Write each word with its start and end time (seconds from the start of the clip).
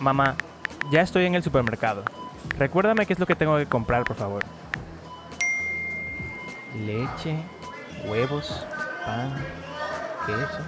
Mamá, 0.00 0.36
ya 0.90 1.00
estoy 1.00 1.24
en 1.24 1.34
el 1.34 1.42
supermercado. 1.42 2.04
Recuérdame 2.58 3.06
qué 3.06 3.14
es 3.14 3.18
lo 3.18 3.26
que 3.26 3.34
tengo 3.34 3.56
que 3.56 3.66
comprar, 3.66 4.04
por 4.04 4.16
favor. 4.16 4.44
Leche, 6.84 7.36
huevos, 8.06 8.66
pan, 9.04 9.34
queso, 10.26 10.62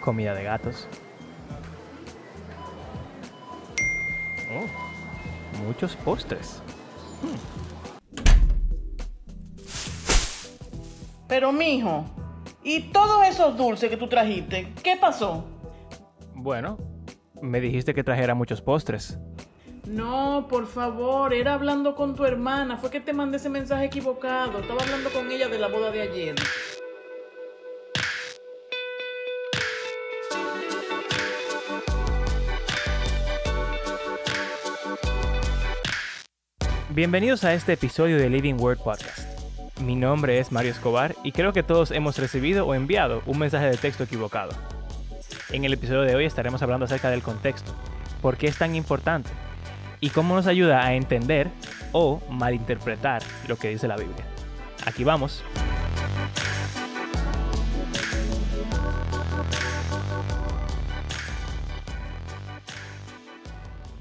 comida 0.00 0.34
de 0.34 0.44
gatos. 0.44 0.86
Oh, 4.50 5.64
muchos 5.64 5.96
postres. 5.96 6.62
Pero 11.26 11.52
mijo, 11.52 12.04
¿y 12.62 12.90
todos 12.92 13.26
esos 13.26 13.56
dulces 13.56 13.88
que 13.90 13.96
tú 13.96 14.08
trajiste? 14.08 14.72
¿Qué 14.82 14.96
pasó? 14.96 15.44
Bueno, 16.34 16.78
me 17.42 17.60
dijiste 17.60 17.94
que 17.94 18.04
trajera 18.04 18.34
muchos 18.34 18.60
postres. 18.60 19.18
No, 19.86 20.46
por 20.50 20.66
favor, 20.66 21.32
era 21.32 21.54
hablando 21.54 21.94
con 21.94 22.14
tu 22.14 22.24
hermana. 22.24 22.76
Fue 22.76 22.90
que 22.90 23.00
te 23.00 23.12
mandé 23.12 23.38
ese 23.38 23.48
mensaje 23.48 23.86
equivocado. 23.86 24.58
Estaba 24.58 24.82
hablando 24.82 25.10
con 25.10 25.30
ella 25.30 25.48
de 25.48 25.58
la 25.58 25.68
boda 25.68 25.90
de 25.90 26.02
ayer. 26.02 26.34
Bienvenidos 36.90 37.44
a 37.44 37.54
este 37.54 37.74
episodio 37.74 38.18
de 38.18 38.28
Living 38.28 38.54
Word 38.54 38.78
Podcast. 38.78 39.20
Mi 39.80 39.94
nombre 39.94 40.40
es 40.40 40.50
Mario 40.50 40.72
Escobar 40.72 41.14
y 41.22 41.30
creo 41.30 41.52
que 41.52 41.62
todos 41.62 41.92
hemos 41.92 42.18
recibido 42.18 42.66
o 42.66 42.74
enviado 42.74 43.22
un 43.24 43.38
mensaje 43.38 43.66
de 43.66 43.76
texto 43.76 44.02
equivocado. 44.02 44.50
En 45.50 45.64
el 45.64 45.72
episodio 45.72 46.02
de 46.02 46.14
hoy 46.14 46.26
estaremos 46.26 46.60
hablando 46.60 46.84
acerca 46.84 47.08
del 47.08 47.22
contexto, 47.22 47.72
por 48.20 48.36
qué 48.36 48.48
es 48.48 48.58
tan 48.58 48.74
importante 48.74 49.30
y 49.98 50.10
cómo 50.10 50.34
nos 50.34 50.46
ayuda 50.46 50.84
a 50.84 50.92
entender 50.92 51.48
o 51.92 52.20
malinterpretar 52.30 53.22
lo 53.48 53.56
que 53.56 53.70
dice 53.70 53.88
la 53.88 53.96
Biblia. 53.96 54.26
Aquí 54.84 55.04
vamos. 55.04 55.42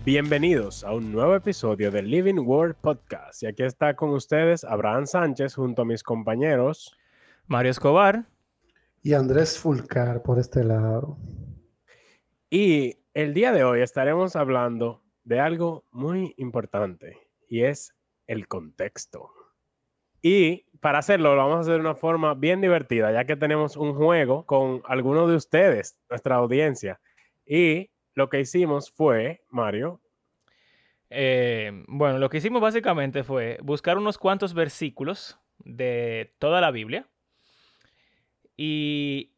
Bienvenidos 0.04 0.84
a 0.84 0.92
un 0.92 1.14
nuevo 1.14 1.34
episodio 1.34 1.92
del 1.92 2.12
Living 2.12 2.40
Word 2.40 2.76
Podcast. 2.76 3.44
Y 3.44 3.46
aquí 3.46 3.64
está 3.64 3.96
con 3.96 4.10
ustedes 4.10 4.66
Abraham 4.66 5.06
Sánchez 5.08 5.56
junto 5.56 5.84
a 5.84 5.86
mis 5.86 6.04
compañeros 6.04 6.94
Mario 7.48 7.72
Escobar 7.72 8.26
y 9.02 9.14
Andrés 9.14 9.58
Fulcar 9.58 10.22
por 10.24 10.40
este 10.40 10.64
lado. 10.64 11.18
Y 12.50 12.98
el 13.14 13.34
día 13.34 13.52
de 13.52 13.64
hoy 13.64 13.82
estaremos 13.82 14.36
hablando 14.36 15.04
de 15.24 15.40
algo 15.40 15.84
muy 15.92 16.34
importante 16.38 17.18
y 17.50 17.64
es 17.64 17.96
el 18.28 18.48
contexto. 18.48 19.32
Y 20.22 20.66
para 20.80 21.00
hacerlo 21.00 21.36
lo 21.36 21.42
vamos 21.42 21.58
a 21.58 21.60
hacer 21.62 21.74
de 21.76 21.80
una 21.82 21.96
forma 21.96 22.34
bien 22.34 22.62
divertida, 22.62 23.12
ya 23.12 23.26
que 23.26 23.36
tenemos 23.36 23.78
un 23.78 23.94
juego 23.94 24.46
con 24.46 24.82
algunos 24.86 25.30
de 25.30 25.36
ustedes, 25.36 25.98
nuestra 26.10 26.36
audiencia. 26.36 27.00
Y 27.46 27.90
lo 28.14 28.30
que 28.30 28.40
hicimos 28.40 28.92
fue, 28.92 29.44
Mario. 29.50 30.02
Eh, 31.10 31.84
bueno, 31.88 32.18
lo 32.20 32.30
que 32.30 32.38
hicimos 32.38 32.62
básicamente 32.62 33.24
fue 33.24 33.58
buscar 33.62 33.98
unos 33.98 34.18
cuantos 34.18 34.54
versículos 34.54 35.40
de 35.60 36.34
toda 36.40 36.60
la 36.62 36.72
Biblia 36.72 37.08
y 38.58 39.34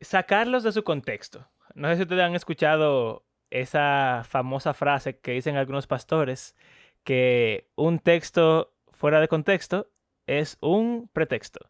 sacarlos 0.00 0.62
de 0.62 0.72
su 0.72 0.84
contexto. 0.84 1.50
No 1.74 1.88
sé 1.88 1.96
si 1.96 2.02
ustedes 2.02 2.22
han 2.22 2.34
escuchado 2.34 3.26
esa 3.50 4.22
famosa 4.28 4.74
frase 4.74 5.18
que 5.18 5.32
dicen 5.32 5.56
algunos 5.56 5.86
pastores, 5.86 6.54
que 7.02 7.70
un 7.74 7.98
texto 7.98 8.74
fuera 8.92 9.20
de 9.20 9.28
contexto 9.28 9.90
es 10.26 10.58
un 10.60 11.08
pretexto. 11.12 11.60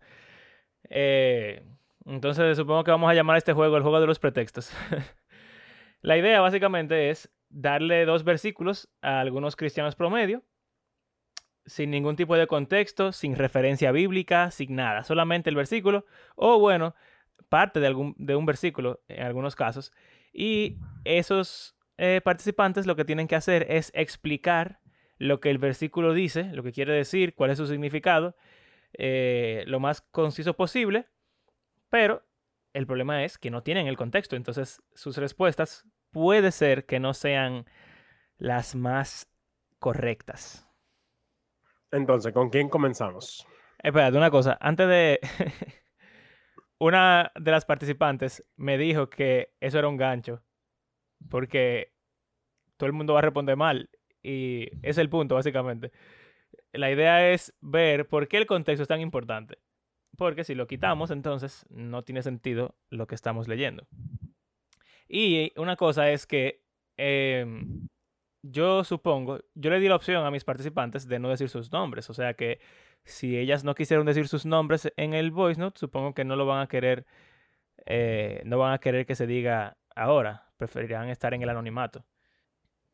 Eh, 0.90 1.64
entonces 2.04 2.56
supongo 2.56 2.84
que 2.84 2.90
vamos 2.90 3.10
a 3.10 3.14
llamar 3.14 3.36
a 3.36 3.38
este 3.38 3.52
juego 3.52 3.76
el 3.76 3.82
juego 3.82 4.00
de 4.00 4.06
los 4.06 4.18
pretextos. 4.18 4.72
La 6.00 6.16
idea 6.16 6.40
básicamente 6.40 7.10
es 7.10 7.30
darle 7.48 8.04
dos 8.04 8.24
versículos 8.24 8.88
a 9.02 9.20
algunos 9.20 9.56
cristianos 9.56 9.94
promedio, 9.94 10.42
sin 11.68 11.90
ningún 11.90 12.16
tipo 12.16 12.36
de 12.36 12.46
contexto, 12.46 13.12
sin 13.12 13.36
referencia 13.36 13.92
bíblica, 13.92 14.50
sin 14.50 14.74
nada, 14.74 15.04
solamente 15.04 15.50
el 15.50 15.56
versículo, 15.56 16.04
o 16.34 16.58
bueno, 16.58 16.94
parte 17.48 17.80
de, 17.80 17.86
algún, 17.86 18.14
de 18.18 18.36
un 18.36 18.46
versículo 18.46 19.00
en 19.08 19.24
algunos 19.24 19.54
casos, 19.54 19.92
y 20.32 20.78
esos 21.04 21.76
eh, 21.98 22.20
participantes 22.24 22.86
lo 22.86 22.96
que 22.96 23.04
tienen 23.04 23.28
que 23.28 23.36
hacer 23.36 23.66
es 23.70 23.90
explicar 23.94 24.80
lo 25.18 25.40
que 25.40 25.50
el 25.50 25.58
versículo 25.58 26.14
dice, 26.14 26.44
lo 26.52 26.62
que 26.62 26.72
quiere 26.72 26.94
decir, 26.94 27.34
cuál 27.34 27.50
es 27.50 27.58
su 27.58 27.66
significado, 27.66 28.36
eh, 28.92 29.64
lo 29.66 29.80
más 29.80 30.00
conciso 30.00 30.54
posible, 30.54 31.06
pero 31.90 32.24
el 32.72 32.86
problema 32.86 33.24
es 33.24 33.38
que 33.38 33.50
no 33.50 33.62
tienen 33.62 33.86
el 33.86 33.96
contexto, 33.96 34.36
entonces 34.36 34.82
sus 34.94 35.16
respuestas 35.16 35.84
puede 36.10 36.52
ser 36.52 36.86
que 36.86 37.00
no 37.00 37.14
sean 37.14 37.66
las 38.38 38.74
más 38.74 39.28
correctas. 39.78 40.67
Entonces, 41.90 42.32
¿con 42.32 42.50
quién 42.50 42.68
comenzamos? 42.68 43.46
Espérate, 43.82 44.16
una 44.16 44.30
cosa, 44.30 44.58
antes 44.60 44.88
de... 44.88 45.20
una 46.78 47.32
de 47.38 47.50
las 47.50 47.64
participantes 47.64 48.44
me 48.56 48.78
dijo 48.78 49.10
que 49.10 49.54
eso 49.60 49.78
era 49.78 49.88
un 49.88 49.96
gancho, 49.96 50.42
porque 51.28 51.92
todo 52.76 52.86
el 52.86 52.92
mundo 52.92 53.14
va 53.14 53.20
a 53.20 53.22
responder 53.22 53.56
mal, 53.56 53.90
y 54.22 54.68
es 54.82 54.98
el 54.98 55.08
punto, 55.08 55.34
básicamente. 55.34 55.92
La 56.72 56.90
idea 56.90 57.30
es 57.32 57.54
ver 57.60 58.08
por 58.08 58.28
qué 58.28 58.36
el 58.36 58.46
contexto 58.46 58.82
es 58.82 58.88
tan 58.88 59.00
importante. 59.00 59.58
Porque 60.16 60.44
si 60.44 60.54
lo 60.54 60.66
quitamos, 60.66 61.10
entonces 61.10 61.64
no 61.70 62.02
tiene 62.02 62.22
sentido 62.22 62.74
lo 62.90 63.06
que 63.06 63.14
estamos 63.14 63.48
leyendo. 63.48 63.86
Y 65.08 65.52
una 65.56 65.76
cosa 65.76 66.10
es 66.10 66.26
que 66.26 66.62
em, 66.96 67.88
yo 68.50 68.84
supongo, 68.84 69.40
yo 69.54 69.70
le 69.70 69.80
di 69.80 69.88
la 69.88 69.96
opción 69.96 70.24
a 70.24 70.30
mis 70.30 70.44
participantes 70.44 71.06
de 71.08 71.18
no 71.18 71.28
decir 71.28 71.48
sus 71.48 71.72
nombres. 71.72 72.08
O 72.10 72.14
sea 72.14 72.34
que 72.34 72.60
si 73.04 73.38
ellas 73.38 73.64
no 73.64 73.74
quisieron 73.74 74.06
decir 74.06 74.28
sus 74.28 74.46
nombres 74.46 74.92
en 74.96 75.14
el 75.14 75.30
voice 75.30 75.60
note, 75.60 75.78
supongo 75.78 76.14
que 76.14 76.24
no 76.24 76.36
lo 76.36 76.46
van 76.46 76.60
a 76.60 76.68
querer, 76.68 77.06
eh, 77.86 78.42
no 78.44 78.58
van 78.58 78.72
a 78.72 78.78
querer 78.78 79.06
que 79.06 79.14
se 79.14 79.26
diga 79.26 79.76
ahora. 79.94 80.48
Preferirán 80.56 81.08
estar 81.08 81.34
en 81.34 81.42
el 81.42 81.48
anonimato. 81.48 82.04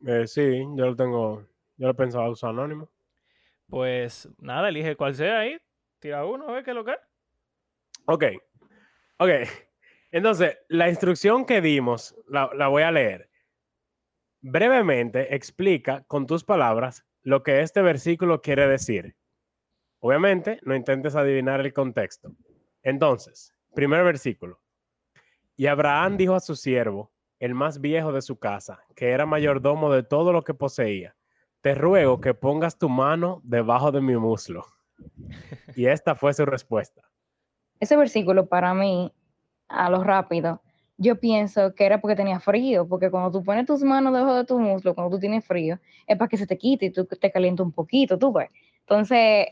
Eh, 0.07 0.27
sí, 0.27 0.61
yo 0.77 0.87
lo 0.87 0.97
tengo, 0.97 1.47
yo 1.77 1.87
lo 1.87 1.95
pensaba 1.95 2.29
usar 2.29 2.51
anónimo. 2.51 2.91
Pues 3.69 4.29
nada, 4.39 4.69
elige 4.69 4.97
cuál 4.97 5.15
sea 5.15 5.41
ahí. 5.41 5.59
Tira 5.99 6.25
uno, 6.27 6.49
a 6.49 6.53
ver 6.53 6.65
qué 6.65 6.71
es 6.71 6.77
lo 6.77 6.85
que 6.85 6.93
es. 6.93 6.99
Ok, 8.07 8.25
ok. 9.19 9.31
Entonces, 10.13 10.59
la 10.69 10.89
instrucción 10.89 11.45
que 11.45 11.61
dimos, 11.61 12.15
la, 12.29 12.51
la, 12.55 12.69
voy 12.69 12.83
a 12.83 12.93
leer. 12.93 13.31
Brevemente 14.47 15.34
explica 15.34 16.05
con 16.06 16.27
tus 16.27 16.44
palabras 16.44 17.05
lo 17.22 17.43
que 17.43 17.62
este 17.62 17.82
versículo 17.82 18.43
quiere 18.43 18.69
decir. 18.69 19.16
Obviamente, 20.00 20.60
no 20.62 20.75
intentes 20.75 21.16
adivinar 21.16 21.60
el 21.60 21.72
contexto. 21.72 22.32
Entonces, 22.82 23.55
primer 23.75 24.05
versículo. 24.05 24.60
Y 25.56 25.66
Abraham 25.66 26.16
dijo 26.16 26.34
a 26.34 26.41
su 26.41 26.56
siervo, 26.56 27.12
el 27.38 27.55
más 27.55 27.81
viejo 27.81 28.12
de 28.12 28.22
su 28.22 28.38
casa, 28.38 28.81
que 28.94 29.10
era 29.10 29.27
mayordomo 29.27 29.93
de 29.93 30.03
todo 30.03 30.32
lo 30.32 30.43
que 30.43 30.55
poseía, 30.55 31.16
te 31.61 31.75
ruego 31.75 32.21
que 32.21 32.34
pongas 32.34 32.78
tu 32.78 32.88
mano 32.88 33.41
debajo 33.44 33.91
de 33.93 34.00
mi 34.00 34.16
muslo. 34.16 34.66
Y 35.76 35.87
esta 35.87 36.15
fue 36.15 36.32
su 36.34 36.44
respuesta 36.44 37.03
ese 37.84 37.97
versículo 37.97 38.47
para 38.47 38.75
mí, 38.75 39.12
a 39.69 39.91
lo 39.91 40.03
rápido, 40.03 40.62
yo 40.97 41.19
pienso 41.19 41.75
que 41.75 41.84
era 41.84 42.00
porque 42.00 42.16
tenía 42.16 42.41
frío, 42.41 42.87
porque 42.87 43.11
cuando 43.11 43.31
tú 43.31 43.44
pones 43.44 43.67
tus 43.67 43.82
manos 43.82 44.12
debajo 44.12 44.37
de 44.37 44.44
tu 44.44 44.58
muslo, 44.58 44.94
cuando 44.94 45.17
tú 45.17 45.20
tienes 45.20 45.44
frío, 45.44 45.79
es 46.06 46.17
para 46.17 46.29
que 46.29 46.37
se 46.37 46.46
te 46.46 46.56
quite 46.56 46.87
y 46.87 46.91
tú 46.91 47.06
te 47.06 47.31
calienta 47.31 47.62
un 47.62 47.73
poquito, 47.73 48.19
tú 48.19 48.32
ves. 48.32 48.50
Entonces, 48.81 49.49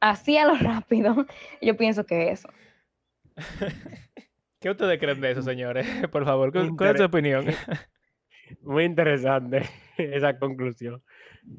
así 0.00 0.36
a 0.36 0.46
lo 0.46 0.54
rápido, 0.58 1.26
yo 1.62 1.76
pienso 1.76 2.04
que 2.04 2.30
eso. 2.30 2.48
¿Qué 4.60 4.70
ustedes 4.70 4.98
creen 4.98 5.20
de 5.20 5.30
eso, 5.30 5.42
señores? 5.42 5.86
Por 6.12 6.24
favor, 6.24 6.52
¿cuál 6.52 6.90
es 6.90 6.96
tu 6.96 7.04
opinión? 7.04 7.46
Muy 8.62 8.84
interesante 8.84 9.62
esa 9.96 10.38
conclusión. 10.38 11.02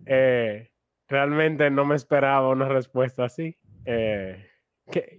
Eh, 0.06 0.72
realmente 1.08 1.70
no 1.70 1.86
me 1.86 1.96
esperaba 1.96 2.50
una 2.50 2.68
respuesta 2.68 3.26
así. 3.26 3.58
Eh, 3.86 4.50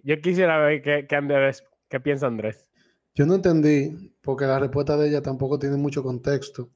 yo 0.02 0.20
quisiera 0.20 0.58
ver 0.58 0.82
qué, 0.82 1.06
qué, 1.06 1.16
Andrés, 1.16 1.64
qué 1.88 2.00
piensa 2.00 2.26
Andrés. 2.26 2.69
Yo 3.14 3.26
no 3.26 3.34
entendí, 3.34 4.14
porque 4.22 4.46
la 4.46 4.58
respuesta 4.58 4.96
de 4.96 5.08
ella 5.08 5.22
tampoco 5.22 5.58
tiene 5.58 5.76
mucho 5.76 6.02
contexto. 6.02 6.70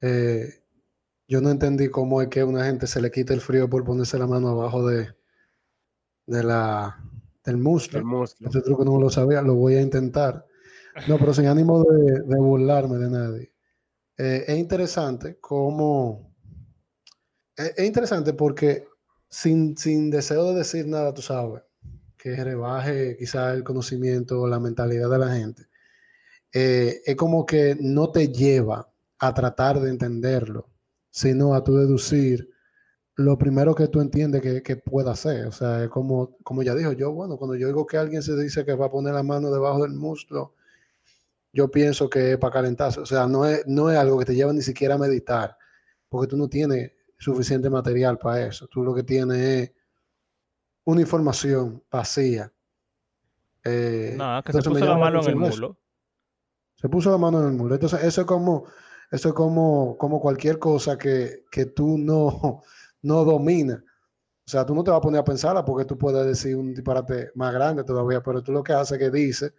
Eh, 0.00 0.48
yo 1.26 1.40
no 1.40 1.50
entendí 1.50 1.88
cómo 1.88 2.20
es 2.22 2.28
que 2.28 2.40
a 2.40 2.46
una 2.46 2.64
gente 2.64 2.86
se 2.86 3.00
le 3.00 3.10
quita 3.10 3.34
el 3.34 3.40
frío 3.40 3.68
por 3.68 3.84
ponerse 3.84 4.18
la 4.18 4.26
mano 4.26 4.48
abajo 4.48 4.86
de, 4.86 5.08
de 6.26 6.42
la, 6.42 7.02
del 7.44 7.56
muslo. 7.58 8.04
Muslo. 8.04 8.50
truco 8.62 8.84
no 8.84 9.00
lo 9.00 9.10
sabía, 9.10 9.42
lo 9.42 9.54
voy 9.54 9.74
a 9.74 9.82
intentar. 9.82 10.46
No, 11.08 11.18
pero 11.18 11.34
sin 11.34 11.46
ánimo 11.46 11.82
de, 11.82 12.20
de 12.20 12.36
burlarme 12.36 12.98
de 12.98 13.10
nadie. 13.10 13.52
eh, 14.16 14.44
es 14.46 14.58
interesante 14.58 15.38
cómo... 15.40 16.32
Es, 17.56 17.74
es 17.76 17.84
interesante 17.84 18.32
porque 18.32 18.86
sin, 19.28 19.76
sin 19.76 20.10
deseo 20.10 20.52
de 20.52 20.58
decir 20.58 20.86
nada, 20.86 21.12
tú 21.12 21.20
sabes, 21.22 21.63
que 22.24 22.42
rebaje 22.42 23.18
quizá 23.18 23.52
el 23.52 23.62
conocimiento 23.62 24.40
o 24.40 24.48
la 24.48 24.58
mentalidad 24.58 25.10
de 25.10 25.18
la 25.18 25.28
gente, 25.28 25.66
eh, 26.54 27.02
es 27.04 27.16
como 27.16 27.44
que 27.44 27.76
no 27.78 28.10
te 28.12 28.28
lleva 28.28 28.90
a 29.18 29.34
tratar 29.34 29.78
de 29.78 29.90
entenderlo, 29.90 30.70
sino 31.10 31.54
a 31.54 31.62
tu 31.62 31.76
deducir 31.76 32.48
lo 33.16 33.36
primero 33.36 33.74
que 33.74 33.88
tú 33.88 34.00
entiendes 34.00 34.40
que, 34.40 34.62
que 34.62 34.76
pueda 34.76 35.12
hacer. 35.12 35.44
O 35.48 35.52
sea, 35.52 35.84
es 35.84 35.90
como, 35.90 36.38
como 36.42 36.62
ya 36.62 36.74
dijo 36.74 36.92
yo, 36.92 37.12
bueno, 37.12 37.36
cuando 37.36 37.56
yo 37.56 37.66
digo 37.66 37.86
que 37.86 37.98
alguien 37.98 38.22
se 38.22 38.34
dice 38.36 38.64
que 38.64 38.74
va 38.74 38.86
a 38.86 38.90
poner 38.90 39.12
la 39.12 39.22
mano 39.22 39.50
debajo 39.50 39.82
del 39.82 39.92
muslo, 39.92 40.54
yo 41.52 41.70
pienso 41.70 42.08
que 42.08 42.32
es 42.32 42.38
para 42.38 42.54
calentarse. 42.54 43.00
O 43.00 43.06
sea, 43.06 43.26
no 43.26 43.44
es, 43.44 43.66
no 43.66 43.90
es 43.90 43.98
algo 43.98 44.18
que 44.18 44.24
te 44.24 44.34
lleva 44.34 44.54
ni 44.54 44.62
siquiera 44.62 44.94
a 44.94 44.98
meditar, 44.98 45.58
porque 46.08 46.28
tú 46.28 46.38
no 46.38 46.48
tienes 46.48 46.92
suficiente 47.18 47.68
material 47.68 48.16
para 48.16 48.46
eso. 48.46 48.66
Tú 48.68 48.82
lo 48.82 48.94
que 48.94 49.02
tienes 49.02 49.38
es 49.38 49.72
una 50.84 51.00
información 51.00 51.82
vacía. 51.90 52.52
Eh, 53.64 54.14
No, 54.18 54.42
que 54.44 54.52
se 54.52 54.62
puso 54.62 54.84
la 54.84 54.96
mano 54.96 55.20
en 55.20 55.26
el 55.28 55.36
eso. 55.36 55.50
mulo. 55.50 55.76
Se 56.76 56.88
puso 56.88 57.10
la 57.10 57.18
mano 57.18 57.40
en 57.40 57.46
el 57.48 57.52
mulo. 57.52 57.74
Entonces, 57.74 58.02
eso 58.04 58.20
es 58.22 58.26
como, 58.26 58.64
eso 59.10 59.28
es 59.28 59.34
como, 59.34 59.96
como 59.96 60.20
cualquier 60.20 60.58
cosa 60.58 60.98
que, 60.98 61.44
que 61.50 61.66
tú 61.66 61.96
no, 61.98 62.62
no 63.02 63.24
dominas. 63.24 63.78
O 64.46 64.50
sea, 64.50 64.66
tú 64.66 64.74
no 64.74 64.84
te 64.84 64.90
vas 64.90 64.98
a 64.98 65.02
poner 65.02 65.20
a 65.20 65.24
pensarla 65.24 65.64
porque 65.64 65.86
tú 65.86 65.96
puedes 65.96 66.26
decir 66.26 66.56
un 66.56 66.74
disparate 66.74 67.30
más 67.34 67.54
grande 67.54 67.84
todavía, 67.84 68.22
pero 68.22 68.42
tú 68.42 68.52
lo 68.52 68.62
que 68.62 68.74
haces 68.74 68.92
es 68.92 68.98
que 68.98 69.10
dices 69.10 69.54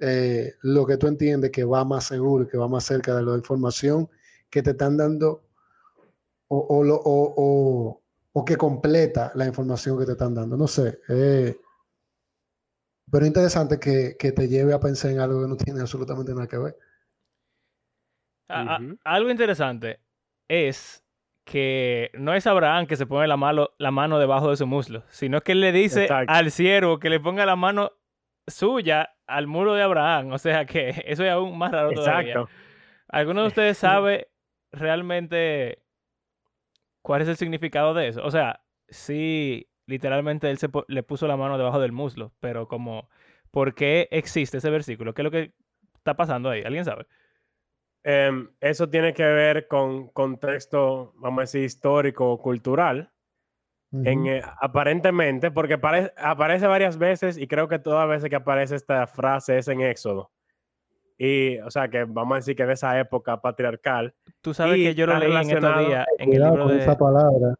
eh, 0.00 0.54
lo 0.62 0.86
que 0.86 0.96
tú 0.96 1.06
entiendes 1.08 1.50
que 1.50 1.64
va 1.64 1.84
más 1.84 2.04
seguro 2.04 2.48
que 2.48 2.56
va 2.58 2.68
más 2.68 2.84
cerca 2.84 3.14
de 3.16 3.22
la 3.22 3.36
información 3.36 4.08
que 4.50 4.62
te 4.62 4.70
están 4.70 4.96
dando 4.96 5.42
o, 6.48 6.58
o- 7.36 8.02
o- 8.32 8.44
que 8.44 8.56
completa 8.56 9.32
la 9.34 9.46
información 9.46 9.98
que 9.98 10.06
te 10.06 10.12
están 10.12 10.34
dando. 10.34 10.56
No 10.56 10.66
sé. 10.66 10.98
eh, 11.08 11.56
pero 13.10 13.24
es 13.24 13.28
interesante 13.28 13.78
que, 13.80 14.16
que 14.18 14.32
te 14.32 14.48
lleve 14.48 14.74
a 14.74 14.80
pensar 14.80 15.10
en 15.10 15.20
algo 15.20 15.40
que 15.42 15.48
no 15.48 15.56
tiene 15.56 15.80
absolutamente 15.80 16.32
nada 16.34 16.46
que 16.46 16.58
ver. 16.58 16.76
A- 18.50 18.76
a- 18.76 18.80
Ujú. 18.80 18.98
algo 19.04 19.30
interesante 19.30 20.00
es 20.48 21.04
que 21.46 22.10
no 22.14 22.34
es 22.34 22.46
Abraham 22.46 22.86
que 22.86 22.96
se 22.96 23.06
pone 23.06 23.26
la 23.26 23.36
mano, 23.38 23.70
la 23.78 23.90
mano 23.90 24.18
debajo 24.18 24.50
de 24.50 24.56
su 24.58 24.66
muslo, 24.66 25.04
sino 25.08 25.40
que 25.40 25.52
él 25.52 25.60
le 25.60 25.72
dice 25.72 26.02
Exacto. 26.02 26.32
al 26.32 26.50
siervo 26.50 26.98
que 26.98 27.08
le 27.10 27.20
ponga 27.20 27.46
la 27.46 27.56
mano 27.56 27.92
suya 28.46 29.14
al 29.26 29.46
muro 29.46 29.74
de 29.74 29.82
Abraham. 29.82 30.32
O 30.32 30.38
sea 30.38 30.66
que 30.66 30.90
eso 31.06 31.24
es 31.24 31.30
aún 31.30 31.56
más 31.56 31.72
raro 31.72 31.92
todavía. 31.92 32.32
Exacto. 32.32 32.50
¿Alguno 33.08 33.40
de 33.42 33.48
ustedes 33.48 33.78
sabe 33.78 34.28
realmente 34.70 35.82
cuál 37.02 37.22
es 37.22 37.28
el 37.28 37.36
significado 37.36 37.94
de 37.94 38.08
eso? 38.08 38.24
O 38.24 38.30
sea, 38.30 38.62
sí, 38.88 39.70
literalmente 39.86 40.50
él 40.50 40.58
se 40.58 40.68
le 40.88 41.02
puso 41.02 41.26
la 41.26 41.36
mano 41.36 41.58
debajo 41.58 41.80
del 41.80 41.92
muslo, 41.92 42.34
pero 42.40 42.68
como, 42.68 43.08
¿por 43.50 43.74
qué 43.74 44.08
existe 44.10 44.58
ese 44.58 44.70
versículo? 44.70 45.14
¿Qué 45.14 45.22
es 45.22 45.24
lo 45.24 45.30
que 45.30 45.54
está 45.96 46.16
pasando 46.16 46.50
ahí? 46.50 46.62
¿Alguien 46.62 46.84
sabe? 46.84 47.06
Em, 48.04 48.50
eso 48.60 48.88
tiene 48.88 49.12
que 49.12 49.24
ver 49.24 49.66
con 49.68 50.08
contexto, 50.08 51.12
vamos 51.16 51.38
a 51.38 51.42
decir, 51.42 51.64
histórico 51.64 52.30
o 52.32 52.38
cultural. 52.40 53.12
En, 54.04 54.26
eh, 54.26 54.42
aparentemente, 54.60 55.50
porque 55.50 55.74
apare- 55.74 56.12
aparece 56.16 56.66
varias 56.66 56.98
veces 56.98 57.38
y 57.38 57.48
creo 57.48 57.68
que 57.68 57.78
todas 57.78 58.00
las 58.08 58.18
veces 58.18 58.30
que 58.30 58.36
aparece 58.36 58.76
esta 58.76 59.06
frase 59.06 59.58
es 59.58 59.68
en 59.68 59.80
Éxodo. 59.82 60.32
Y, 61.18 61.58
o 61.58 61.70
sea, 61.70 61.88
que 61.88 62.04
vamos 62.04 62.36
a 62.36 62.36
decir 62.36 62.54
que 62.54 62.64
de 62.64 62.74
esa 62.74 62.98
época 62.98 63.40
patriarcal. 63.40 64.14
Tú 64.40 64.54
sabes 64.54 64.76
que 64.76 64.94
yo 64.94 65.06
lo 65.06 65.18
leí 65.18 65.34
en 65.34 65.50
estos 65.50 65.78
días 65.86 66.06
en 66.18 66.28
el 66.28 66.36
Cuidado 66.36 66.50
libro 66.52 66.66
con 66.66 66.76
de 66.76 66.82
esa 66.82 66.96
palabra. 66.96 67.54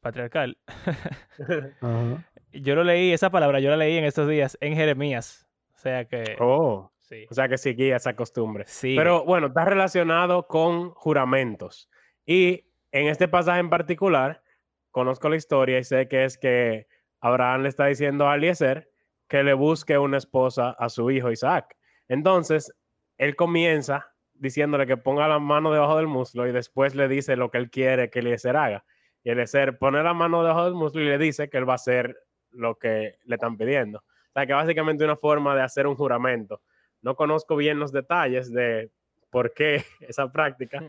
patriarcal. 0.00 0.58
Ajá. 1.80 2.24
Yo 2.52 2.74
lo 2.74 2.84
leí, 2.84 3.12
esa 3.12 3.30
palabra, 3.30 3.60
yo 3.60 3.70
la 3.70 3.76
leí 3.76 3.98
en 3.98 4.04
estos 4.04 4.28
días 4.28 4.56
en 4.60 4.74
Jeremías. 4.74 5.46
O 5.74 5.78
sea 5.78 6.06
que 6.06 6.36
oh, 6.40 6.90
sí. 6.98 7.26
o 7.30 7.34
sea 7.34 7.48
que 7.48 7.58
seguía 7.58 7.96
esa 7.96 8.16
costumbre. 8.16 8.64
Sí. 8.66 8.94
Pero 8.96 9.24
bueno, 9.24 9.48
está 9.48 9.64
relacionado 9.64 10.46
con 10.46 10.90
juramentos. 10.90 11.88
Y 12.26 12.64
en 12.90 13.06
este 13.06 13.28
pasaje 13.28 13.60
en 13.60 13.70
particular, 13.70 14.42
conozco 14.90 15.28
la 15.28 15.36
historia 15.36 15.78
y 15.78 15.84
sé 15.84 16.08
que 16.08 16.24
es 16.24 16.38
que 16.38 16.88
Abraham 17.20 17.62
le 17.62 17.68
está 17.68 17.86
diciendo 17.86 18.28
a 18.28 18.34
Eliezer 18.34 18.90
que 19.28 19.42
le 19.42 19.52
busque 19.52 19.98
una 19.98 20.16
esposa 20.16 20.70
a 20.70 20.88
su 20.88 21.10
hijo 21.10 21.30
Isaac. 21.30 21.76
Entonces, 22.08 22.74
él 23.18 23.36
comienza 23.36 24.12
diciéndole 24.34 24.86
que 24.86 24.96
ponga 24.96 25.28
la 25.28 25.38
mano 25.38 25.72
debajo 25.72 25.96
del 25.96 26.06
muslo 26.06 26.46
y 26.46 26.52
después 26.52 26.94
le 26.94 27.08
dice 27.08 27.36
lo 27.36 27.50
que 27.50 27.58
él 27.58 27.70
quiere 27.70 28.10
que 28.10 28.20
Eliezer 28.20 28.56
haga. 28.56 28.84
Y 29.24 29.30
Eliezer 29.30 29.78
pone 29.78 30.02
la 30.02 30.14
mano 30.14 30.42
debajo 30.42 30.64
del 30.64 30.74
muslo 30.74 31.02
y 31.02 31.06
le 31.06 31.18
dice 31.18 31.48
que 31.50 31.58
él 31.58 31.68
va 31.68 31.72
a 31.72 31.76
hacer 31.76 32.16
lo 32.50 32.76
que 32.76 33.18
le 33.24 33.34
están 33.34 33.56
pidiendo. 33.56 33.98
O 33.98 34.32
sea, 34.32 34.46
que 34.46 34.52
básicamente 34.52 35.04
una 35.04 35.16
forma 35.16 35.54
de 35.54 35.62
hacer 35.62 35.86
un 35.86 35.96
juramento. 35.96 36.62
No 37.02 37.16
conozco 37.16 37.56
bien 37.56 37.78
los 37.78 37.92
detalles 37.92 38.52
de 38.52 38.90
por 39.30 39.52
qué 39.54 39.84
esa 40.00 40.30
práctica, 40.32 40.82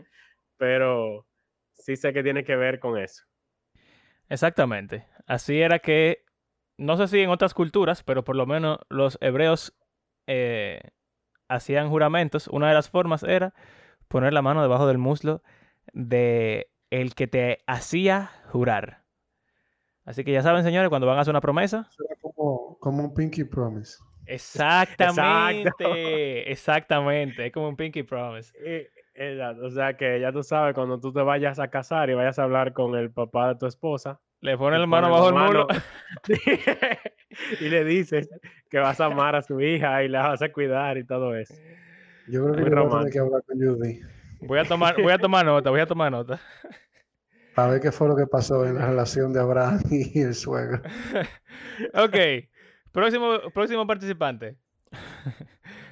pero 0.56 1.26
sí 1.74 1.96
sé 1.96 2.12
que 2.12 2.22
tiene 2.22 2.44
que 2.44 2.56
ver 2.56 2.78
con 2.78 2.98
eso. 2.98 3.24
Exactamente. 4.28 5.06
Así 5.26 5.60
era 5.60 5.80
que, 5.80 6.24
no 6.78 6.96
sé 6.96 7.08
si 7.08 7.20
en 7.20 7.30
otras 7.30 7.52
culturas, 7.52 8.04
pero 8.04 8.22
por 8.22 8.36
lo 8.36 8.46
menos 8.46 8.78
los 8.88 9.18
hebreos 9.20 9.76
eh, 10.26 10.80
hacían 11.50 11.90
juramentos. 11.90 12.48
Una 12.48 12.68
de 12.68 12.74
las 12.74 12.88
formas 12.88 13.22
era 13.22 13.52
poner 14.08 14.32
la 14.32 14.42
mano 14.42 14.62
debajo 14.62 14.86
del 14.86 14.98
muslo 14.98 15.42
de 15.92 16.70
el 16.90 17.14
que 17.14 17.26
te 17.26 17.58
hacía 17.66 18.30
jurar. 18.50 19.02
Así 20.04 20.24
que 20.24 20.32
ya 20.32 20.42
saben, 20.42 20.64
señores, 20.64 20.88
cuando 20.88 21.06
van 21.06 21.18
a 21.18 21.20
hacer 21.20 21.32
una 21.32 21.40
promesa. 21.40 21.86
Eso 21.90 22.04
era 22.08 22.16
como, 22.20 22.78
como 22.80 23.04
un 23.04 23.14
pinky 23.14 23.44
promise. 23.44 23.98
Exactamente, 24.26 25.72
exactamente. 26.50 27.46
Es 27.46 27.52
como 27.52 27.68
un 27.68 27.76
pinky 27.76 28.02
promise. 28.02 28.52
Exacto, 29.14 29.66
o 29.66 29.70
sea 29.70 29.96
que 29.96 30.20
ya 30.20 30.32
tú 30.32 30.42
sabes, 30.42 30.74
cuando 30.74 30.98
tú 30.98 31.12
te 31.12 31.20
vayas 31.20 31.58
a 31.58 31.68
casar 31.68 32.10
y 32.10 32.14
vayas 32.14 32.38
a 32.38 32.44
hablar 32.44 32.72
con 32.72 32.94
el 32.94 33.12
papá 33.12 33.48
de 33.48 33.56
tu 33.56 33.66
esposa, 33.66 34.20
Le 34.40 34.56
pone 34.56 34.78
la 34.78 34.86
mano 34.86 35.10
bajo 35.10 35.28
el 35.28 35.34
mano- 35.34 35.66
y 37.60 37.68
le 37.68 37.84
dices 37.84 38.28
que 38.70 38.78
vas 38.78 39.00
a 39.00 39.06
amar 39.06 39.36
a 39.36 39.42
su 39.42 39.60
hija 39.60 40.02
y 40.02 40.08
la 40.08 40.28
vas 40.28 40.42
a 40.42 40.50
cuidar 40.50 40.96
y 40.98 41.04
todo 41.04 41.34
eso. 41.36 41.54
Yo 42.26 42.44
creo 42.44 42.54
que 42.54 42.60
yo 42.60 42.62
voy 42.62 42.62
a 42.62 42.64
tener 42.64 42.74
romántico. 42.74 43.12
que 43.12 43.18
hablar 43.18 43.42
con 43.44 43.58
Judy 43.58 44.00
Voy 44.40 44.58
a 44.58 44.64
tomar, 44.64 45.02
voy 45.02 45.12
a 45.12 45.18
tomar 45.18 45.44
nota, 45.44 45.70
voy 45.70 45.80
a 45.80 45.86
tomar 45.86 46.10
nota. 46.10 46.40
para 47.54 47.72
ver 47.72 47.80
qué 47.80 47.92
fue 47.92 48.08
lo 48.08 48.16
que 48.16 48.26
pasó 48.26 48.64
en 48.66 48.76
la 48.76 48.86
relación 48.86 49.32
de 49.32 49.40
Abraham 49.40 49.80
y 49.90 50.20
el 50.20 50.34
suegro. 50.34 50.82
Ok, 51.94 52.16
próximo, 52.92 53.38
próximo 53.54 53.86
participante. 53.86 54.56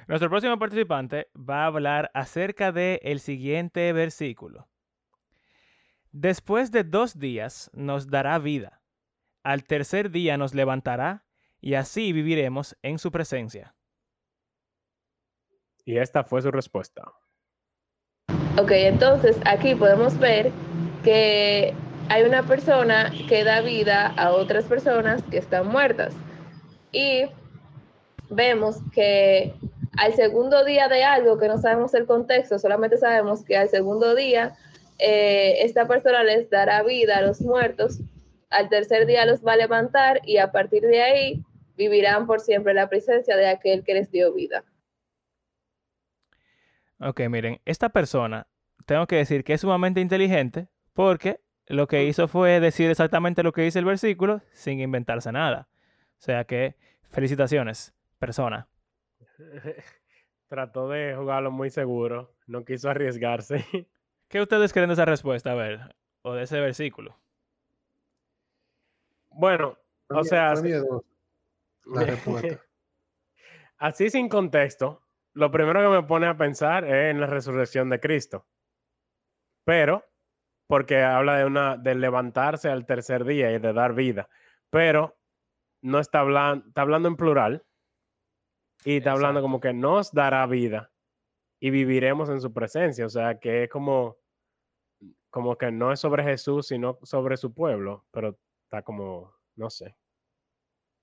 Nuestro 0.07 0.29
próximo 0.29 0.57
participante 0.59 1.27
va 1.37 1.63
a 1.63 1.65
hablar 1.67 2.11
acerca 2.13 2.71
del 2.71 2.99
el 3.01 3.19
siguiente 3.19 3.91
versículo. 3.93 4.67
Después 6.11 6.71
de 6.71 6.83
dos 6.83 7.19
días 7.19 7.69
nos 7.73 8.09
dará 8.09 8.39
vida. 8.39 8.81
Al 9.43 9.63
tercer 9.63 10.09
día 10.09 10.37
nos 10.37 10.53
levantará 10.53 11.23
y 11.61 11.75
así 11.75 12.13
viviremos 12.13 12.75
en 12.81 12.97
su 12.97 13.11
presencia. 13.11 13.75
Y 15.85 15.97
esta 15.97 16.23
fue 16.23 16.41
su 16.41 16.51
respuesta. 16.51 17.03
Ok, 18.57 18.71
entonces 18.71 19.39
aquí 19.45 19.75
podemos 19.75 20.17
ver 20.17 20.51
que 21.03 21.73
hay 22.09 22.23
una 22.23 22.43
persona 22.43 23.11
que 23.27 23.43
da 23.43 23.61
vida 23.61 24.07
a 24.17 24.31
otras 24.31 24.65
personas 24.65 25.21
que 25.23 25.37
están 25.37 25.67
muertas. 25.67 26.15
Y 26.91 27.25
vemos 28.29 28.77
que 28.91 29.53
al 29.97 30.13
segundo 30.13 30.65
día 30.65 30.87
de 30.87 31.03
algo 31.03 31.37
que 31.37 31.47
no 31.47 31.57
sabemos 31.59 31.93
el 31.93 32.07
contexto, 32.07 32.57
solamente 32.57 32.97
sabemos 32.97 33.43
que 33.43 33.57
al 33.57 33.69
segundo 33.69 34.15
día 34.15 34.55
eh, 34.99 35.63
esta 35.63 35.87
persona 35.87 36.23
les 36.23 36.49
dará 36.49 36.83
vida 36.83 37.17
a 37.17 37.21
los 37.21 37.41
muertos, 37.41 38.01
al 38.49 38.69
tercer 38.69 39.05
día 39.05 39.25
los 39.25 39.45
va 39.45 39.53
a 39.53 39.57
levantar 39.57 40.21
y 40.25 40.37
a 40.37 40.51
partir 40.51 40.83
de 40.83 41.01
ahí 41.01 41.43
vivirán 41.77 42.27
por 42.27 42.41
siempre 42.41 42.71
en 42.71 42.77
la 42.77 42.89
presencia 42.89 43.37
de 43.37 43.47
aquel 43.47 43.83
que 43.83 43.93
les 43.93 44.11
dio 44.11 44.33
vida. 44.33 44.65
Ok, 46.99 47.21
miren, 47.29 47.61
esta 47.63 47.89
persona, 47.89 48.47
tengo 48.85 49.07
que 49.07 49.15
decir 49.15 49.45
que 49.45 49.53
es 49.53 49.61
sumamente 49.61 50.01
inteligente 50.01 50.67
porque 50.93 51.39
lo 51.67 51.87
que 51.87 52.03
hizo 52.03 52.27
fue 52.27 52.59
decir 52.59 52.89
exactamente 52.89 53.43
lo 53.43 53.53
que 53.53 53.61
dice 53.61 53.79
el 53.79 53.85
versículo 53.85 54.41
sin 54.51 54.81
inventarse 54.81 55.31
nada. 55.31 55.69
O 56.17 56.21
sea 56.21 56.43
que, 56.43 56.75
felicitaciones, 57.09 57.93
persona. 58.17 58.67
Trató 60.49 60.89
de 60.89 61.15
jugarlo 61.15 61.51
muy 61.51 61.69
seguro, 61.69 62.35
no 62.47 62.65
quiso 62.65 62.89
arriesgarse. 62.89 63.63
¿Qué 64.29 64.39
ustedes 64.39 64.71
creen 64.71 64.89
de 64.89 64.93
esa 64.93 65.05
respuesta? 65.05 65.51
A 65.51 65.55
ver, 65.55 65.95
o 66.21 66.33
de 66.33 66.43
ese 66.43 66.59
versículo. 66.59 67.19
Bueno, 69.31 69.75
o 70.09 70.23
sea, 70.23 70.53
la 70.53 72.03
respuesta. 72.05 72.63
así 73.79 74.11
sin 74.11 74.29
contexto, 74.29 75.01
lo 75.33 75.49
primero 75.49 75.81
que 75.81 76.01
me 76.01 76.07
pone 76.07 76.27
a 76.27 76.37
pensar 76.37 76.85
es 76.85 77.11
en 77.11 77.19
la 77.19 77.27
resurrección 77.27 77.89
de 77.89 77.99
Cristo. 77.99 78.45
pero 79.65 80.05
porque 80.67 81.01
habla 81.01 81.37
de 81.37 81.45
una 81.45 81.77
de 81.77 81.95
levantarse 81.95 82.69
al 82.69 82.85
tercer 82.85 83.25
día 83.25 83.51
y 83.51 83.57
de 83.57 83.73
dar 83.73 83.95
vida, 83.95 84.29
pero 84.69 85.17
no 85.81 85.99
está 85.99 86.19
hablando, 86.19 86.67
está 86.67 86.81
hablando 86.81 87.07
en 87.07 87.15
plural 87.15 87.65
y 88.83 88.97
está 88.97 89.13
hablando 89.13 89.41
como 89.41 89.59
que 89.59 89.73
nos 89.73 90.11
dará 90.11 90.45
vida 90.45 90.91
y 91.59 91.71
viviremos 91.71 92.29
en 92.29 92.39
su 92.39 92.53
presencia, 92.53 93.05
o 93.07 93.09
sea, 93.09 93.39
que 93.39 93.63
es 93.63 93.69
como 93.69 94.18
como 95.29 95.57
que 95.57 95.71
no 95.71 95.91
es 95.91 95.99
sobre 95.99 96.23
Jesús, 96.23 96.67
sino 96.67 96.99
sobre 97.03 97.37
su 97.37 97.53
pueblo, 97.53 98.05
pero 98.11 98.37
está 98.63 98.81
como, 98.81 99.33
no 99.55 99.69
sé. 99.69 99.95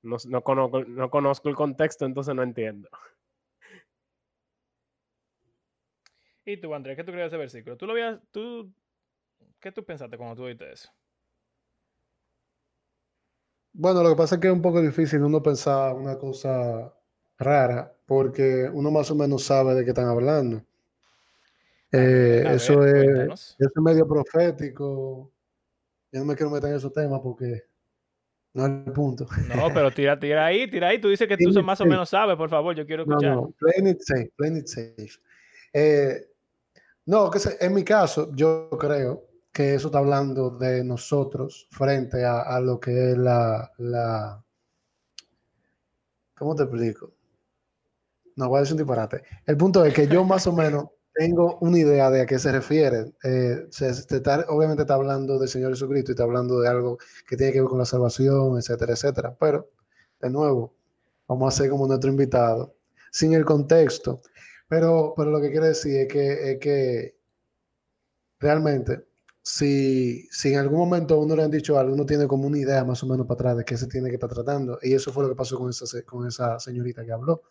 No, 0.03 0.17
no 0.29 0.43
conozco, 0.43 0.85
no 0.85 1.11
conozco 1.11 1.49
el 1.49 1.57
contexto, 1.57 2.05
entonces 2.05 2.35
no 2.35 2.43
entiendo. 2.43 2.89
¿Y 6.45 6.61
tú, 6.61 6.73
Andrés, 6.73 6.97
qué 6.97 7.03
tú 7.03 7.11
crees 7.11 7.25
de 7.25 7.37
ese 7.37 7.39
versículo? 7.39 7.77
¿Tú 7.77 7.87
lo 7.87 7.93
habías, 7.93 8.21
tú, 8.31 8.73
qué 9.59 9.73
tú 9.73 9.85
pensaste 9.85 10.17
cuando 10.17 10.37
tú 10.37 10.45
oíste 10.45 10.73
eso? 10.73 10.89
Bueno, 13.73 14.03
lo 14.03 14.11
que 14.11 14.17
pasa 14.17 14.37
es 14.37 14.41
que 14.41 14.47
es 14.47 14.53
un 14.53 14.63
poco 14.63 14.81
difícil 14.81 15.23
uno 15.23 15.43
pensar 15.43 15.95
una 15.95 16.17
cosa 16.17 16.95
rara, 17.37 17.93
porque 18.07 18.71
uno 18.73 18.91
más 18.91 19.11
o 19.11 19.15
menos 19.15 19.43
sabe 19.43 19.75
de 19.75 19.85
qué 19.85 19.91
están 19.91 20.07
hablando. 20.07 20.63
Eh, 21.99 22.45
a 22.47 22.53
eso 22.55 22.79
ver, 22.81 23.31
es, 23.33 23.57
eso 23.59 23.71
es 23.77 23.83
medio 23.83 24.07
profético. 24.07 25.33
Yo 26.13 26.21
no 26.21 26.27
me 26.27 26.35
quiero 26.37 26.51
meter 26.51 26.71
en 26.71 26.77
esos 26.77 26.93
temas 26.93 27.21
porque 27.23 27.65
no 28.55 28.65
es 28.67 28.73
el 28.87 28.93
punto. 28.93 29.27
No, 29.55 29.73
pero 29.73 29.91
tira, 29.91 30.19
tira 30.19 30.47
ahí, 30.47 30.71
tira 30.71 30.89
ahí. 30.89 31.01
Tú 31.01 31.09
dices 31.09 31.29
que 31.29 31.37
tú 31.37 31.63
más 31.63 31.81
o 31.81 31.87
menos 31.87 32.09
sabes, 32.09 32.37
por 32.37 32.49
favor, 32.49 32.75
yo 32.75 32.87
quiero 32.87 33.05
No, 33.05 33.13
escuchar. 33.17 33.35
no, 33.37 33.55
playing 33.59 33.89
it 33.89 34.01
safe, 34.01 34.31
playing 34.37 34.57
it 34.59 34.67
safe. 34.67 35.11
Eh, 35.73 36.27
no, 37.07 37.31
que 37.31 37.39
se- 37.39 37.57
en 37.65 37.75
mi 37.75 37.85
caso, 37.85 38.31
yo 38.35 38.71
creo 38.79 39.27
que 39.53 39.75
eso 39.75 39.89
está 39.89 39.99
hablando 39.99 40.51
de 40.51 40.85
nosotros 40.85 41.67
frente 41.71 42.25
a, 42.25 42.43
a 42.43 42.61
lo 42.61 42.79
que 42.81 43.13
es 43.13 43.19
la, 43.19 43.71
la... 43.79 44.43
¿Cómo 46.35 46.55
te 46.55 46.65
explico? 46.65 47.13
No 48.37 48.49
voy 48.49 48.59
a 48.59 48.61
decir 48.61 48.75
un 48.75 48.79
disparate. 48.79 49.23
El 49.47 49.57
punto 49.57 49.85
es 49.85 49.95
que 49.95 50.07
yo 50.07 50.25
más 50.25 50.47
o 50.47 50.53
menos 50.53 50.89
tengo 51.17 51.59
una 51.61 51.79
idea 51.79 52.11
de 52.11 52.21
a 52.23 52.27
qué 52.27 52.39
se 52.39 52.53
refiere. 52.53 53.13
Eh, 53.25 53.67
obviamente 54.49 54.83
está 54.83 54.95
hablando 54.95 55.39
del 55.39 55.49
Señor 55.49 55.73
Jesucristo 55.73 56.13
y 56.13 56.15
está 56.15 56.25
hablando 56.25 56.61
de 56.61 56.69
algo 56.69 56.99
que 57.27 57.37
tiene 57.37 57.53
que 57.53 57.61
ver 57.61 57.69
con 57.71 57.79
la 57.79 57.87
salvación, 57.87 58.59
etcétera, 58.59 58.93
etcétera. 58.93 59.37
Pero, 59.41 59.71
de 60.21 60.31
nuevo, 60.31 60.75
vamos 61.29 61.47
a 61.47 61.57
hacer 61.57 61.71
como 61.71 61.87
nuestro 61.87 62.11
invitado, 62.11 62.77
sin 63.11 63.33
el 63.33 63.45
contexto. 63.47 64.21
Pero, 64.69 65.15
pero 65.17 65.31
lo 65.31 65.41
que 65.41 65.51
quiero 65.51 65.67
decir 65.67 65.97
es 66.01 66.09
que, 66.09 66.53
es 66.53 66.59
que 66.61 67.17
realmente, 68.41 69.07
si, 69.43 70.29
si 70.31 70.53
en 70.53 70.59
algún 70.61 70.79
momento 70.79 71.19
uno 71.19 71.37
le 71.37 71.45
han 71.45 71.51
dicho 71.51 71.79
algo, 71.79 71.95
uno 71.95 72.05
tiene 72.07 72.27
como 72.27 72.47
una 72.47 72.59
idea 72.59 72.85
más 72.85 73.03
o 73.03 73.07
menos 73.07 73.27
para 73.27 73.35
atrás 73.37 73.57
de 73.59 73.65
qué 73.65 73.77
se 73.77 73.87
tiene 73.87 74.09
que 74.09 74.17
estar 74.17 74.31
tratando. 74.31 74.79
Y 74.83 74.95
eso 74.95 75.13
fue 75.13 75.23
lo 75.25 75.31
que 75.31 75.37
pasó 75.37 75.59
con 75.59 75.71
esa, 75.71 76.03
con 76.03 76.27
esa 76.27 76.59
señorita 76.61 77.05
que 77.05 77.13
habló. 77.13 77.43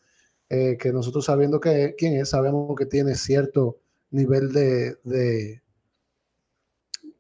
Eh, 0.50 0.78
que 0.78 0.94
nosotros 0.94 1.26
sabiendo 1.26 1.60
que, 1.60 1.96
quién 1.98 2.20
es, 2.20 2.30
sabemos 2.30 2.76
que 2.78 2.86
tiene 2.86 3.16
cierto 3.16 3.80
nivel 4.12 4.54
de, 4.54 4.98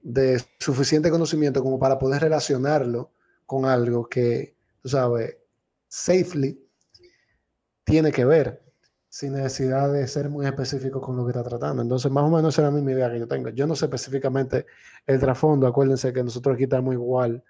de, 0.03 0.41
suficiente 0.59 1.09
conocimiento 1.09 1.63
como 1.63 1.79
para 1.79 1.97
poder 1.97 2.21
relacionarlo 2.21 3.11
con 3.45 3.65
algo 3.65 4.07
que, 4.07 4.55
tú 4.81 4.89
sabes, 4.89 5.37
safely 5.87 6.63
tiene 7.83 8.11
que 8.11 8.25
ver, 8.25 8.63
sin 9.09 9.33
necesidad 9.33 9.91
de 9.91 10.07
ser 10.07 10.29
muy 10.29 10.45
específico 10.45 11.01
con 11.01 11.17
lo 11.17 11.25
que 11.25 11.31
está 11.31 11.43
tratando. 11.43 11.81
Entonces, 11.81 12.11
más 12.11 12.25
o 12.25 12.29
menos 12.29 12.53
esa 12.53 12.61
es 12.61 12.65
la 12.67 12.71
misma 12.71 12.91
idea 12.91 13.11
que 13.11 13.19
yo 13.19 13.27
tengo. 13.27 13.49
Yo 13.49 13.65
no 13.65 13.75
sé 13.75 13.85
específicamente 13.85 14.65
el 15.07 15.19
trasfondo, 15.19 15.67
acuérdense 15.67 16.13
que 16.13 16.23
nosotros 16.23 16.55
aquí 16.55 16.65
estamos 16.65 16.93
igual, 16.93 17.43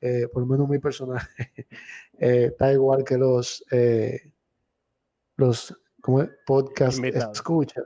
eh, 0.00 0.28
por 0.32 0.42
lo 0.42 0.46
menos 0.46 0.68
mi 0.68 0.78
personaje, 0.78 1.28
eh, 2.18 2.46
está 2.50 2.72
igual 2.72 3.04
que 3.04 3.18
los, 3.18 3.64
eh, 3.70 4.29
los 5.40 5.74
¿cómo 6.00 6.22
es? 6.22 6.30
podcast 6.46 7.02
escucha. 7.04 7.82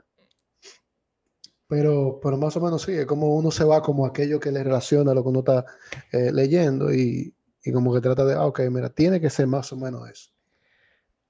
Pero, 1.67 2.19
pero 2.21 2.37
más 2.37 2.55
o 2.57 2.61
menos 2.61 2.83
sí, 2.83 2.91
es 2.91 3.05
como 3.05 3.35
uno 3.35 3.49
se 3.49 3.63
va 3.63 3.81
como 3.81 4.05
aquello 4.05 4.39
que 4.39 4.51
le 4.51 4.63
relaciona 4.63 5.11
a 5.11 5.15
lo 5.15 5.23
que 5.23 5.29
uno 5.29 5.39
está 5.39 5.65
eh, 6.11 6.31
leyendo 6.31 6.93
y, 6.93 7.33
y 7.63 7.71
como 7.71 7.91
que 7.93 8.01
trata 8.01 8.23
de, 8.23 8.35
ah, 8.35 8.45
ok, 8.45 8.61
mira, 8.69 8.89
tiene 8.89 9.19
que 9.19 9.31
ser 9.31 9.47
más 9.47 9.73
o 9.73 9.75
menos 9.75 10.07
eso. 10.07 10.31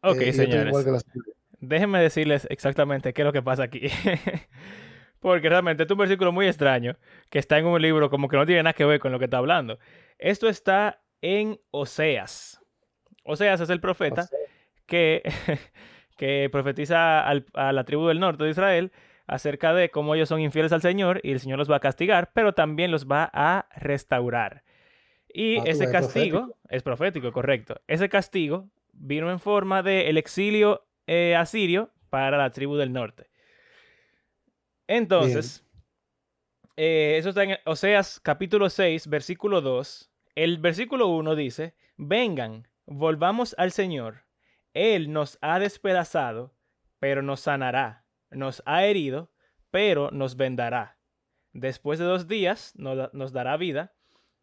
Ok, 0.01 0.21
Eh, 0.21 0.33
señores. 0.33 1.05
Déjenme 1.61 1.99
decirles 1.99 2.45
exactamente 2.49 3.13
qué 3.13 3.21
es 3.21 3.25
lo 3.25 3.33
que 3.33 3.41
pasa 3.41 3.63
aquí. 3.63 3.87
Porque 5.19 5.49
realmente 5.49 5.83
es 5.83 5.89
un 5.89 5.97
versículo 5.97 6.31
muy 6.31 6.47
extraño 6.47 6.97
que 7.29 7.39
está 7.39 7.57
en 7.57 7.65
un 7.65 7.81
libro 7.81 8.09
como 8.09 8.27
que 8.27 8.37
no 8.37 8.45
tiene 8.45 8.61
nada 8.61 8.73
que 8.73 8.85
ver 8.85 8.99
con 8.99 9.11
lo 9.11 9.19
que 9.19 9.25
está 9.25 9.37
hablando. 9.37 9.79
Esto 10.19 10.47
está 10.47 11.01
en 11.21 11.59
Oseas. 11.71 12.61
Oseas 13.23 13.61
es 13.61 13.69
el 13.69 13.79
profeta 13.79 14.29
que, 14.85 15.23
que 16.17 16.49
profetiza 16.51 17.25
al- 17.27 17.45
a 17.53 17.71
la 17.71 17.83
tribu 17.83 18.07
del 18.07 18.19
norte 18.19 18.43
de 18.43 18.49
Israel 18.51 18.91
acerca 19.27 19.73
de 19.73 19.89
cómo 19.89 20.15
ellos 20.15 20.29
son 20.29 20.39
infieles 20.39 20.71
al 20.71 20.81
Señor 20.81 21.19
y 21.23 21.31
el 21.31 21.39
Señor 21.39 21.57
los 21.59 21.69
va 21.69 21.77
a 21.77 21.79
castigar, 21.81 22.31
pero 22.33 22.53
también 22.53 22.91
los 22.91 23.07
va 23.07 23.29
a 23.33 23.67
restaurar. 23.75 24.63
Y 25.33 25.57
Ah, 25.59 25.63
ese 25.65 25.91
castigo 25.91 26.39
profético. 26.39 26.59
es 26.69 26.83
profético, 26.83 27.31
correcto. 27.33 27.81
Ese 27.87 28.07
castigo 28.07 28.69
vino 28.93 29.29
en 29.31 29.39
forma 29.39 29.83
de 29.83 30.09
el 30.09 30.17
exilio 30.17 30.85
eh, 31.07 31.35
asirio 31.35 31.91
para 32.09 32.37
la 32.37 32.49
tribu 32.51 32.77
del 32.77 32.93
norte. 32.93 33.27
Entonces, 34.87 35.65
eh, 36.77 37.15
eso 37.17 37.29
está 37.29 37.43
en 37.43 37.57
Oseas 37.65 38.19
capítulo 38.19 38.69
6, 38.69 39.07
versículo 39.07 39.61
2. 39.61 40.11
El 40.35 40.59
versículo 40.59 41.07
1 41.07 41.35
dice, 41.35 41.73
vengan, 41.97 42.67
volvamos 42.85 43.55
al 43.57 43.71
Señor. 43.71 44.24
Él 44.75 45.11
nos 45.11 45.39
ha 45.41 45.57
despedazado, 45.57 46.53
pero 46.99 47.23
nos 47.23 47.39
sanará. 47.39 48.05
Nos 48.29 48.61
ha 48.67 48.85
herido, 48.85 49.31
pero 49.71 50.11
nos 50.11 50.35
vendará. 50.37 50.99
Después 51.53 51.97
de 51.97 52.05
dos 52.05 52.27
días 52.27 52.73
nos, 52.75 52.97
da- 52.97 53.09
nos 53.13 53.31
dará 53.31 53.57
vida. 53.57 53.93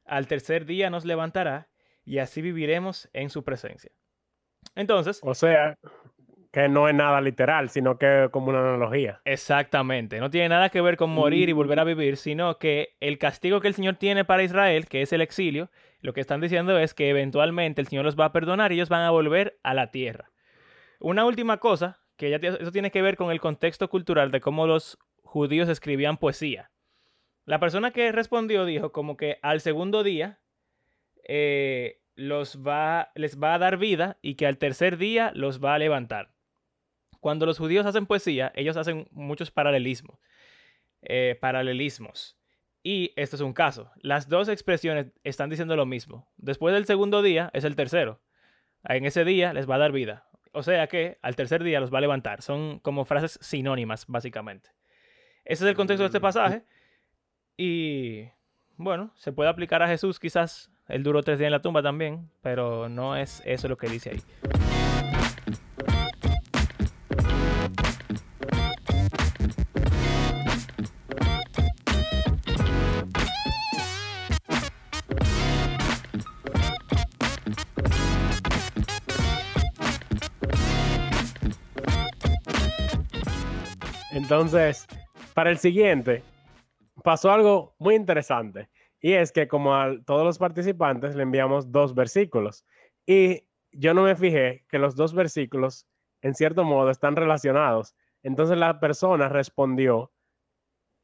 Al 0.04 0.26
tercer 0.26 0.64
día 0.64 0.90
nos 0.90 1.04
levantará 1.04 1.68
y 2.04 2.18
así 2.18 2.42
viviremos 2.42 3.08
en 3.12 3.30
su 3.30 3.44
presencia. 3.44 3.92
Entonces, 4.74 5.20
O 5.22 5.34
sea, 5.34 5.78
que 6.52 6.68
no 6.68 6.86
es 6.86 6.94
nada 6.94 7.20
literal, 7.22 7.70
sino 7.70 7.96
que 7.96 8.24
es 8.24 8.30
como 8.30 8.50
una 8.50 8.60
analogía. 8.60 9.22
Exactamente, 9.24 10.20
no 10.20 10.28
tiene 10.28 10.50
nada 10.50 10.68
que 10.68 10.82
ver 10.82 10.98
con 10.98 11.10
morir 11.10 11.48
y 11.48 11.52
volver 11.52 11.80
a 11.80 11.84
vivir, 11.84 12.18
sino 12.18 12.58
que 12.58 12.94
el 13.00 13.18
castigo 13.18 13.60
que 13.60 13.68
el 13.68 13.74
Señor 13.74 13.96
tiene 13.96 14.26
para 14.26 14.42
Israel, 14.42 14.86
que 14.86 15.00
es 15.00 15.14
el 15.14 15.22
exilio, 15.22 15.70
lo 16.00 16.12
que 16.12 16.20
están 16.20 16.42
diciendo 16.42 16.78
es 16.78 16.92
que 16.92 17.08
eventualmente 17.08 17.80
el 17.80 17.88
Señor 17.88 18.04
los 18.04 18.20
va 18.20 18.26
a 18.26 18.32
perdonar 18.32 18.70
y 18.70 18.74
ellos 18.74 18.90
van 18.90 19.00
a 19.00 19.10
volver 19.10 19.58
a 19.62 19.72
la 19.72 19.90
tierra. 19.90 20.30
Una 21.00 21.24
última 21.24 21.56
cosa, 21.56 22.00
que 22.16 22.28
ya 22.28 22.36
eso 22.36 22.70
tiene 22.70 22.90
que 22.90 23.00
ver 23.00 23.16
con 23.16 23.32
el 23.32 23.40
contexto 23.40 23.88
cultural 23.88 24.30
de 24.30 24.42
cómo 24.42 24.66
los 24.66 24.98
judíos 25.22 25.70
escribían 25.70 26.18
poesía. 26.18 26.70
La 27.46 27.60
persona 27.60 27.92
que 27.92 28.12
respondió 28.12 28.66
dijo 28.66 28.92
como 28.92 29.16
que 29.16 29.38
al 29.40 29.62
segundo 29.62 30.02
día 30.02 30.38
eh, 31.26 32.02
los 32.14 32.62
va, 32.62 33.10
les 33.14 33.42
va 33.42 33.54
a 33.54 33.58
dar 33.58 33.78
vida 33.78 34.18
y 34.20 34.34
que 34.34 34.46
al 34.46 34.58
tercer 34.58 34.98
día 34.98 35.32
los 35.34 35.64
va 35.64 35.74
a 35.74 35.78
levantar 35.78 36.32
cuando 37.22 37.46
los 37.46 37.56
judíos 37.56 37.86
hacen 37.86 38.04
poesía, 38.06 38.50
ellos 38.56 38.76
hacen 38.76 39.06
muchos 39.12 39.52
paralelismos. 39.52 40.18
eh, 41.02 41.38
paralelismos. 41.40 42.36
Y 42.82 43.12
esto 43.16 43.36
es 43.36 43.42
un 43.42 43.52
caso. 43.52 43.90
Las 44.02 44.28
dos 44.28 44.48
expresiones 44.48 45.06
están 45.24 45.50
diciendo 45.50 45.76
lo 45.76 45.86
mismo. 45.86 46.28
Después 46.36 46.74
del 46.74 46.84
segundo 46.84 47.22
día 47.22 47.48
es 47.54 47.62
el 47.64 47.76
tercero. 47.76 48.20
En 48.84 49.04
ese 49.04 49.24
día 49.24 49.52
les 49.52 49.68
va 49.70 49.76
a 49.76 49.78
dar 49.78 49.92
vida. 49.92 50.26
O 50.52 50.62
sea 50.64 50.86
que 50.88 51.18
al 51.22 51.36
tercer 51.36 51.62
día 51.62 51.78
los 51.80 51.92
va 51.92 51.98
a 51.98 52.00
levantar. 52.00 52.42
Son 52.42 52.80
como 52.80 53.04
frases 53.04 53.38
sinónimas, 53.40 54.06
básicamente. 54.08 54.70
Ese 55.44 55.64
es 55.64 55.70
el 55.70 55.76
contexto 55.76 56.02
de 56.02 56.06
este 56.08 56.18
Mm. 56.18 56.22
pasaje. 56.22 56.64
Y 57.56 58.28
bueno, 58.76 59.12
se 59.16 59.32
puede 59.32 59.48
aplicar 59.50 59.82
a 59.82 59.88
Jesús 59.88 60.18
quizás. 60.18 60.70
Él 60.88 61.02
duró 61.04 61.22
tres 61.22 61.38
días 61.38 61.46
en 61.48 61.52
la 61.52 61.62
tumba 61.62 61.82
también, 61.82 62.30
pero 62.42 62.88
no 62.88 63.16
es 63.16 63.42
eso 63.44 63.68
lo 63.68 63.76
que 63.76 63.88
dice 63.88 64.10
ahí. 64.10 64.81
Entonces, 84.32 84.86
para 85.34 85.50
el 85.50 85.58
siguiente, 85.58 86.22
pasó 87.04 87.30
algo 87.30 87.74
muy 87.78 87.94
interesante. 87.94 88.70
Y 88.98 89.12
es 89.12 89.30
que 89.30 89.46
como 89.46 89.74
a 89.76 89.94
todos 90.06 90.24
los 90.24 90.38
participantes 90.38 91.14
le 91.14 91.24
enviamos 91.24 91.70
dos 91.70 91.94
versículos. 91.94 92.64
Y 93.04 93.46
yo 93.72 93.92
no 93.92 94.04
me 94.04 94.16
fijé 94.16 94.64
que 94.70 94.78
los 94.78 94.96
dos 94.96 95.12
versículos, 95.12 95.86
en 96.22 96.34
cierto 96.34 96.64
modo, 96.64 96.88
están 96.88 97.14
relacionados. 97.14 97.94
Entonces 98.22 98.56
la 98.56 98.80
persona 98.80 99.28
respondió 99.28 100.10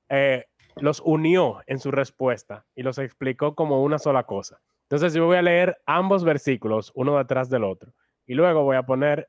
eh, 0.09 0.47
los 0.77 1.03
unió 1.05 1.61
en 1.67 1.81
su 1.81 1.91
respuesta 1.91 2.65
y 2.75 2.83
los 2.83 2.97
explicó 2.97 3.55
como 3.55 3.83
una 3.83 3.99
sola 3.99 4.23
cosa. 4.23 4.63
Entonces 4.85 5.13
yo 5.13 5.27
voy 5.27 5.37
a 5.37 5.43
leer 5.43 5.77
ambos 5.85 6.25
versículos 6.25 6.93
uno 6.95 7.19
detrás 7.19 7.51
del 7.51 7.65
otro 7.65 7.93
y 8.25 8.33
luego 8.33 8.63
voy 8.63 8.77
a 8.77 8.85
poner 8.85 9.29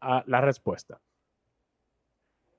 ah, 0.00 0.24
la 0.26 0.40
respuesta. 0.40 1.00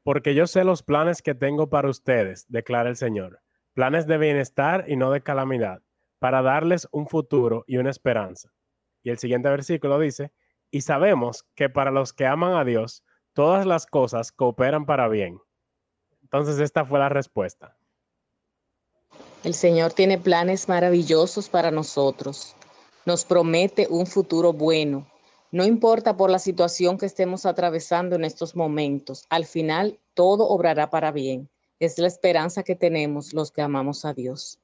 Porque 0.03 0.35
yo 0.35 0.47
sé 0.47 0.63
los 0.63 0.83
planes 0.83 1.21
que 1.21 1.33
tengo 1.33 1.69
para 1.69 1.89
ustedes, 1.89 2.45
declara 2.49 2.89
el 2.89 2.97
Señor, 2.97 3.41
planes 3.73 4.05
de 4.05 4.17
bienestar 4.17 4.85
y 4.87 4.97
no 4.97 5.11
de 5.11 5.21
calamidad, 5.21 5.81
para 6.19 6.41
darles 6.41 6.87
un 6.91 7.07
futuro 7.07 7.63
y 7.67 7.77
una 7.77 7.89
esperanza. 7.89 8.53
Y 9.01 9.09
el 9.09 9.17
siguiente 9.17 9.49
versículo 9.49 9.99
dice, 9.99 10.31
y 10.71 10.81
sabemos 10.81 11.45
que 11.55 11.69
para 11.69 11.91
los 11.91 12.13
que 12.13 12.25
aman 12.25 12.55
a 12.55 12.65
Dios, 12.65 13.03
todas 13.33 13.65
las 13.65 13.85
cosas 13.85 14.31
cooperan 14.31 14.85
para 14.85 15.07
bien. 15.07 15.39
Entonces 16.21 16.59
esta 16.59 16.85
fue 16.85 16.99
la 16.99 17.09
respuesta. 17.09 17.77
El 19.43 19.53
Señor 19.53 19.93
tiene 19.93 20.17
planes 20.17 20.69
maravillosos 20.69 21.49
para 21.49 21.69
nosotros. 21.69 22.55
Nos 23.05 23.25
promete 23.25 23.87
un 23.89 24.07
futuro 24.07 24.53
bueno. 24.53 25.05
No 25.53 25.63
importa 25.65 26.17
por 26.17 26.31
la 26.31 26.39
situación 26.39 26.97
que 26.97 27.05
estemos 27.05 27.45
atravesando 27.45 28.15
en 28.15 28.25
estos 28.25 28.55
momentos, 28.55 29.27
al 29.29 29.45
final 29.45 29.99
todo 30.15 30.47
obrará 30.47 30.89
para 30.89 31.11
bien. 31.11 31.47
Es 31.79 31.99
la 31.99 32.07
esperanza 32.07 32.63
que 32.63 32.75
tenemos 32.75 33.35
los 33.35 33.51
que 33.51 33.61
amamos 33.61 34.03
a 34.03 34.15
Dios. 34.15 34.59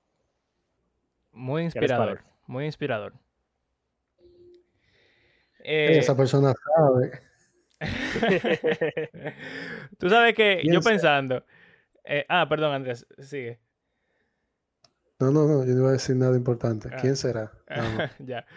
Muy 1.31 1.65
inspirador, 1.65 2.23
muy 2.47 2.65
inspirador. 2.65 3.13
Esa 5.59 6.13
eh, 6.13 6.15
persona 6.15 6.55
sabe. 6.75 7.21
Tú 9.99 10.09
sabes 10.09 10.33
que 10.33 10.63
yo 10.63 10.81
pensando. 10.81 11.45
Eh, 12.03 12.25
ah, 12.27 12.49
perdón, 12.49 12.73
Andrés, 12.73 13.05
sigue. 13.19 13.59
No, 15.19 15.31
no, 15.31 15.47
no, 15.47 15.65
yo 15.65 15.73
no 15.73 15.79
iba 15.81 15.89
a 15.89 15.93
decir 15.93 16.15
nada 16.15 16.35
importante. 16.37 16.89
¿Quién 17.01 17.13
ah. 17.13 17.15
será? 17.15 17.51
ya. 18.19 18.45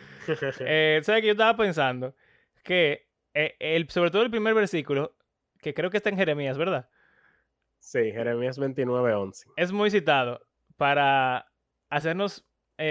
Eh, 0.61 1.01
¿Sabes 1.03 1.21
que 1.21 1.27
yo 1.27 1.33
estaba 1.33 1.57
pensando? 1.57 2.15
Que, 2.63 3.09
el, 3.35 3.89
sobre 3.91 4.13
todo 4.13 4.23
el 4.23 4.31
primer 4.31 4.55
versículo, 4.55 5.17
que 5.61 5.75
creo 5.75 5.91
que 5.91 5.97
está 5.97 6.11
en 6.11 6.17
Jeremías, 6.17 6.57
¿verdad? 6.57 6.89
Sí, 7.81 8.13
Jeremías 8.13 8.57
29, 8.57 9.15
11. 9.15 9.49
Es 9.57 9.73
muy 9.73 9.91
citado 9.91 10.47
para 10.77 11.51
hacernos, 11.91 12.47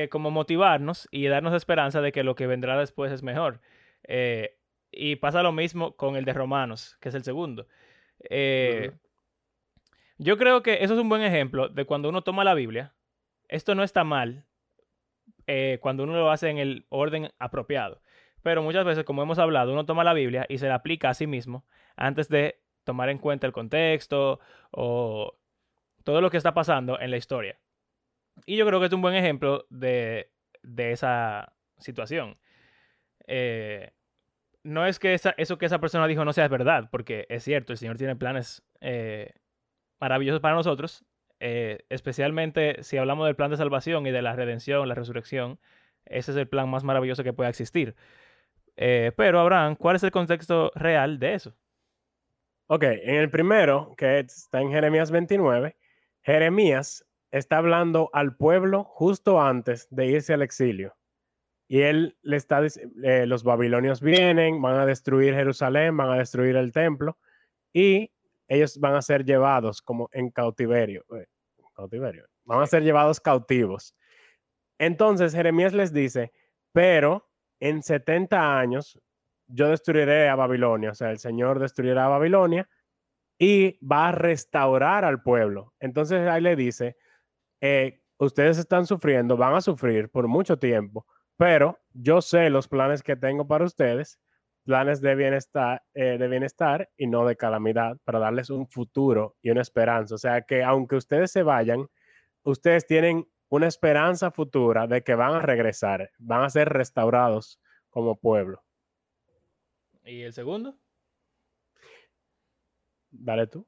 como 0.09 0.29
motivarnos 0.29 1.07
y 1.09 1.27
darnos 1.27 1.53
esperanza 1.53 2.01
de 2.01 2.11
que 2.11 2.23
lo 2.23 2.35
que 2.35 2.47
vendrá 2.47 2.77
después 2.77 3.13
es 3.13 3.23
mejor. 3.23 3.61
Eh, 4.03 4.57
y 4.91 5.15
pasa 5.15 5.41
lo 5.41 5.51
mismo 5.51 5.95
con 5.95 6.15
el 6.15 6.25
de 6.25 6.33
Romanos, 6.33 6.97
que 6.99 7.09
es 7.09 7.15
el 7.15 7.23
segundo. 7.23 7.67
Eh, 8.29 8.91
yo 10.17 10.37
creo 10.37 10.61
que 10.61 10.83
eso 10.83 10.93
es 10.93 10.99
un 10.99 11.09
buen 11.09 11.21
ejemplo 11.21 11.69
de 11.69 11.85
cuando 11.85 12.09
uno 12.09 12.23
toma 12.23 12.43
la 12.43 12.53
Biblia. 12.53 12.93
Esto 13.51 13.75
no 13.75 13.83
está 13.83 14.03
mal 14.03 14.45
eh, 15.45 15.77
cuando 15.81 16.03
uno 16.03 16.13
lo 16.13 16.31
hace 16.31 16.49
en 16.49 16.57
el 16.57 16.85
orden 16.89 17.29
apropiado. 17.37 18.01
Pero 18.41 18.63
muchas 18.63 18.85
veces, 18.85 19.03
como 19.03 19.21
hemos 19.21 19.37
hablado, 19.37 19.71
uno 19.71 19.85
toma 19.85 20.03
la 20.03 20.13
Biblia 20.13 20.47
y 20.49 20.57
se 20.57 20.67
la 20.67 20.75
aplica 20.75 21.09
a 21.09 21.13
sí 21.13 21.27
mismo 21.27 21.65
antes 21.95 22.27
de 22.29 22.59
tomar 22.83 23.09
en 23.09 23.19
cuenta 23.19 23.45
el 23.45 23.53
contexto 23.53 24.39
o 24.71 25.37
todo 26.03 26.21
lo 26.21 26.31
que 26.31 26.37
está 26.37 26.53
pasando 26.53 26.99
en 26.99 27.11
la 27.11 27.17
historia. 27.17 27.59
Y 28.45 28.57
yo 28.57 28.65
creo 28.65 28.79
que 28.79 28.87
es 28.87 28.93
un 28.93 29.01
buen 29.01 29.13
ejemplo 29.13 29.67
de, 29.69 30.31
de 30.63 30.91
esa 30.91 31.53
situación. 31.77 32.39
Eh, 33.27 33.91
no 34.63 34.85
es 34.85 34.99
que 34.99 35.13
eso 35.13 35.57
que 35.57 35.65
esa 35.65 35.79
persona 35.79 36.07
dijo 36.07 36.25
no 36.25 36.33
sea 36.33 36.47
verdad, 36.47 36.89
porque 36.91 37.25
es 37.29 37.43
cierto, 37.43 37.73
el 37.73 37.77
Señor 37.77 37.97
tiene 37.97 38.15
planes 38.15 38.63
eh, 38.79 39.33
maravillosos 39.99 40.41
para 40.41 40.55
nosotros, 40.55 41.05
eh, 41.41 41.79
especialmente 41.89 42.83
si 42.83 42.97
hablamos 42.97 43.25
del 43.25 43.35
plan 43.35 43.51
de 43.51 43.57
salvación 43.57 44.07
y 44.07 44.11
de 44.11 44.21
la 44.21 44.35
redención, 44.35 44.87
la 44.87 44.95
resurrección, 44.95 45.59
ese 46.05 46.31
es 46.31 46.37
el 46.37 46.47
plan 46.47 46.69
más 46.69 46.83
maravilloso 46.83 47.23
que 47.23 47.33
pueda 47.33 47.49
existir. 47.49 47.95
pero 48.75 49.39
Abraham, 49.39 49.75
¿cuál 49.75 49.95
es 49.97 50.03
el 50.03 50.11
contexto 50.11 50.71
real 50.75 51.19
de 51.19 51.33
eso? 51.35 51.55
Ok, 52.67 52.83
en 52.83 53.15
el 53.15 53.29
primero, 53.29 53.93
que 53.97 54.19
está 54.19 54.61
en 54.61 54.71
Jeremías 54.71 55.11
29, 55.11 55.75
Jeremías 56.21 57.05
está 57.31 57.57
hablando 57.57 58.09
al 58.13 58.35
pueblo 58.35 58.83
justo 58.83 59.41
antes 59.41 59.87
de 59.89 60.07
irse 60.07 60.33
al 60.33 60.41
exilio. 60.41 60.95
Y 61.67 61.81
él 61.81 62.17
le 62.21 62.37
está 62.37 62.61
eh, 62.61 63.25
los 63.25 63.43
babilonios 63.43 64.01
vienen, 64.01 64.61
van 64.61 64.77
a 64.77 64.85
destruir 64.85 65.33
Jerusalén, 65.33 65.97
van 65.97 66.11
a 66.11 66.17
destruir 66.17 66.55
el 66.55 66.71
templo 66.71 67.17
y 67.73 68.11
ellos 68.51 68.77
van 68.79 68.95
a 68.95 69.01
ser 69.01 69.23
llevados 69.23 69.81
como 69.81 70.09
en 70.11 70.29
cautiverio, 70.29 71.05
eh, 71.17 71.25
cautiverio, 71.73 72.25
van 72.43 72.61
a 72.61 72.67
ser 72.67 72.83
llevados 72.83 73.21
cautivos. 73.21 73.95
Entonces 74.77 75.33
Jeremías 75.33 75.73
les 75.73 75.93
dice, 75.93 76.33
pero 76.73 77.29
en 77.61 77.81
70 77.81 78.59
años 78.59 78.99
yo 79.47 79.69
destruiré 79.69 80.27
a 80.27 80.35
Babilonia, 80.35 80.91
o 80.91 80.95
sea, 80.95 81.11
el 81.11 81.19
Señor 81.19 81.59
destruirá 81.59 82.07
a 82.07 82.09
Babilonia 82.09 82.67
y 83.39 83.79
va 83.85 84.09
a 84.09 84.11
restaurar 84.11 85.05
al 85.05 85.23
pueblo. 85.23 85.73
Entonces 85.79 86.27
ahí 86.27 86.41
le 86.41 86.57
dice, 86.57 86.97
eh, 87.61 88.01
ustedes 88.17 88.57
están 88.57 88.85
sufriendo, 88.85 89.37
van 89.37 89.53
a 89.53 89.61
sufrir 89.61 90.09
por 90.09 90.27
mucho 90.27 90.59
tiempo, 90.59 91.05
pero 91.37 91.79
yo 91.93 92.21
sé 92.21 92.49
los 92.49 92.67
planes 92.67 93.01
que 93.01 93.15
tengo 93.15 93.47
para 93.47 93.63
ustedes, 93.63 94.19
planes 94.71 95.01
de 95.01 95.15
bienestar, 95.15 95.83
eh, 95.93 96.17
de 96.17 96.27
bienestar 96.29 96.89
y 96.95 97.07
no 97.07 97.25
de 97.25 97.35
calamidad, 97.35 97.97
para 98.05 98.19
darles 98.19 98.49
un 98.49 98.69
futuro 98.69 99.35
y 99.41 99.49
una 99.49 99.59
esperanza. 99.59 100.15
O 100.15 100.17
sea 100.17 100.43
que 100.43 100.63
aunque 100.63 100.95
ustedes 100.95 101.29
se 101.29 101.43
vayan, 101.43 101.89
ustedes 102.43 102.87
tienen 102.87 103.27
una 103.49 103.67
esperanza 103.67 104.31
futura 104.31 104.87
de 104.87 105.03
que 105.03 105.13
van 105.13 105.33
a 105.33 105.41
regresar, 105.41 106.09
van 106.19 106.43
a 106.45 106.49
ser 106.49 106.69
restaurados 106.69 107.59
como 107.89 108.17
pueblo. 108.17 108.63
¿Y 110.05 110.21
el 110.21 110.31
segundo? 110.31 110.77
Dale 113.09 113.47
tú. 113.47 113.67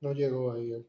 No 0.00 0.12
llegó 0.12 0.52
ahí. 0.52 0.86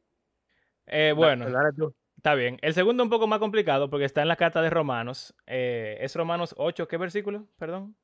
Eh, 0.85 1.13
bueno. 1.17 1.49
Dale 1.49 1.73
tú. 1.75 1.95
Está 2.15 2.35
bien. 2.35 2.59
El 2.61 2.75
segundo 2.75 3.03
un 3.03 3.09
poco 3.09 3.25
más 3.25 3.39
complicado 3.39 3.89
porque 3.89 4.05
está 4.05 4.21
en 4.21 4.27
la 4.27 4.35
carta 4.35 4.61
de 4.61 4.69
Romanos. 4.69 5.33
Eh, 5.47 5.97
es 5.99 6.15
Romanos 6.15 6.53
8, 6.59 6.87
¿qué 6.87 6.97
versículo? 6.97 7.47
Perdón. 7.57 7.95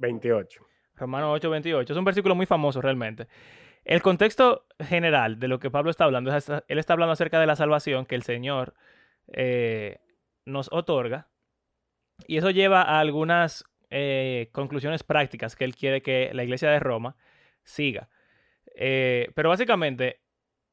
28. 0.00 0.66
Romanos 0.96 1.30
8, 1.34 1.50
28. 1.50 1.92
Es 1.92 1.98
un 1.98 2.04
versículo 2.04 2.34
muy 2.34 2.46
famoso 2.46 2.80
realmente. 2.80 3.28
El 3.84 4.02
contexto 4.02 4.66
general 4.78 5.38
de 5.38 5.48
lo 5.48 5.58
que 5.58 5.70
Pablo 5.70 5.90
está 5.90 6.04
hablando 6.04 6.34
es, 6.34 6.48
él 6.48 6.78
está 6.78 6.92
hablando 6.92 7.12
acerca 7.12 7.40
de 7.40 7.46
la 7.46 7.56
salvación 7.56 8.04
que 8.04 8.14
el 8.14 8.22
Señor 8.22 8.74
eh, 9.28 10.00
nos 10.44 10.68
otorga. 10.72 11.28
Y 12.26 12.36
eso 12.36 12.50
lleva 12.50 12.82
a 12.82 13.00
algunas 13.00 13.64
eh, 13.88 14.50
conclusiones 14.52 15.02
prácticas 15.02 15.56
que 15.56 15.64
él 15.64 15.74
quiere 15.74 16.02
que 16.02 16.30
la 16.34 16.44
iglesia 16.44 16.70
de 16.70 16.80
Roma 16.80 17.16
siga. 17.64 18.10
pero 18.74 19.48
básicamente, 19.48 20.20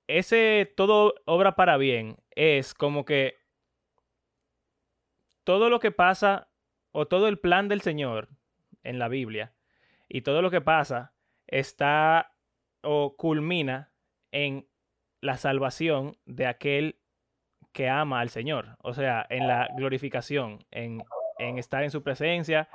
ese 0.08 0.74
todo 0.76 1.16
obra 1.26 1.56
para 1.56 1.78
bien 1.78 2.18
es 2.32 2.74
como 2.74 3.06
que 3.06 3.36
todo 5.44 5.70
lo 5.70 5.80
que 5.80 5.92
pasa 5.92 6.50
o 6.92 7.08
todo 7.08 7.28
el 7.28 7.40
plan 7.40 7.68
del 7.68 7.82
Señor 7.82 8.30
en 8.88 9.00
la 9.00 9.08
Biblia 9.08 9.54
y 10.08 10.22
todo 10.22 10.42
lo 10.42 10.50
que 10.50 10.62
pasa 10.62 11.14
está 11.48 12.34
o 12.82 13.16
culmina 13.18 13.92
en 14.32 14.68
la 15.22 15.38
salvación 15.38 16.18
de 16.26 16.48
aquel 16.48 17.00
que 17.74 17.90
ama 17.90 18.22
al 18.22 18.30
Señor, 18.30 18.78
o 18.82 18.94
sea, 18.94 19.26
en 19.30 19.48
la 19.48 19.70
glorificación, 19.76 20.66
en, 20.72 21.04
estar 21.58 21.84
en 21.84 21.92
su 21.92 22.02
presencia, 22.02 22.70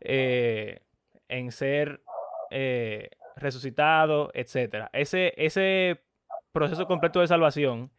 eh, 0.00 0.80
en 1.28 1.52
ser 1.52 2.02
eh, 2.50 3.10
resucitado, 3.36 4.30
etc. 4.34 4.88
Ese, 4.92 5.32
ese 5.36 6.02
proceso 6.52 6.86
completo 6.86 7.20
de 7.20 7.28
salvación 7.28 7.92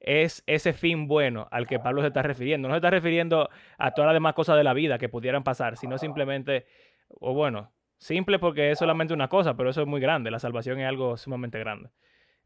es 0.00 0.44
ese 0.46 0.74
fin 0.74 1.08
bueno 1.08 1.48
al 1.50 1.66
que 1.66 1.78
Pablo 1.78 2.02
se 2.02 2.08
está 2.08 2.22
refiriendo. 2.22 2.68
No 2.68 2.74
se 2.74 2.78
está 2.78 2.90
refiriendo 2.90 3.48
a 3.78 3.92
todas 3.92 4.08
las 4.08 4.14
demás 4.14 4.34
cosas 4.34 4.56
de 4.56 4.64
la 4.64 4.74
vida 4.74 4.98
que 4.98 5.08
pudieran 5.08 5.44
pasar, 5.44 5.76
sino 5.76 5.96
simplemente, 5.98 6.66
o 7.08 7.34
bueno, 7.34 7.72
simple 7.98 8.38
porque 8.38 8.70
es 8.70 8.78
solamente 8.78 9.14
una 9.14 9.28
cosa, 9.28 9.56
pero 9.56 9.70
eso 9.70 9.82
es 9.82 9.86
muy 9.86 10.00
grande. 10.00 10.30
La 10.30 10.38
salvación 10.38 10.80
es 10.80 10.88
algo 10.88 11.16
sumamente 11.16 11.58
grande. 11.58 11.90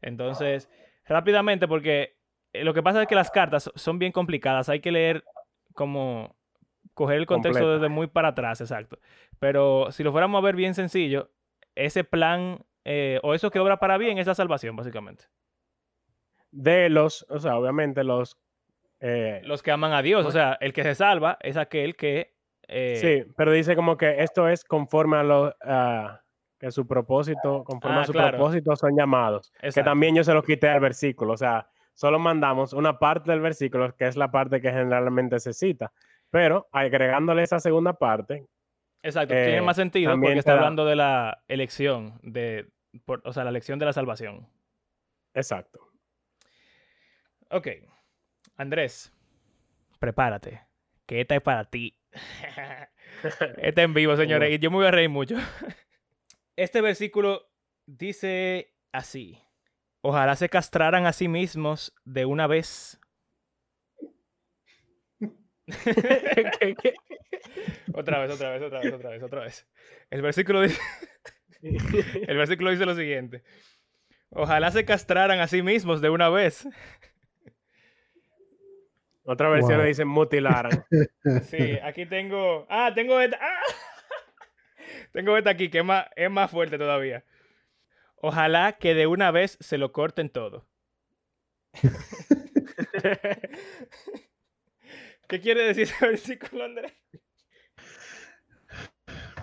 Entonces, 0.01 0.69
rápidamente, 1.05 1.67
porque 1.67 2.17
eh, 2.53 2.63
lo 2.63 2.73
que 2.73 2.83
pasa 2.83 3.01
es 3.01 3.07
que 3.07 3.15
las 3.15 3.31
cartas 3.31 3.71
son 3.75 3.99
bien 3.99 4.11
complicadas, 4.11 4.69
hay 4.69 4.79
que 4.79 4.91
leer 4.91 5.23
como 5.73 6.35
coger 6.93 7.17
el 7.17 7.25
contexto 7.25 7.73
desde 7.73 7.89
muy 7.89 8.07
para 8.07 8.29
atrás, 8.29 8.61
exacto. 8.61 8.99
Pero 9.39 9.91
si 9.91 10.03
lo 10.03 10.11
fuéramos 10.11 10.39
a 10.39 10.45
ver 10.45 10.55
bien 10.55 10.73
sencillo, 10.73 11.31
ese 11.75 12.03
plan 12.03 12.65
eh, 12.83 13.19
o 13.23 13.33
eso 13.33 13.51
que 13.51 13.59
obra 13.59 13.79
para 13.79 13.97
bien 13.97 14.17
es 14.17 14.27
la 14.27 14.35
salvación, 14.35 14.75
básicamente 14.75 15.25
de 16.51 16.89
los, 16.89 17.25
o 17.29 17.39
sea, 17.39 17.57
obviamente 17.57 18.03
los... 18.03 18.37
Eh, 19.01 19.39
los 19.45 19.63
que 19.63 19.71
aman 19.71 19.93
a 19.93 20.01
Dios, 20.01 20.25
o 20.25 20.31
sea, 20.31 20.57
el 20.59 20.73
que 20.73 20.83
se 20.83 20.95
salva 20.95 21.37
es 21.41 21.57
aquel 21.57 21.95
que... 21.95 22.35
Eh, 22.71 22.95
sí, 23.25 23.31
pero 23.35 23.51
dice 23.51 23.75
como 23.75 23.97
que 23.97 24.21
esto 24.21 24.47
es 24.47 24.63
conforme 24.63 25.17
a 25.17 25.23
lo... 25.23 25.55
que 26.59 26.71
su 26.71 26.85
propósito, 26.85 27.63
conforme 27.63 27.97
a 27.97 28.01
ah, 28.01 28.05
su 28.05 28.13
propósito 28.13 28.75
son 28.75 28.95
llamados. 28.95 29.51
Que 29.73 29.81
también 29.81 30.15
yo 30.15 30.23
se 30.23 30.33
los 30.33 30.43
quité 30.43 30.69
al 30.69 30.79
versículo, 30.79 31.33
o 31.33 31.37
sea, 31.37 31.67
solo 31.93 32.19
mandamos 32.19 32.73
una 32.73 32.99
parte 32.99 33.31
del 33.31 33.39
versículo, 33.41 33.95
que 33.95 34.07
es 34.07 34.15
la 34.17 34.29
parte 34.29 34.61
que 34.61 34.69
generalmente 34.69 35.39
se 35.39 35.53
cita. 35.53 35.91
Pero 36.29 36.67
agregándole 36.71 37.43
esa 37.43 37.59
segunda 37.59 37.93
parte, 37.93 38.45
Exacto, 39.01 39.33
tiene 39.33 39.57
Eh, 39.57 39.61
más 39.61 39.77
sentido 39.77 40.11
porque 40.11 40.37
está 40.37 40.51
da- 40.51 40.57
hablando 40.59 40.85
de 40.85 40.97
la 40.97 41.43
elección, 41.47 42.19
de, 42.21 42.69
por- 43.05 43.21
o 43.23 43.31
sea, 43.31 43.45
la 43.45 43.49
elección 43.49 43.79
de 43.79 43.85
la 43.85 43.93
salvación. 43.93 44.47
exacto. 45.33 45.79
Ok, 47.49 47.67
Andrés, 48.57 49.11
prepárate, 49.99 50.61
que 51.09 51.21
esta 51.21 51.35
es 51.35 51.41
para 51.41 51.65
ti. 51.65 51.97
Esta 53.57 53.81
en 53.81 53.93
vivo, 53.95 54.15
señores, 54.15 54.51
y 54.53 54.59
yo 54.59 54.69
me 54.69 54.77
voy 54.77 54.85
a 54.85 54.91
reír 54.91 55.09
mucho. 55.09 55.35
Este 56.55 56.81
versículo 56.81 57.49
dice 57.87 58.75
así: 58.91 59.41
Ojalá 60.01 60.35
se 60.35 60.49
castraran 60.49 61.05
a 61.05 61.13
sí 61.13 61.27
mismos 61.27 61.93
de 62.05 62.25
una 62.25 62.45
vez. 62.47 62.99
¿Qué- 66.59 66.75
qué? 66.81 66.93
Otra 67.93 68.19
vez, 68.19 68.31
otra 68.31 68.51
vez, 68.51 68.61
otra 68.61 68.79
vez, 68.81 68.93
otra 68.93 69.09
vez, 69.09 69.23
otra 69.23 69.41
vez. 69.41 69.67
El 70.09 70.21
versículo 70.21 70.61
dice, 70.61 70.79
el 71.61 72.37
versículo 72.37 72.71
dice 72.71 72.85
lo 72.85 72.95
siguiente. 72.95 73.43
Ojalá 74.31 74.69
se 74.71 74.85
castraran 74.85 75.39
a 75.39 75.47
sí 75.47 75.63
mismos 75.63 76.01
de 76.01 76.09
una 76.09 76.29
vez. 76.29 76.67
Otra 79.23 79.49
versión 79.49 79.77
Wow. 79.79 79.87
dice 79.87 80.05
mutilaran. 80.05 80.85
Sí, 81.43 81.77
aquí 81.83 82.05
tengo. 82.05 82.65
Ah, 82.69 82.91
tengo 82.93 83.19
esta. 83.19 83.37
¡Ah! 83.41 83.59
Tengo 85.13 85.37
esta 85.37 85.51
aquí 85.51 85.69
que 85.69 85.79
es 85.79 85.85
más, 85.85 86.05
es 86.15 86.29
más 86.29 86.49
fuerte 86.51 86.77
todavía. 86.77 87.23
Ojalá 88.15 88.73
que 88.73 88.93
de 88.93 89.07
una 89.07 89.31
vez 89.31 89.57
se 89.59 89.77
lo 89.77 89.91
corten 89.91 90.29
todo. 90.29 90.67
¿Qué 95.27 95.39
quiere 95.41 95.63
decir 95.63 95.83
ese 95.83 96.07
versículo, 96.07 96.65
Andrés? 96.65 96.93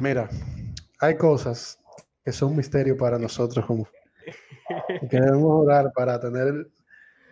Mira, 0.01 0.29
hay 0.99 1.17
cosas 1.17 1.83
que 2.25 2.33
son 2.33 2.57
misterio 2.57 2.97
para 2.97 3.19
nosotros 3.19 3.65
como 3.65 3.89
que 5.09 5.21
debemos 5.21 5.65
orar 5.65 5.93
para 5.95 6.19
tener 6.21 6.67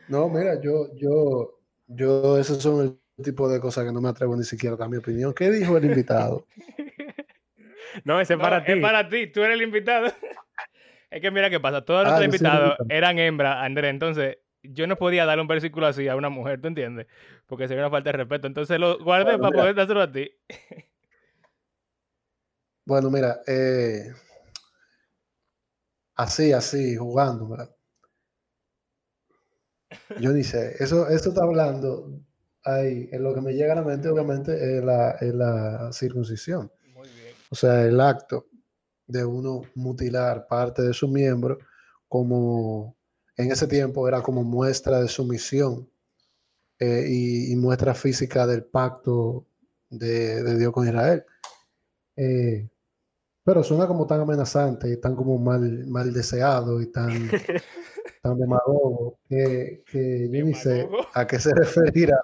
No, 0.07 0.29
mira, 0.29 0.61
yo, 0.61 0.95
yo, 0.95 1.59
yo, 1.87 2.39
esos 2.39 2.63
son 2.63 3.01
el 3.19 3.25
tipo 3.25 3.49
de 3.49 3.61
cosas 3.61 3.85
que 3.85 3.93
no 3.93 4.01
me 4.01 4.09
atrevo 4.09 4.37
ni 4.37 4.45
siquiera 4.45 4.75
a 4.75 4.79
dar 4.79 4.89
mi 4.89 4.97
opinión. 4.97 5.33
¿Qué 5.35 5.51
dijo 5.51 5.77
el 5.77 5.85
invitado? 5.85 6.47
No, 8.05 8.21
ese 8.21 8.35
es 8.35 8.39
No, 8.39 8.43
para 8.43 8.65
ti. 8.65 8.73
Es 8.73 8.81
para 8.81 9.09
ti, 9.09 9.27
tú 9.29 9.43
eres 9.43 9.55
el 9.57 9.63
invitado. 9.63 10.07
Es 11.11 11.21
que 11.21 11.31
mira 11.31 11.49
qué 11.49 11.61
pasa, 11.61 11.85
todos 11.85 12.09
Ah, 12.09 12.17
soy 12.17 12.21
el 12.21 12.25
invitados 12.27 12.75
invitado. 12.75 12.91
eran 12.91 13.19
hembras, 13.21 13.59
Andrés, 13.65 13.91
entonces 13.91 14.39
yo 14.65 14.87
no 14.89 14.97
podía 14.97 15.25
darle 15.27 15.43
un 15.43 15.49
versículo 15.49 15.87
así 15.87 16.09
a 16.09 16.17
una 16.17 16.29
mujer, 16.29 16.61
¿tú 16.61 16.67
entiendes? 16.69 17.07
Porque 17.47 17.69
sería 17.69 17.85
una 17.85 17.91
falta 17.91 18.11
de 18.11 18.19
respeto, 18.19 18.49
entonces 18.49 18.81
lo 18.81 18.99
guardé 18.99 19.25
Bueno, 19.27 19.39
para 19.39 19.53
mira. 19.53 19.63
poder 19.63 19.75
dárselo 19.77 20.03
a 20.03 20.11
ti. 20.11 20.33
Bueno, 22.87 23.11
mira, 23.11 23.41
eh, 23.47 24.13
así, 26.17 26.53
así, 26.53 26.97
jugando, 26.97 27.49
¿verdad? 27.49 27.74
Yo 30.21 30.33
ni 30.33 30.45
sé, 30.45 30.77
eso, 30.79 31.09
eso 31.09 31.31
está 31.31 31.43
hablando, 31.43 32.21
ahí, 32.65 33.09
en 33.13 33.23
lo 33.23 33.35
que 33.35 33.41
me 33.41 33.53
llega 33.55 33.73
a 33.73 33.77
la 33.77 33.83
mente, 33.83 34.09
obviamente, 34.09 34.79
es 34.79 34.85
la, 34.85 35.13
es 35.13 35.35
la 35.35 35.91
circuncisión. 35.93 36.71
Muy 36.95 37.09
bien. 37.09 37.35
O 37.51 37.55
sea, 37.55 37.85
el 37.85 38.01
acto 38.01 38.47
de 39.07 39.25
uno 39.25 39.63
mutilar 39.75 40.47
parte 40.47 40.83
de 40.83 40.95
su 40.95 41.09
miembro 41.09 41.59
como 42.09 42.97
en 43.37 43.51
ese 43.53 43.67
tiempo 43.67 44.07
era 44.09 44.23
como 44.23 44.43
muestra 44.45 45.01
de 45.01 45.09
sumisión 45.09 45.91
eh, 46.79 47.07
y, 47.09 47.53
y 47.53 47.57
muestra 47.57 47.95
física 47.95 48.47
del 48.47 48.65
pacto 48.65 49.47
de, 49.91 50.43
de 50.43 50.59
Dios 50.59 50.73
con 50.73 50.87
Israel. 50.87 51.25
Eh, 52.17 52.69
pero 53.45 53.63
suena 53.63 53.87
como 53.87 54.07
tan 54.07 54.21
amenazante 54.21 54.91
y 54.91 54.97
tan 54.97 55.15
como 55.15 55.39
mal, 55.39 55.87
mal 55.87 56.13
deseado 56.13 56.81
y 56.81 56.87
tan, 56.87 57.31
tan 58.25 58.39
demagogo 58.39 59.19
que, 59.29 59.83
que 59.87 60.29
yo 60.33 60.45
ni 60.47 60.55
sé 60.55 60.89
a 61.13 61.27
qué 61.27 61.39
se 61.39 61.55
referirá 61.55 62.17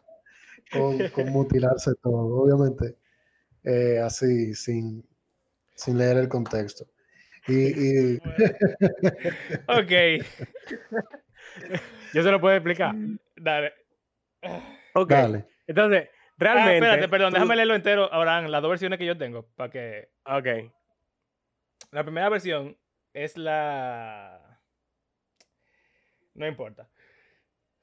con, 0.72 1.08
con 1.10 1.28
mutilarse 1.30 1.92
todo. 2.02 2.42
Obviamente, 2.42 2.96
eh, 3.64 3.98
así, 4.02 4.54
sin, 4.54 5.04
sin 5.74 5.98
leer 5.98 6.16
el 6.16 6.28
contexto. 6.28 6.86
Y, 7.46 8.14
y- 8.14 8.18
Ok, 9.68 9.92
Yo 12.14 12.22
se 12.22 12.30
lo 12.30 12.40
puedo 12.40 12.54
explicar. 12.56 12.94
dale. 13.36 13.72
Ok. 14.94 15.10
dale. 15.10 15.44
Entonces, 15.66 16.08
Ah, 16.08 16.36
realmente. 16.38 16.74
espérate, 16.76 17.08
perdón, 17.08 17.30
tú- 17.30 17.34
déjame 17.34 17.56
leerlo 17.56 17.74
entero, 17.74 18.10
Abraham, 18.12 18.46
las 18.46 18.62
dos 18.62 18.70
versiones 18.70 18.98
que 18.98 19.04
yo 19.04 19.18
tengo, 19.18 19.46
para 19.54 19.70
que... 19.70 20.08
Ok. 20.24 20.72
La 21.92 22.02
primera 22.04 22.30
versión 22.30 22.76
es 23.12 23.36
la... 23.36 24.39
No 26.34 26.46
importa. 26.46 26.88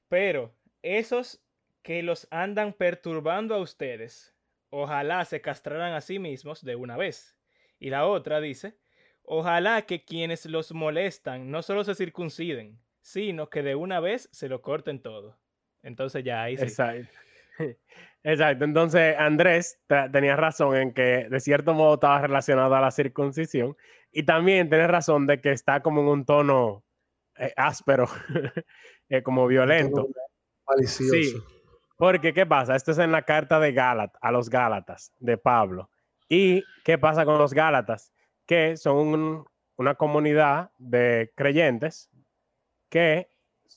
Pero 0.09 0.53
esos 0.81 1.41
que 1.81 2.03
los 2.03 2.27
andan 2.31 2.73
perturbando 2.73 3.55
a 3.55 3.59
ustedes, 3.59 4.35
ojalá 4.69 5.23
se 5.25 5.41
castraran 5.41 5.93
a 5.93 6.01
sí 6.01 6.19
mismos 6.19 6.63
de 6.63 6.75
una 6.75 6.97
vez. 6.97 7.37
Y 7.79 7.89
la 7.89 8.05
otra 8.05 8.41
dice, 8.41 8.77
ojalá 9.23 9.83
que 9.83 10.03
quienes 10.03 10.45
los 10.45 10.71
molestan 10.73 11.51
no 11.51 11.61
solo 11.61 11.83
se 11.83 11.95
circunciden, 11.95 12.79
sino 13.01 13.49
que 13.49 13.63
de 13.63 13.75
una 13.75 13.99
vez 13.99 14.29
se 14.31 14.49
lo 14.49 14.61
corten 14.61 15.01
todo. 15.01 15.39
Entonces 15.83 16.23
ya 16.23 16.43
ahí 16.43 16.57
sí. 16.57 16.63
Exacto. 16.63 17.17
Exacto. 18.23 18.65
Entonces, 18.65 19.15
Andrés 19.17 19.79
te- 19.87 20.09
tenía 20.09 20.35
razón 20.35 20.75
en 20.75 20.93
que 20.93 21.27
de 21.29 21.39
cierto 21.39 21.73
modo 21.73 21.93
estaba 21.93 22.21
relacionado 22.21 22.75
a 22.75 22.81
la 22.81 22.91
circuncisión 22.91 23.77
y 24.11 24.23
también 24.23 24.69
tiene 24.69 24.87
razón 24.87 25.27
de 25.27 25.39
que 25.39 25.51
está 25.51 25.81
como 25.81 26.01
en 26.01 26.07
un 26.07 26.25
tono 26.25 26.83
eh, 27.39 27.53
áspero, 27.55 28.07
eh, 29.09 29.21
como 29.23 29.47
violento. 29.47 30.07
Malicioso. 30.67 31.13
Sí, 31.13 31.33
porque 31.97 32.33
¿qué 32.33 32.45
pasa? 32.45 32.75
Esto 32.75 32.91
es 32.91 32.97
en 32.99 33.11
la 33.11 33.23
carta 33.23 33.59
de 33.59 33.71
Gálatas, 33.71 34.19
a 34.21 34.31
los 34.31 34.49
Gálatas, 34.49 35.13
de 35.19 35.37
Pablo. 35.37 35.89
¿Y 36.29 36.63
qué 36.83 36.97
pasa 36.97 37.25
con 37.25 37.37
los 37.37 37.53
Gálatas? 37.53 38.11
Que 38.45 38.77
son 38.77 38.97
un- 38.97 39.45
una 39.77 39.95
comunidad 39.95 40.71
de 40.77 41.31
creyentes 41.35 42.09
que 42.89 43.29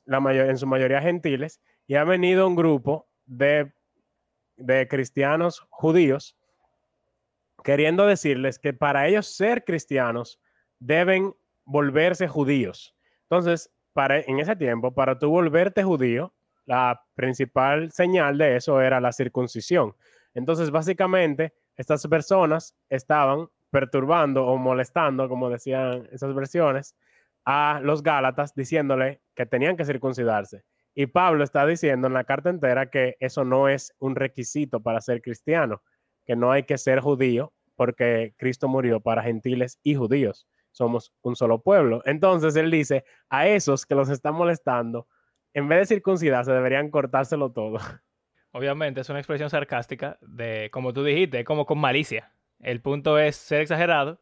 la 0.05 0.19
mayor, 0.21 0.49
en 0.49 0.57
su 0.59 0.67
mayoría 0.67 1.01
gentiles, 1.01 1.61
y 1.87 1.95
ha 1.97 2.05
venido 2.05 2.47
un 2.47 2.57
grupo 2.57 3.09
de, 3.27 3.73
de 4.57 4.89
cristianos 4.89 5.61
judíos 5.71 6.37
queriendo 7.63 8.07
decirles 8.07 8.59
que 8.59 8.73
para 8.73 9.07
ellos 9.07 9.27
ser 9.27 9.65
cristianos 9.65 10.41
deben 10.79 11.35
volverse 11.65 12.27
judíos. 12.29 12.95
Entonces, 13.31 13.71
para, 13.93 14.19
en 14.19 14.41
ese 14.41 14.57
tiempo, 14.57 14.93
para 14.93 15.17
tú 15.19 15.31
volverte 15.31 15.85
judío, 15.85 16.35
la 16.67 17.01
principal 17.15 17.93
señal 17.93 18.37
de 18.37 18.57
eso 18.57 18.81
era 18.81 19.01
la 19.01 19.13
circuncisión. 19.13 19.95
Entonces, 20.35 20.73
básicamente, 20.73 21.55
estas 21.77 22.05
personas 22.09 22.75
estaban 22.89 23.47
perturbando 23.71 24.47
o 24.47 24.57
molestando, 24.57 25.29
como 25.29 25.49
decían 25.49 26.09
esas 26.11 26.35
versiones, 26.35 26.97
a 27.45 27.81
los 27.85 28.03
Gálatas 28.03 28.53
diciéndole 28.55 29.21
que 29.37 29.47
tenían 29.47 29.77
que 29.77 29.85
circuncidarse. 29.85 30.65
Y 30.97 31.07
Pablo 31.07 31.45
está 31.45 31.65
diciendo 31.65 32.09
en 32.09 32.15
la 32.15 32.25
carta 32.25 32.51
entera 32.51 32.91
que 32.91 33.17
eso 33.21 33.45
no 33.45 33.69
es 33.69 33.95
un 34.01 34.17
requisito 34.17 34.81
para 34.81 35.01
ser 35.01 35.23
cristiano, 35.23 35.83
que 36.27 36.35
no 36.35 36.51
hay 36.51 36.65
que 36.65 36.79
ser 36.79 36.99
judío 36.99 37.53
porque 37.77 38.35
Cristo 38.37 38.67
murió 38.67 39.01
para 39.01 39.23
gentiles 39.23 39.79
y 39.85 39.95
judíos. 39.95 40.49
Somos 40.73 41.13
un 41.23 41.37
solo 41.37 41.61
pueblo. 41.63 42.03
Entonces 42.05 42.57
él 42.57 42.71
dice 42.71 43.05
a 43.29 43.47
esos 43.49 43.87
que 43.87 43.95
los 43.95 44.09
están 44.09 44.35
molestando, 44.35 45.09
en 45.53 45.69
vez 45.69 45.81
de 45.81 45.95
circuncidarse, 45.95 46.53
deberían 46.53 46.91
cortárselo 46.91 47.53
todo. 47.53 47.79
Obviamente 48.53 49.01
es 49.01 49.09
una 49.09 49.21
expresión 49.21 49.51
sarcástica 49.51 50.19
de, 50.21 50.71
como 50.73 50.93
tú 50.93 51.05
dijiste, 51.05 51.45
como 51.45 51.67
con 51.67 51.79
malicia. 51.79 52.33
El 52.61 52.81
punto 52.81 53.19
es 53.19 53.37
ser 53.37 53.61
exagerado 53.61 54.21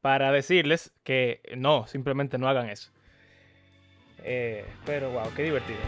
para 0.00 0.32
decirles 0.32 0.92
que 1.04 1.42
no, 1.56 1.86
simplemente 1.86 2.38
no 2.38 2.48
hagan 2.48 2.68
eso. 2.68 2.90
Eh, 4.22 4.64
pero 4.84 5.10
wow, 5.10 5.32
qué 5.34 5.44
divertido. 5.44 5.78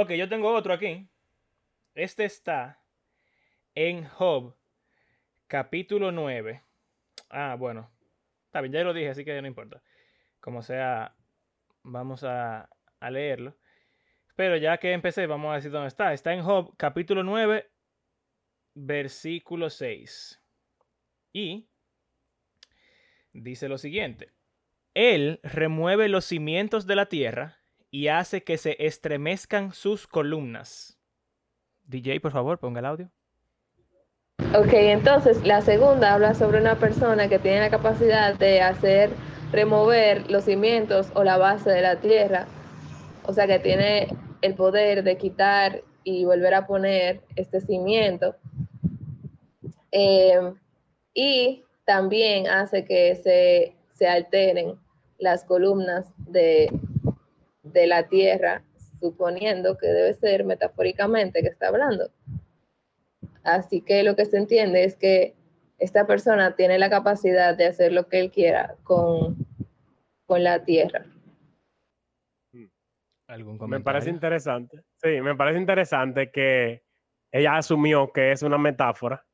Ok, 0.00 0.12
yo 0.12 0.28
tengo 0.28 0.54
otro 0.54 0.72
aquí. 0.72 1.08
Este 1.92 2.24
está 2.24 2.80
en 3.74 4.04
Job, 4.04 4.56
capítulo 5.48 6.12
9. 6.12 6.62
Ah, 7.30 7.56
bueno. 7.58 7.90
Está 8.44 8.60
bien, 8.60 8.72
ya 8.72 8.84
lo 8.84 8.94
dije, 8.94 9.08
así 9.08 9.24
que 9.24 9.42
no 9.42 9.48
importa. 9.48 9.82
Como 10.38 10.62
sea, 10.62 11.16
vamos 11.82 12.22
a, 12.22 12.70
a 13.00 13.10
leerlo. 13.10 13.58
Pero 14.36 14.56
ya 14.56 14.78
que 14.78 14.92
empecé, 14.92 15.26
vamos 15.26 15.50
a 15.50 15.56
decir 15.56 15.72
dónde 15.72 15.88
está. 15.88 16.12
Está 16.12 16.32
en 16.32 16.44
Job, 16.44 16.76
capítulo 16.76 17.24
9, 17.24 17.68
versículo 18.74 19.68
6. 19.68 20.40
Y 21.32 21.68
dice 23.32 23.68
lo 23.68 23.78
siguiente. 23.78 24.32
Él 24.94 25.40
remueve 25.42 26.08
los 26.08 26.24
cimientos 26.24 26.86
de 26.86 26.94
la 26.94 27.06
tierra 27.06 27.57
y 27.90 28.08
hace 28.08 28.42
que 28.42 28.58
se 28.58 28.76
estremezcan 28.84 29.72
sus 29.72 30.06
columnas. 30.06 30.98
DJ, 31.86 32.20
por 32.20 32.32
favor, 32.32 32.58
ponga 32.58 32.80
el 32.80 32.86
audio. 32.86 33.10
Ok, 34.54 34.72
entonces 34.72 35.44
la 35.44 35.60
segunda 35.62 36.14
habla 36.14 36.34
sobre 36.34 36.60
una 36.60 36.78
persona 36.78 37.28
que 37.28 37.38
tiene 37.38 37.60
la 37.60 37.70
capacidad 37.70 38.34
de 38.34 38.60
hacer 38.60 39.10
remover 39.52 40.30
los 40.30 40.44
cimientos 40.44 41.10
o 41.14 41.24
la 41.24 41.38
base 41.38 41.70
de 41.70 41.82
la 41.82 41.96
tierra. 41.96 42.46
O 43.24 43.32
sea 43.32 43.46
que 43.46 43.58
tiene 43.58 44.08
el 44.42 44.54
poder 44.54 45.02
de 45.02 45.16
quitar 45.16 45.82
y 46.04 46.24
volver 46.24 46.54
a 46.54 46.66
poner 46.66 47.20
este 47.36 47.60
cimiento. 47.60 48.36
Eh, 49.90 50.52
y 51.14 51.64
también 51.84 52.46
hace 52.46 52.84
que 52.84 53.16
se, 53.16 53.74
se 53.94 54.06
alteren 54.06 54.78
las 55.18 55.44
columnas 55.44 56.06
de, 56.18 56.70
de 57.72 57.86
la 57.86 58.08
tierra, 58.08 58.62
suponiendo 59.00 59.76
que 59.78 59.86
debe 59.86 60.14
ser 60.14 60.44
metafóricamente 60.44 61.42
que 61.42 61.48
está 61.48 61.68
hablando. 61.68 62.10
Así 63.44 63.80
que 63.80 64.02
lo 64.02 64.16
que 64.16 64.26
se 64.26 64.36
entiende 64.36 64.84
es 64.84 64.96
que 64.96 65.34
esta 65.78 66.06
persona 66.06 66.56
tiene 66.56 66.78
la 66.78 66.90
capacidad 66.90 67.56
de 67.56 67.66
hacer 67.66 67.92
lo 67.92 68.08
que 68.08 68.20
él 68.20 68.30
quiera 68.30 68.76
con, 68.82 69.36
con 70.26 70.42
la 70.44 70.64
tierra. 70.64 71.04
¿Algún 73.28 73.54
Me 73.54 73.58
comentario? 73.58 73.84
parece 73.84 74.10
interesante. 74.10 74.82
Sí, 74.96 75.20
me 75.20 75.34
parece 75.36 75.58
interesante 75.58 76.30
que 76.30 76.82
ella 77.30 77.58
asumió 77.58 78.10
que 78.12 78.32
es 78.32 78.42
una 78.42 78.56
metáfora 78.58 79.24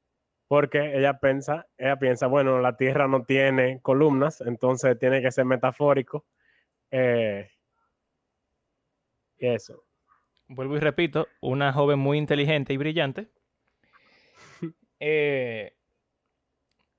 porque 0.48 0.96
ella 0.98 1.18
piensa, 1.18 1.66
ella 1.78 1.96
piensa, 1.98 2.26
bueno, 2.26 2.60
la 2.60 2.76
Tierra 2.76 3.08
no 3.08 3.24
tiene 3.24 3.80
columnas, 3.80 4.40
entonces 4.42 4.98
tiene 4.98 5.22
que 5.22 5.30
ser 5.30 5.44
metafórico. 5.44 6.26
eh, 6.90 7.50
eso. 9.38 9.84
Vuelvo 10.48 10.76
y 10.76 10.80
repito, 10.80 11.26
una 11.40 11.72
joven 11.72 11.98
muy 11.98 12.18
inteligente 12.18 12.72
y 12.72 12.76
brillante. 12.76 13.28
Eh, 15.06 15.76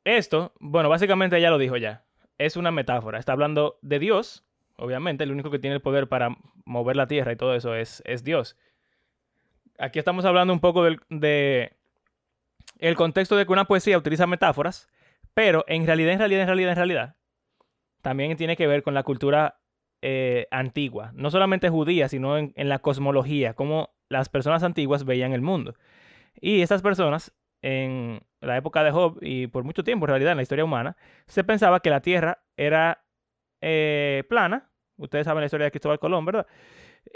esto, 0.03 0.53
bueno, 0.59 0.89
básicamente 0.89 1.37
ella 1.37 1.49
lo 1.49 1.57
dijo 1.57 1.75
ya. 1.77 2.05
Es 2.37 2.55
una 2.55 2.69
metáfora. 2.69 3.17
Está 3.17 3.31
hablando 3.31 3.79
de 3.81 3.97
Dios, 3.97 4.45
obviamente. 4.75 5.23
El 5.23 5.31
único 5.31 5.49
que 5.49 5.57
tiene 5.57 5.77
el 5.77 5.81
poder 5.81 6.07
para 6.07 6.37
mover 6.65 6.97
la 6.97 7.07
tierra 7.07 7.31
y 7.31 7.35
todo 7.35 7.55
eso 7.55 7.73
es, 7.73 8.03
es 8.05 8.23
Dios. 8.23 8.57
Aquí 9.79 9.97
estamos 9.97 10.23
hablando 10.25 10.53
un 10.53 10.59
poco 10.59 10.83
del, 10.83 10.99
de 11.09 11.75
el 12.77 12.95
contexto 12.95 13.35
de 13.35 13.45
que 13.45 13.53
una 13.53 13.65
poesía 13.65 13.97
utiliza 13.97 14.27
metáforas, 14.27 14.87
pero 15.33 15.63
en 15.67 15.85
realidad, 15.85 16.13
en 16.13 16.19
realidad, 16.19 16.41
en 16.41 16.47
realidad, 16.47 16.71
en 16.71 16.77
realidad, 16.77 17.15
también 18.01 18.37
tiene 18.37 18.55
que 18.55 18.67
ver 18.67 18.83
con 18.83 18.93
la 18.93 19.03
cultura 19.03 19.59
eh, 20.07 20.47
antigua, 20.51 21.09
no 21.15 21.31
solamente 21.31 21.67
judía, 21.67 22.07
sino 22.07 22.37
en, 22.37 22.53
en 22.55 22.69
la 22.69 22.77
cosmología, 22.77 23.55
cómo 23.55 23.95
las 24.07 24.29
personas 24.29 24.61
antiguas 24.61 25.03
veían 25.03 25.33
el 25.33 25.41
mundo. 25.41 25.73
Y 26.39 26.61
estas 26.61 26.83
personas, 26.83 27.33
en 27.63 28.21
la 28.39 28.55
época 28.55 28.83
de 28.83 28.91
Job 28.91 29.17
y 29.19 29.47
por 29.47 29.63
mucho 29.63 29.83
tiempo 29.83 30.05
en 30.05 30.09
realidad 30.09 30.33
en 30.33 30.37
la 30.37 30.43
historia 30.43 30.63
humana, 30.63 30.95
se 31.25 31.43
pensaba 31.43 31.79
que 31.79 31.89
la 31.89 32.01
Tierra 32.01 32.43
era 32.55 33.03
eh, 33.61 34.23
plana. 34.29 34.69
Ustedes 34.97 35.25
saben 35.25 35.41
la 35.41 35.45
historia 35.47 35.65
de 35.65 35.71
Cristóbal 35.71 35.97
Colón, 35.97 36.23
¿verdad? 36.23 36.45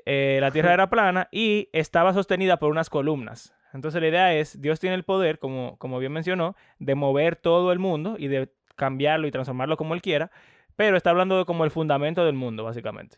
Eh, 0.07 0.39
la 0.41 0.49
Tierra 0.49 0.73
era 0.73 0.89
plana 0.89 1.27
y 1.31 1.69
estaba 1.73 2.11
sostenida 2.13 2.57
por 2.57 2.71
unas 2.71 2.89
columnas. 2.89 3.53
Entonces 3.71 4.01
la 4.01 4.07
idea 4.07 4.33
es, 4.33 4.59
Dios 4.59 4.79
tiene 4.79 4.95
el 4.95 5.03
poder, 5.03 5.37
como, 5.37 5.77
como 5.77 5.99
bien 5.99 6.11
mencionó, 6.11 6.55
de 6.79 6.95
mover 6.95 7.35
todo 7.35 7.71
el 7.71 7.77
mundo 7.77 8.15
y 8.17 8.29
de 8.29 8.51
cambiarlo 8.75 9.27
y 9.27 9.31
transformarlo 9.31 9.77
como 9.77 9.93
Él 9.93 10.01
quiera, 10.01 10.31
pero 10.79 10.95
está 10.95 11.09
hablando 11.09 11.37
de 11.37 11.43
como 11.43 11.65
el 11.65 11.71
fundamento 11.71 12.23
del 12.23 12.35
mundo, 12.35 12.63
básicamente. 12.63 13.17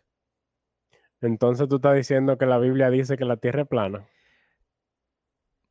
Entonces 1.21 1.69
tú 1.69 1.75
estás 1.75 1.95
diciendo 1.95 2.35
que 2.35 2.47
la 2.47 2.57
Biblia 2.57 2.89
dice 2.89 3.17
que 3.17 3.23
la 3.23 3.37
Tierra 3.37 3.61
es 3.61 3.67
plana. 3.67 4.09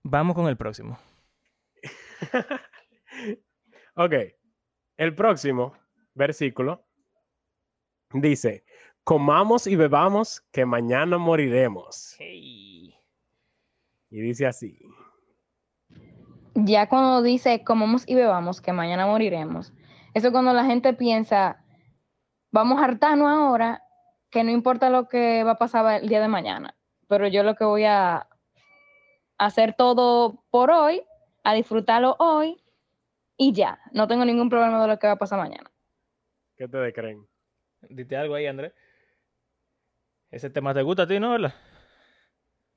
Vamos 0.04 0.36
con 0.36 0.46
el 0.46 0.56
próximo. 0.56 1.00
ok. 3.96 4.14
El 4.98 5.16
próximo 5.16 5.72
versículo 6.14 6.86
dice, 8.12 8.64
comamos 9.02 9.66
y 9.66 9.74
bebamos 9.74 10.42
que 10.52 10.64
mañana 10.64 11.18
moriremos. 11.18 12.14
Hey. 12.20 12.94
Y 14.10 14.20
dice 14.20 14.46
así. 14.46 14.78
Ya 16.54 16.88
cuando 16.88 17.20
dice 17.20 17.64
comamos 17.64 18.04
y 18.06 18.14
bebamos, 18.14 18.60
que 18.60 18.72
mañana 18.72 19.08
moriremos, 19.08 19.72
eso 20.14 20.28
es 20.28 20.32
cuando 20.32 20.52
la 20.52 20.64
gente 20.64 20.92
piensa, 20.92 21.59
vamos 22.50 22.80
a 22.80 22.84
hartarnos 22.84 23.28
ahora, 23.28 23.82
que 24.30 24.44
no 24.44 24.50
importa 24.50 24.90
lo 24.90 25.08
que 25.08 25.44
va 25.44 25.52
a 25.52 25.58
pasar 25.58 26.02
el 26.02 26.08
día 26.08 26.20
de 26.20 26.28
mañana, 26.28 26.76
pero 27.08 27.26
yo 27.26 27.42
lo 27.42 27.54
que 27.54 27.64
voy 27.64 27.84
a 27.84 28.28
hacer 29.38 29.74
todo 29.76 30.44
por 30.50 30.70
hoy, 30.70 31.02
a 31.42 31.54
disfrutarlo 31.54 32.16
hoy 32.18 32.62
y 33.36 33.52
ya, 33.52 33.80
no 33.92 34.06
tengo 34.06 34.24
ningún 34.24 34.50
problema 34.50 34.82
de 34.82 34.88
lo 34.88 34.98
que 34.98 35.06
va 35.06 35.14
a 35.14 35.18
pasar 35.18 35.38
mañana. 35.38 35.70
¿Qué 36.56 36.68
te 36.68 36.92
creen? 36.92 37.26
Dite 37.88 38.16
algo 38.16 38.34
ahí, 38.34 38.46
Andrés. 38.46 38.74
Ese 40.30 40.50
tema 40.50 40.74
te 40.74 40.82
gusta 40.82 41.04
a 41.04 41.06
ti, 41.06 41.18
¿no? 41.18 41.30
¿Verdad? 41.30 41.54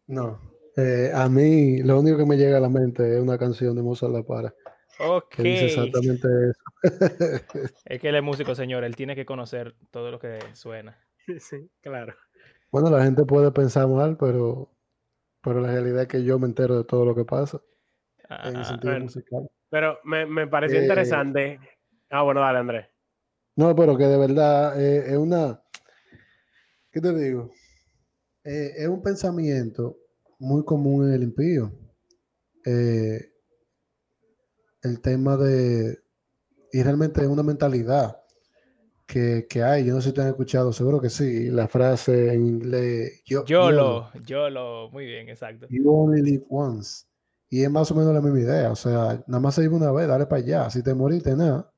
No. 0.07 0.39
Eh, 0.77 1.11
a 1.13 1.29
mí 1.29 1.83
lo 1.83 1.99
único 1.99 2.17
que 2.17 2.25
me 2.25 2.37
llega 2.37 2.57
a 2.57 2.61
la 2.61 2.69
mente 2.69 3.15
es 3.15 3.21
una 3.21 3.37
canción 3.37 3.75
de 3.75 3.83
Mozart 3.83 4.11
La 4.11 4.23
Para 4.23 4.55
Ok. 4.99 5.35
que 5.35 5.43
dice 5.43 5.65
exactamente 5.65 6.27
eso. 6.49 6.62
Es 7.85 7.99
que 8.01 8.09
él 8.09 8.15
es 8.15 8.23
músico, 8.23 8.55
señor. 8.55 8.83
Él 8.83 8.95
tiene 8.95 9.15
que 9.15 9.25
conocer 9.25 9.75
todo 9.91 10.11
lo 10.11 10.19
que 10.19 10.39
suena. 10.53 10.97
Sí, 11.39 11.69
claro. 11.81 12.13
Bueno, 12.71 12.89
la 12.89 13.03
gente 13.03 13.23
puede 13.23 13.51
pensar 13.51 13.87
mal, 13.87 14.17
pero, 14.17 14.69
pero 15.41 15.61
la 15.61 15.71
realidad 15.71 16.03
es 16.03 16.07
que 16.09 16.23
yo 16.23 16.39
me 16.39 16.47
entero 16.47 16.77
de 16.77 16.83
todo 16.85 17.05
lo 17.05 17.15
que 17.15 17.25
pasa 17.25 17.61
en 18.43 18.57
el 18.57 18.65
Ah, 18.65 18.65
sentido 18.65 18.93
bueno. 18.93 19.05
musical. 19.05 19.49
Pero 19.69 19.99
me, 20.03 20.25
me 20.25 20.47
pareció 20.47 20.79
Eh, 20.79 20.83
interesante. 20.83 21.59
Ah, 22.09 22.23
bueno, 22.23 22.41
dale, 22.41 22.59
Andrés. 22.59 22.87
No, 23.55 23.75
pero 23.75 23.97
que 23.97 24.03
de 24.05 24.17
verdad 24.17 24.79
eh, 24.79 25.11
es 25.11 25.17
una, 25.17 25.59
¿qué 26.91 27.01
te 27.01 27.13
digo? 27.13 27.51
Eh, 28.45 28.73
es 28.77 28.87
un 28.89 29.01
pensamiento 29.03 29.97
muy 30.39 30.63
común 30.65 31.07
en 31.07 31.13
el 31.15 31.23
impío. 31.23 31.71
Eh, 32.65 33.31
el 34.83 35.01
tema 35.01 35.35
de, 35.37 36.02
y 36.73 36.81
realmente 36.81 37.21
es 37.21 37.27
una 37.27 37.43
mentalidad 37.43 38.19
que, 39.05 39.45
que 39.47 39.61
hay. 39.61 39.85
Yo 39.85 39.93
no 39.93 40.01
sé 40.01 40.05
si 40.05 40.09
ustedes 40.09 40.25
han 40.25 40.31
escuchado, 40.31 40.73
seguro 40.73 40.99
que 40.99 41.11
sí, 41.11 41.51
la 41.51 41.67
frase 41.67 42.33
en 42.33 42.47
inglés, 42.47 43.21
yo, 43.25 43.45
YOLO, 43.45 44.09
YOLO. 44.25 44.89
Muy 44.91 45.05
bien, 45.05 45.29
exacto. 45.29 45.67
You 45.69 45.87
only 45.87 46.23
live 46.23 46.45
once. 46.49 47.05
Y 47.47 47.63
es 47.63 47.69
más 47.69 47.91
o 47.91 47.95
menos 47.95 48.11
la 48.11 48.21
misma 48.21 48.39
idea. 48.39 48.71
O 48.71 48.75
sea, 48.75 49.23
nada 49.27 49.39
más 49.39 49.53
se 49.53 49.61
vive 49.61 49.75
una 49.75 49.91
vez, 49.91 50.07
dale 50.07 50.25
para 50.25 50.41
allá. 50.41 50.69
Si 50.71 50.81
te 50.81 50.95
moriste, 50.95 51.35
nada. 51.35 51.71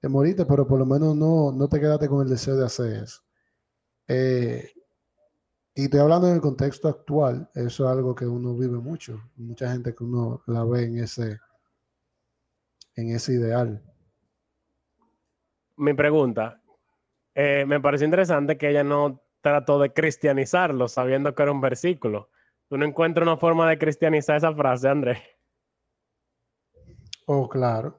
Te 0.00 0.08
moriste, 0.08 0.44
pero 0.44 0.66
por 0.66 0.78
lo 0.78 0.84
menos 0.84 1.16
no, 1.16 1.50
no 1.50 1.68
te 1.68 1.80
quedaste 1.80 2.06
con 2.06 2.20
el 2.20 2.28
deseo 2.28 2.56
de 2.56 2.66
hacer 2.66 3.04
eso. 3.04 3.22
Eh, 4.06 4.70
y 5.74 5.84
estoy 5.84 6.00
hablando 6.00 6.28
en 6.28 6.34
el 6.34 6.42
contexto 6.42 6.88
actual. 6.88 7.48
Eso 7.54 7.84
es 7.86 7.90
algo 7.90 8.14
que 8.14 8.26
uno 8.26 8.54
vive 8.54 8.76
mucho. 8.76 9.18
Mucha 9.36 9.72
gente 9.72 9.94
que 9.94 10.04
uno 10.04 10.42
la 10.46 10.62
ve 10.64 10.84
en 10.84 10.98
ese, 10.98 11.38
en 12.96 13.08
ese 13.08 13.32
ideal. 13.32 13.82
Mi 15.80 15.94
pregunta. 15.94 16.60
eh, 17.34 17.64
me 17.66 17.80
pareció 17.80 18.04
interesante 18.04 18.58
que 18.58 18.68
ella 18.68 18.84
no 18.84 19.22
trató 19.40 19.78
de 19.78 19.94
cristianizarlo 19.94 20.88
sabiendo 20.88 21.34
que 21.34 21.42
era 21.42 21.52
un 21.52 21.62
versículo. 21.62 22.28
¿Tú 22.68 22.76
no 22.76 22.84
encuentras 22.84 23.26
una 23.26 23.38
forma 23.38 23.68
de 23.68 23.78
cristianizar 23.78 24.36
esa 24.36 24.54
frase, 24.54 24.88
Andrés? 24.88 25.18
Oh, 27.26 27.48
claro. 27.48 27.96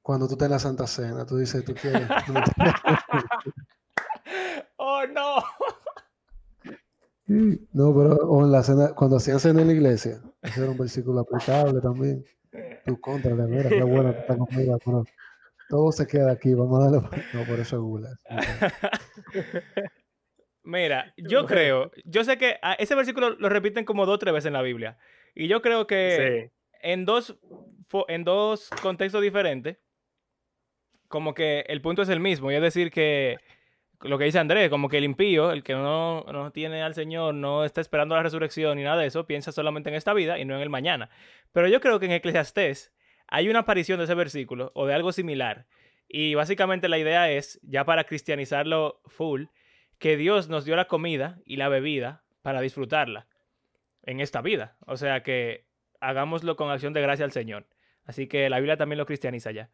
Cuando 0.00 0.26
tú 0.26 0.32
estás 0.32 0.46
en 0.46 0.52
la 0.52 0.58
Santa 0.58 0.86
Cena, 0.86 1.26
tú 1.26 1.36
dices, 1.36 1.62
tú 1.62 1.74
quieres. 1.74 2.08
¡Oh, 4.76 5.02
no! 5.06 5.36
No, 7.74 7.94
pero 7.94 8.14
o 8.14 8.42
en 8.42 8.50
la 8.50 8.62
cena, 8.62 8.94
cuando 8.94 9.18
hacían 9.18 9.38
cena 9.38 9.60
en 9.60 9.66
la 9.66 9.74
iglesia, 9.74 10.18
ese 10.40 10.62
era 10.62 10.70
un 10.70 10.78
versículo 10.78 11.20
aplicable 11.20 11.78
también. 11.82 12.24
Tu 12.86 12.98
contra, 12.98 13.34
de 13.34 13.46
veras, 13.46 13.70
qué 13.70 13.82
bueno 13.82 14.14
que 14.14 14.20
está 14.20 14.38
conmigo, 14.38 14.78
pero 14.82 15.04
todo 15.68 15.92
se 15.92 16.06
queda 16.06 16.32
aquí, 16.32 16.54
vamos 16.54 16.80
a 16.80 16.90
darle. 16.90 17.08
No, 17.34 17.44
por 17.44 17.60
eso 17.60 17.76
es 17.76 17.82
gula. 17.82 18.08
Mira, 20.64 21.14
yo 21.16 21.46
creo, 21.46 21.90
yo 22.04 22.24
sé 22.24 22.36
que 22.36 22.58
ah, 22.62 22.74
ese 22.74 22.94
versículo 22.94 23.30
lo 23.30 23.48
repiten 23.48 23.84
como 23.86 24.04
dos 24.04 24.16
o 24.16 24.18
tres 24.18 24.34
veces 24.34 24.46
en 24.48 24.52
la 24.52 24.62
Biblia. 24.62 24.98
Y 25.34 25.48
yo 25.48 25.62
creo 25.62 25.86
que 25.86 26.50
Sí. 26.50 26.52
en, 26.82 27.04
dos, 27.06 27.38
en 28.08 28.24
dos 28.24 28.68
contextos 28.82 29.22
diferentes, 29.22 29.78
como 31.08 31.32
que 31.32 31.60
el 31.68 31.80
punto 31.80 32.02
es 32.02 32.10
el 32.10 32.20
mismo. 32.20 32.52
Y 32.52 32.54
es 32.56 32.60
decir, 32.60 32.90
que 32.90 33.38
lo 34.02 34.18
que 34.18 34.24
dice 34.26 34.38
Andrés, 34.38 34.68
como 34.68 34.90
que 34.90 34.98
el 34.98 35.04
impío, 35.04 35.52
el 35.52 35.62
que 35.62 35.72
no, 35.72 36.24
no 36.24 36.50
tiene 36.52 36.82
al 36.82 36.94
Señor, 36.94 37.34
no 37.34 37.64
está 37.64 37.80
esperando 37.80 38.14
la 38.14 38.22
resurrección 38.22 38.76
ni 38.76 38.82
nada 38.84 39.00
de 39.00 39.06
eso, 39.06 39.26
piensa 39.26 39.52
solamente 39.52 39.88
en 39.88 39.96
esta 39.96 40.12
vida 40.12 40.38
y 40.38 40.44
no 40.44 40.54
en 40.54 40.60
el 40.60 40.68
mañana. 40.70 41.08
Pero 41.52 41.68
yo 41.68 41.80
creo 41.80 41.98
que 41.98 42.06
en 42.06 42.12
Eclesiastés 42.12 42.92
hay 43.28 43.48
una 43.48 43.60
aparición 43.60 43.98
de 43.98 44.04
ese 44.04 44.14
versículo 44.14 44.72
o 44.74 44.86
de 44.86 44.94
algo 44.94 45.12
similar. 45.12 45.66
Y 46.08 46.34
básicamente 46.34 46.88
la 46.88 46.98
idea 46.98 47.30
es, 47.30 47.60
ya 47.62 47.84
para 47.84 48.04
cristianizarlo 48.04 49.00
full, 49.06 49.44
que 49.98 50.16
Dios 50.16 50.48
nos 50.48 50.64
dio 50.64 50.76
la 50.76 50.86
comida 50.86 51.38
y 51.44 51.56
la 51.56 51.68
bebida 51.68 52.22
para 52.42 52.60
disfrutarla 52.60 53.26
en 54.04 54.20
esta 54.20 54.40
vida. 54.40 54.76
O 54.86 54.96
sea 54.96 55.22
que 55.22 55.66
hagámoslo 56.00 56.56
con 56.56 56.70
acción 56.70 56.92
de 56.92 57.02
gracia 57.02 57.24
al 57.24 57.32
Señor. 57.32 57.66
Así 58.04 58.26
que 58.26 58.48
la 58.48 58.58
Biblia 58.58 58.78
también 58.78 58.98
lo 58.98 59.06
cristianiza 59.06 59.50
ya. 59.50 59.68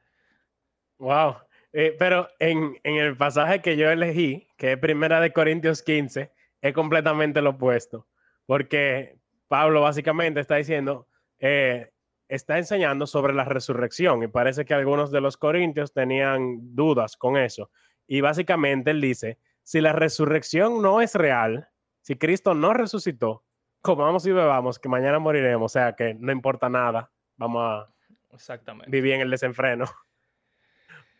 Wow. 0.98 1.36
Eh, 1.72 1.94
pero 1.98 2.28
en, 2.38 2.78
el 2.82 3.16
pasaje 3.16 3.60
que 3.60 3.76
yo 3.76 3.90
elegí, 3.90 4.48
que 4.56 4.72
es 4.72 4.78
Primera 4.78 5.20
de 5.20 5.32
Corintios 5.32 5.82
15, 5.82 6.32
es 6.62 6.72
completamente 6.72 7.42
lo 7.42 7.50
opuesto. 7.50 8.08
Porque 8.46 9.18
Pablo 9.46 9.82
básicamente 9.82 10.40
está 10.40 10.56
diciendo, 10.56 11.06
eh, 11.38 11.90
está 12.28 12.58
enseñando 12.58 13.06
sobre 13.06 13.34
la 13.34 13.44
resurrección 13.44 14.22
y 14.22 14.28
parece 14.28 14.64
que 14.64 14.74
algunos 14.74 15.10
de 15.10 15.20
los 15.20 15.36
corintios 15.36 15.92
tenían 15.92 16.74
dudas 16.74 17.16
con 17.16 17.36
eso. 17.36 17.70
Y 18.06 18.20
básicamente 18.20 18.90
él 18.90 19.00
dice, 19.00 19.38
si 19.62 19.80
la 19.80 19.92
resurrección 19.92 20.82
no 20.82 21.00
es 21.00 21.14
real, 21.14 21.68
si 22.00 22.16
Cristo 22.16 22.54
no 22.54 22.74
resucitó, 22.74 23.44
comamos 23.80 24.26
y 24.26 24.32
bebamos, 24.32 24.78
que 24.78 24.88
mañana 24.88 25.18
moriremos, 25.18 25.72
o 25.72 25.72
sea 25.72 25.94
que 25.94 26.14
no 26.14 26.32
importa 26.32 26.68
nada, 26.68 27.10
vamos 27.36 27.62
a 27.62 27.94
Exactamente. 28.32 28.90
vivir 28.90 29.14
en 29.14 29.20
el 29.22 29.30
desenfreno. 29.30 29.84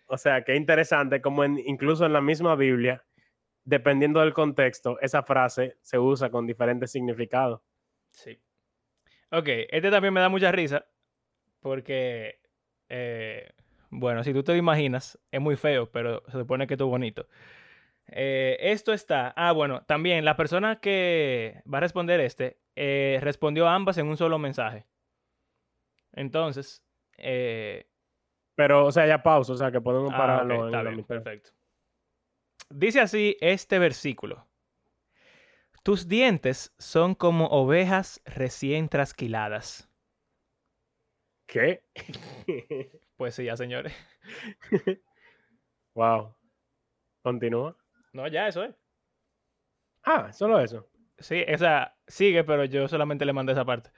O 0.06 0.18
sea, 0.18 0.44
qué 0.44 0.54
interesante 0.54 1.22
como 1.22 1.44
en, 1.44 1.58
incluso 1.58 2.04
en 2.04 2.12
la 2.12 2.20
misma 2.20 2.54
Biblia, 2.56 3.02
dependiendo 3.64 4.20
del 4.20 4.34
contexto, 4.34 5.00
esa 5.00 5.22
frase 5.22 5.78
se 5.80 5.98
usa 5.98 6.30
con 6.30 6.46
diferentes 6.46 6.92
significados. 6.92 7.62
Sí. 8.10 8.38
Ok, 9.30 9.48
este 9.48 9.90
también 9.90 10.12
me 10.12 10.20
da 10.20 10.28
mucha 10.28 10.52
risa 10.52 10.86
porque, 11.64 12.40
eh, 12.90 13.48
bueno, 13.88 14.22
si 14.22 14.34
tú 14.34 14.42
te 14.42 14.52
lo 14.52 14.58
imaginas, 14.58 15.18
es 15.30 15.40
muy 15.40 15.56
feo, 15.56 15.90
pero 15.90 16.22
se 16.26 16.38
supone 16.40 16.66
que 16.66 16.74
esto 16.74 16.84
es 16.84 16.90
bonito. 16.90 17.26
Eh, 18.08 18.58
esto 18.60 18.92
está, 18.92 19.32
ah, 19.36 19.52
bueno, 19.52 19.82
también 19.86 20.26
la 20.26 20.36
persona 20.36 20.78
que 20.80 21.62
va 21.72 21.78
a 21.78 21.80
responder 21.80 22.20
este 22.20 22.58
eh, 22.76 23.18
respondió 23.22 23.66
a 23.66 23.74
ambas 23.74 23.96
en 23.96 24.08
un 24.08 24.18
solo 24.18 24.38
mensaje. 24.38 24.86
Entonces, 26.12 26.84
eh, 27.18 27.86
Pero, 28.56 28.86
o 28.86 28.92
sea, 28.92 29.06
ya 29.06 29.22
pausa, 29.22 29.52
o 29.54 29.56
sea, 29.56 29.72
que 29.72 29.80
podemos 29.80 30.12
Ah, 30.12 30.18
pararlo 30.18 30.66
está 30.66 30.82
bien, 30.82 30.96
mitad. 30.98 31.08
perfecto. 31.08 31.50
Dice 32.68 33.00
así 33.00 33.36
este 33.40 33.78
versículo. 33.78 34.46
Tus 35.82 36.08
dientes 36.08 36.74
son 36.78 37.14
como 37.14 37.46
ovejas 37.46 38.20
recién 38.24 38.88
trasquiladas. 38.88 39.88
¿Qué? 41.46 41.82
Pues 43.16 43.36
sí, 43.36 43.44
ya 43.44 43.56
señores. 43.56 43.94
wow. 45.94 46.34
Continúa. 47.22 47.76
No, 48.12 48.26
ya 48.26 48.48
eso 48.48 48.64
es. 48.64 48.74
Ah, 50.02 50.32
solo 50.32 50.58
eso. 50.58 50.88
Sí, 51.18 51.44
esa 51.46 51.96
sigue, 52.08 52.42
pero 52.42 52.64
yo 52.64 52.88
solamente 52.88 53.24
le 53.24 53.32
mandé 53.32 53.52
esa 53.52 53.64
parte. 53.64 53.90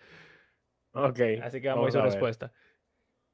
Ok. 0.92 1.18
Así 1.42 1.60
que 1.60 1.68
vamos, 1.68 1.88
a 1.88 1.98
su 1.98 2.04
respuesta. 2.04 2.52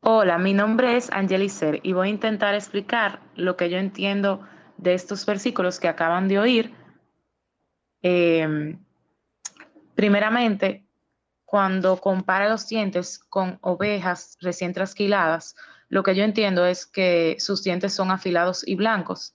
Hola, 0.00 0.38
mi 0.38 0.54
nombre 0.54 0.96
es 0.96 1.12
Angelicer 1.12 1.80
y 1.82 1.92
voy 1.92 2.08
a 2.08 2.10
intentar 2.10 2.54
explicar 2.54 3.20
lo 3.36 3.56
que 3.56 3.70
yo 3.70 3.78
entiendo 3.78 4.46
de 4.76 4.94
estos 4.94 5.26
versículos 5.26 5.78
que 5.78 5.88
acaban 5.88 6.28
de 6.28 6.38
oír. 6.38 6.74
Em, 8.02 8.78
primeramente, 9.94 10.81
cuando 11.52 11.98
compara 11.98 12.48
los 12.48 12.66
dientes 12.66 13.18
con 13.18 13.58
ovejas 13.60 14.38
recién 14.40 14.72
trasquiladas, 14.72 15.54
lo 15.90 16.02
que 16.02 16.14
yo 16.14 16.24
entiendo 16.24 16.64
es 16.64 16.86
que 16.86 17.36
sus 17.40 17.62
dientes 17.62 17.92
son 17.92 18.10
afilados 18.10 18.66
y 18.66 18.74
blancos, 18.74 19.34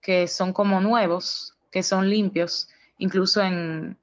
que 0.00 0.26
son 0.26 0.52
como 0.52 0.80
nuevos, 0.80 1.56
que 1.70 1.84
son 1.84 2.10
limpios. 2.10 2.68
Incluso 2.98 3.42
en, 3.42 3.96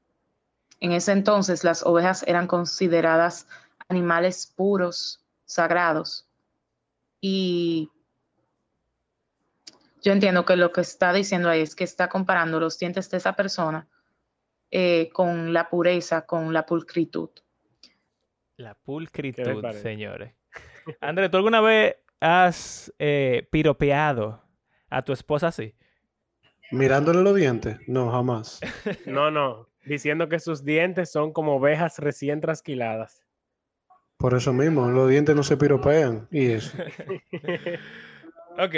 en 0.80 0.94
ese 0.94 1.12
entonces 1.12 1.66
las 1.66 1.86
ovejas 1.86 2.24
eran 2.28 2.48
consideradas 2.48 3.46
animales 3.90 4.54
puros, 4.56 5.22
sagrados. 5.44 6.30
Y 7.20 7.92
yo 10.02 10.14
entiendo 10.14 10.46
que 10.46 10.56
lo 10.56 10.72
que 10.72 10.80
está 10.80 11.12
diciendo 11.12 11.50
ahí 11.50 11.60
es 11.60 11.76
que 11.76 11.84
está 11.84 12.08
comparando 12.08 12.58
los 12.62 12.80
dientes 12.80 13.10
de 13.10 13.18
esa 13.18 13.34
persona 13.34 13.86
eh, 14.72 15.10
con 15.12 15.52
la 15.52 15.70
pureza, 15.70 16.26
con 16.26 16.54
la 16.54 16.66
pulcritud. 16.66 17.32
La 18.60 18.74
pulcritud, 18.74 19.66
señores. 19.72 20.34
André, 21.00 21.30
¿tú 21.30 21.38
alguna 21.38 21.62
vez 21.62 21.96
has 22.20 22.94
eh, 23.00 23.48
piropeado 23.50 24.44
a 24.90 25.02
tu 25.02 25.14
esposa 25.14 25.48
así? 25.48 25.74
Mirándole 26.70 27.22
los 27.22 27.36
dientes, 27.36 27.78
no, 27.88 28.12
jamás. 28.12 28.60
No, 29.06 29.32
no. 29.32 29.70
Diciendo 29.86 30.28
que 30.28 30.40
sus 30.40 30.66
dientes 30.66 31.10
son 31.10 31.32
como 31.32 31.56
ovejas 31.56 32.00
recién 32.00 32.42
trasquiladas. 32.42 33.24
Por 34.18 34.34
eso 34.34 34.52
mismo, 34.52 34.90
los 34.92 35.10
dientes 35.10 35.34
no 35.38 35.44
se 35.44 35.56
piropean. 35.56 36.28
Y 36.30 36.52
eso. 36.52 36.78
Ok. 38.58 38.76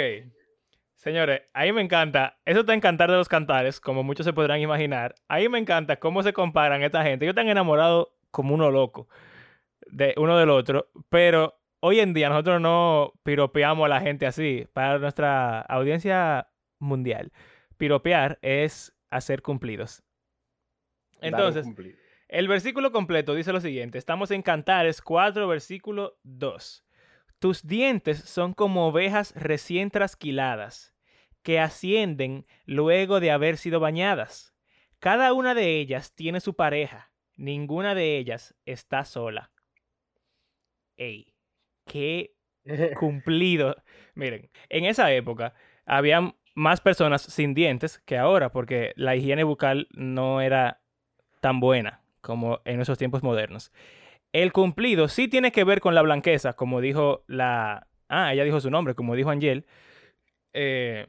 Señores, 0.94 1.42
ahí 1.54 1.72
me 1.72 1.82
encanta. 1.82 2.38
Eso 2.44 2.60
está 2.60 2.72
en 2.72 2.80
Cantar 2.80 3.10
de 3.10 3.16
los 3.16 3.28
Cantares, 3.28 3.80
como 3.80 4.04
muchos 4.04 4.24
se 4.24 4.32
podrán 4.32 4.60
imaginar. 4.60 5.16
Ahí 5.26 5.48
me 5.48 5.58
encanta 5.58 5.98
cómo 5.98 6.22
se 6.22 6.32
comparan 6.32 6.84
esta 6.84 7.02
gente. 7.02 7.24
Ellos 7.24 7.32
están 7.32 7.48
enamorados 7.48 8.10
como 8.30 8.54
uno 8.54 8.70
loco 8.70 9.08
de 9.92 10.14
uno 10.16 10.38
del 10.38 10.50
otro, 10.50 10.90
pero 11.10 11.60
hoy 11.80 12.00
en 12.00 12.14
día 12.14 12.30
nosotros 12.30 12.60
no 12.60 13.12
piropeamos 13.22 13.84
a 13.84 13.88
la 13.88 14.00
gente 14.00 14.26
así. 14.26 14.66
Para 14.72 14.98
nuestra 14.98 15.60
audiencia 15.60 16.48
mundial, 16.78 17.30
piropear 17.76 18.38
es 18.42 18.96
hacer 19.10 19.42
cumplidos. 19.42 20.02
Entonces, 21.20 21.64
cumplido. 21.64 21.98
el 22.28 22.48
versículo 22.48 22.90
completo 22.90 23.34
dice 23.34 23.52
lo 23.52 23.60
siguiente. 23.60 23.98
Estamos 23.98 24.30
en 24.30 24.42
Cantares 24.42 25.02
4, 25.02 25.46
versículo 25.46 26.18
2. 26.22 26.84
Tus 27.38 27.66
dientes 27.66 28.18
son 28.18 28.54
como 28.54 28.88
ovejas 28.88 29.34
recién 29.36 29.90
trasquiladas, 29.90 30.94
que 31.42 31.60
ascienden 31.60 32.46
luego 32.64 33.20
de 33.20 33.30
haber 33.30 33.58
sido 33.58 33.78
bañadas. 33.78 34.54
Cada 35.00 35.32
una 35.34 35.54
de 35.54 35.80
ellas 35.80 36.14
tiene 36.14 36.40
su 36.40 36.54
pareja, 36.54 37.12
ninguna 37.36 37.94
de 37.94 38.16
ellas 38.16 38.54
está 38.64 39.04
sola. 39.04 39.51
Ey, 40.96 41.34
qué 41.86 42.34
cumplido. 42.98 43.76
Miren, 44.14 44.50
en 44.68 44.84
esa 44.84 45.12
época 45.12 45.54
había 45.84 46.34
más 46.54 46.80
personas 46.80 47.22
sin 47.22 47.54
dientes 47.54 47.98
que 48.04 48.18
ahora, 48.18 48.50
porque 48.52 48.92
la 48.96 49.16
higiene 49.16 49.44
bucal 49.44 49.88
no 49.92 50.40
era 50.40 50.82
tan 51.40 51.60
buena 51.60 52.00
como 52.20 52.60
en 52.64 52.80
esos 52.80 52.98
tiempos 52.98 53.22
modernos. 53.22 53.72
El 54.32 54.52
cumplido 54.52 55.08
sí 55.08 55.28
tiene 55.28 55.52
que 55.52 55.64
ver 55.64 55.80
con 55.80 55.94
la 55.94 56.02
blanqueza, 56.02 56.54
como 56.54 56.80
dijo 56.80 57.24
la... 57.26 57.88
Ah, 58.08 58.32
ella 58.32 58.44
dijo 58.44 58.60
su 58.60 58.70
nombre, 58.70 58.94
como 58.94 59.14
dijo 59.16 59.30
Angel. 59.30 59.66
Eh, 60.52 61.06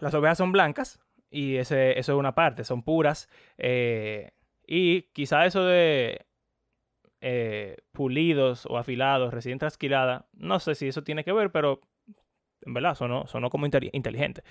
las 0.00 0.14
ovejas 0.14 0.38
son 0.38 0.52
blancas 0.52 1.00
y 1.30 1.56
ese, 1.56 1.98
eso 1.98 2.12
es 2.12 2.18
una 2.18 2.34
parte, 2.34 2.64
son 2.64 2.82
puras. 2.82 3.28
eh, 3.58 4.32
y 4.66 5.02
quizá 5.12 5.44
eso 5.44 5.64
de 5.66 6.24
eh, 7.26 7.76
pulidos 7.92 8.66
o 8.66 8.76
afilados, 8.76 9.32
recién 9.32 9.58
trasquilada, 9.58 10.26
no 10.34 10.60
sé 10.60 10.74
si 10.74 10.88
eso 10.88 11.02
tiene 11.02 11.24
que 11.24 11.32
ver, 11.32 11.50
pero 11.50 11.80
en 12.66 12.74
verdad 12.74 12.94
sonó, 12.94 13.26
sonó 13.26 13.48
como 13.48 13.66
inteli- 13.66 13.88
inteligente. 13.94 14.42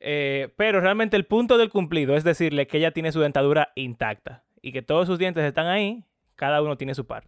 Eh, 0.00 0.52
pero 0.56 0.80
realmente 0.80 1.16
el 1.16 1.24
punto 1.26 1.56
del 1.56 1.70
cumplido 1.70 2.16
es 2.16 2.24
decirle 2.24 2.66
que 2.66 2.78
ella 2.78 2.90
tiene 2.90 3.12
su 3.12 3.20
dentadura 3.20 3.70
intacta 3.76 4.42
y 4.60 4.72
que 4.72 4.82
todos 4.82 5.06
sus 5.06 5.18
dientes 5.20 5.44
están 5.44 5.66
ahí, 5.68 6.04
cada 6.34 6.62
uno 6.62 6.76
tiene 6.76 6.94
su 6.94 7.06
par 7.06 7.24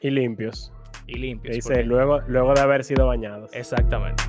Y 0.00 0.10
limpios. 0.10 0.72
y 1.06 1.14
limpios. 1.18 1.54
Dice, 1.54 1.84
luego, 1.84 2.20
luego 2.26 2.54
de 2.54 2.60
haber 2.62 2.82
sido 2.84 3.06
bañados. 3.06 3.54
Exactamente. 3.54 4.24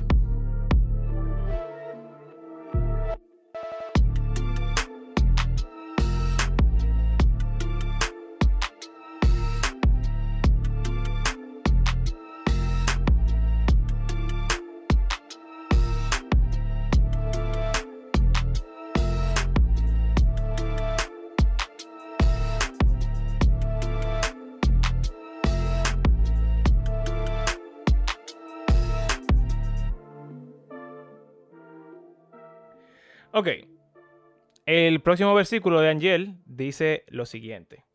El 34.72 35.02
próximo 35.02 35.34
versículo 35.34 35.80
de 35.80 35.90
Angel 35.90 36.36
dice 36.44 37.04
lo 37.08 37.26
siguiente. 37.26 37.86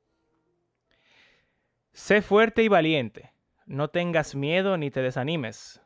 Sé 1.93 2.21
fuerte 2.21 2.63
y 2.63 2.67
valiente, 2.67 3.31
no 3.65 3.87
tengas 3.87 4.35
miedo 4.35 4.75
ni 4.75 4.91
te 4.91 5.01
desanimes, 5.01 5.81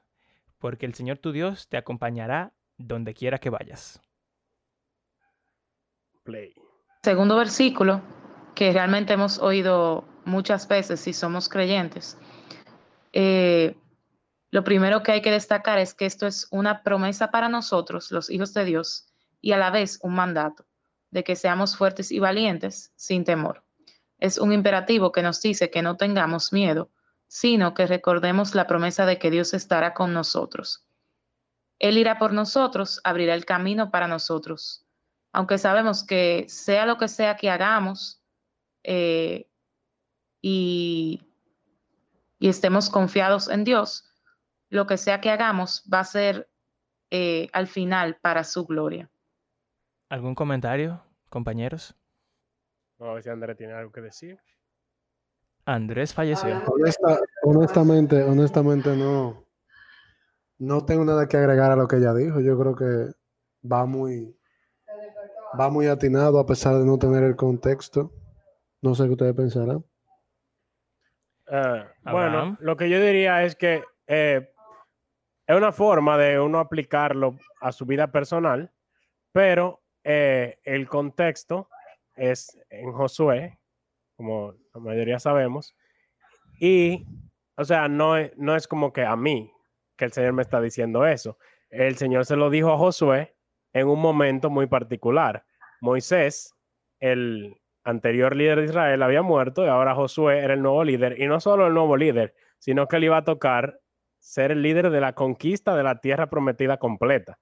porque 0.58 0.88
el 0.88 0.96
Señor 0.96 1.20
tu 1.20 1.32
Dios 1.32 1.70
te 1.70 1.78
acompañará 1.78 2.54
donde 2.78 3.14
quiera 3.14 3.38
que 3.38 3.52
vayas. 3.52 4.02
Play. 6.24 6.56
Segundo 7.04 7.38
versículo, 7.38 8.02
que 8.56 8.74
realmente 8.74 9.14
hemos 9.14 9.38
oído 9.38 10.06
muchas 10.26 10.68
veces 10.68 11.00
si 11.00 11.14
somos 11.14 11.50
creyentes. 11.50 12.18
Eh, 13.14 13.78
lo 14.50 14.64
primero 14.64 15.04
que 15.04 15.12
hay 15.12 15.22
que 15.22 15.30
destacar 15.30 15.78
es 15.78 15.94
que 15.94 16.08
esto 16.08 16.26
es 16.26 16.48
una 16.50 16.82
promesa 16.82 17.30
para 17.30 17.48
nosotros, 17.48 18.10
los 18.10 18.32
hijos 18.32 18.56
de 18.56 18.66
Dios, 18.66 19.14
y 19.40 19.52
a 19.52 19.60
la 19.60 19.70
vez 19.70 20.00
un 20.02 20.16
mandato 20.16 20.66
de 21.12 21.24
que 21.24 21.36
seamos 21.36 21.76
fuertes 21.76 22.12
y 22.12 22.20
valientes 22.20 22.92
sin 22.96 23.24
temor. 23.24 23.64
Es 24.20 24.38
un 24.38 24.52
imperativo 24.52 25.12
que 25.12 25.24
nos 25.24 25.42
dice 25.42 25.70
que 25.70 25.82
no 25.82 25.98
tengamos 25.98 26.52
miedo, 26.52 26.90
sino 27.28 27.74
que 27.74 27.88
recordemos 27.88 28.56
la 28.56 28.68
promesa 28.68 29.06
de 29.06 29.18
que 29.18 29.32
Dios 29.32 29.54
estará 29.54 29.94
con 29.94 30.14
nosotros. 30.14 30.86
Él 31.78 31.98
irá 31.98 32.18
por 32.18 32.34
nosotros, 32.34 33.00
abrirá 33.04 33.34
el 33.34 33.46
camino 33.46 33.90
para 33.92 34.08
nosotros. 34.08 34.86
Aunque 35.32 35.58
sabemos 35.58 36.04
que 36.04 36.46
sea 36.50 36.86
lo 36.86 36.98
que 36.98 37.08
sea 37.08 37.38
que 37.38 37.50
hagamos 37.50 38.22
eh, 38.84 39.48
y, 40.42 41.22
y, 42.40 42.50
estemos 42.50 42.90
confiados 42.90 43.48
en 43.48 43.64
Dios, 43.64 44.06
lo 44.70 44.88
que 44.88 44.98
sea 44.98 45.22
que 45.22 45.30
hagamos 45.30 45.84
va 45.92 46.00
a 46.00 46.06
ser 46.06 46.50
eh, 47.12 47.50
al 47.54 47.68
final 47.68 48.18
para 48.22 48.44
su 48.44 48.66
gloria. 48.66 49.10
¿Algún 50.10 50.34
comentario, 50.34 51.04
compañeros? 51.30 51.96
Vamos 52.98 53.12
a 53.12 53.14
ver 53.16 53.24
si 53.24 53.30
Andrés 53.30 53.58
tiene 53.58 53.74
algo 53.74 53.92
que 53.92 54.02
decir. 54.02 54.40
Andrés 55.66 56.14
falleció. 56.14 56.50
Honesta- 56.66 57.20
honestamente, 57.44 58.24
honestamente 58.24 58.96
no, 58.96 59.46
no 60.58 60.84
tengo 60.86 61.06
nada 61.06 61.28
que 61.28 61.38
agregar 61.38 61.72
a 61.72 61.76
lo 61.76 61.88
que 61.88 61.98
ella 61.98 62.14
dijo. 62.14 62.40
Yo 62.40 62.60
creo 62.60 62.76
que 62.76 63.14
va 63.72 63.86
muy, 63.86 64.36
va 65.60 65.70
muy 65.70 65.86
atinado 65.88 66.40
a 66.40 66.46
pesar 66.46 66.76
de 66.76 66.86
no 66.86 66.98
tener 66.98 67.24
el 67.24 67.36
contexto. 67.36 68.12
No 68.82 68.96
sé 68.96 69.04
qué 69.06 69.12
ustedes 69.12 69.36
pensarán. 69.36 69.86
Ah, 71.48 71.88
Abraham. 72.04 72.32
bueno, 72.32 72.58
lo 72.62 72.78
que 72.78 72.90
yo 72.90 73.00
diría 73.00 73.44
es 73.44 73.56
que 73.56 73.84
eh, 74.08 74.52
es 75.46 75.56
una 75.56 75.72
forma 75.72 76.18
de 76.18 76.40
uno 76.40 76.60
aplicarlo 76.60 77.38
a 77.62 77.72
su 77.72 77.86
vida 77.86 78.12
personal, 78.12 78.72
pero 79.32 79.82
eh, 80.12 80.58
el 80.64 80.88
contexto 80.88 81.70
es 82.16 82.60
en 82.72 82.92
Josué, 82.92 83.60
como 84.16 84.56
la 84.74 84.82
mayoría 84.82 85.20
sabemos, 85.20 85.76
y, 86.60 87.06
o 87.56 87.64
sea, 87.64 87.88
no 87.88 88.16
no 88.36 88.56
es 88.56 88.68
como 88.68 88.92
que 88.92 89.06
a 89.06 89.16
mí 89.16 89.54
que 89.96 90.06
el 90.06 90.12
Señor 90.12 90.34
me 90.34 90.42
está 90.42 90.62
diciendo 90.62 91.06
eso. 91.06 91.38
El 91.70 91.96
Señor 91.98 92.26
se 92.26 92.36
lo 92.36 92.50
dijo 92.50 92.74
a 92.74 92.78
Josué 92.80 93.36
en 93.72 93.88
un 93.88 94.00
momento 94.00 94.50
muy 94.50 94.66
particular. 94.66 95.46
Moisés, 95.80 96.56
el 97.00 97.62
anterior 97.84 98.36
líder 98.36 98.62
de 98.62 98.66
Israel, 98.66 99.04
había 99.04 99.22
muerto 99.22 99.64
y 99.64 99.68
ahora 99.68 99.94
Josué 99.94 100.40
era 100.40 100.56
el 100.56 100.64
nuevo 100.64 100.84
líder. 100.84 101.22
Y 101.22 101.28
no 101.28 101.40
solo 101.40 101.68
el 101.68 101.76
nuevo 101.76 101.98
líder, 101.98 102.34
sino 102.58 102.88
que 102.88 102.98
le 102.98 103.06
iba 103.06 103.18
a 103.18 103.26
tocar 103.26 103.80
ser 104.18 104.50
el 104.52 104.64
líder 104.64 104.90
de 104.90 105.02
la 105.02 105.14
conquista 105.14 105.76
de 105.76 105.84
la 105.84 106.02
tierra 106.02 106.32
prometida 106.32 106.78
completa. 106.78 107.38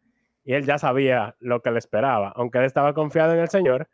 Y 0.47 0.53
él 0.53 0.65
ya 0.65 0.77
sabía 0.77 1.35
lo 1.39 1.61
que 1.61 1.71
le 1.71 1.79
esperaba. 1.79 2.31
Aunque 2.37 2.59
él 2.59 2.63
estaba 2.63 2.93
confiado 2.93 3.33
en 3.33 3.39
el 3.39 3.49
Señor, 3.49 3.89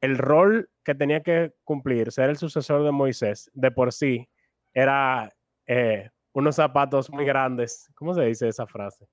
el 0.00 0.16
rol 0.16 0.70
que 0.82 0.94
tenía 0.94 1.22
que 1.22 1.52
cumplir, 1.62 2.10
ser 2.10 2.30
el 2.30 2.38
sucesor 2.38 2.82
de 2.84 2.90
Moisés, 2.90 3.50
de 3.52 3.70
por 3.70 3.92
sí, 3.92 4.26
era 4.72 5.30
eh, 5.66 6.08
unos 6.32 6.56
zapatos 6.56 7.10
muy 7.10 7.26
grandes. 7.26 7.92
¿Cómo 7.94 8.14
se 8.14 8.22
dice 8.22 8.48
esa 8.48 8.66
frase? 8.66 9.06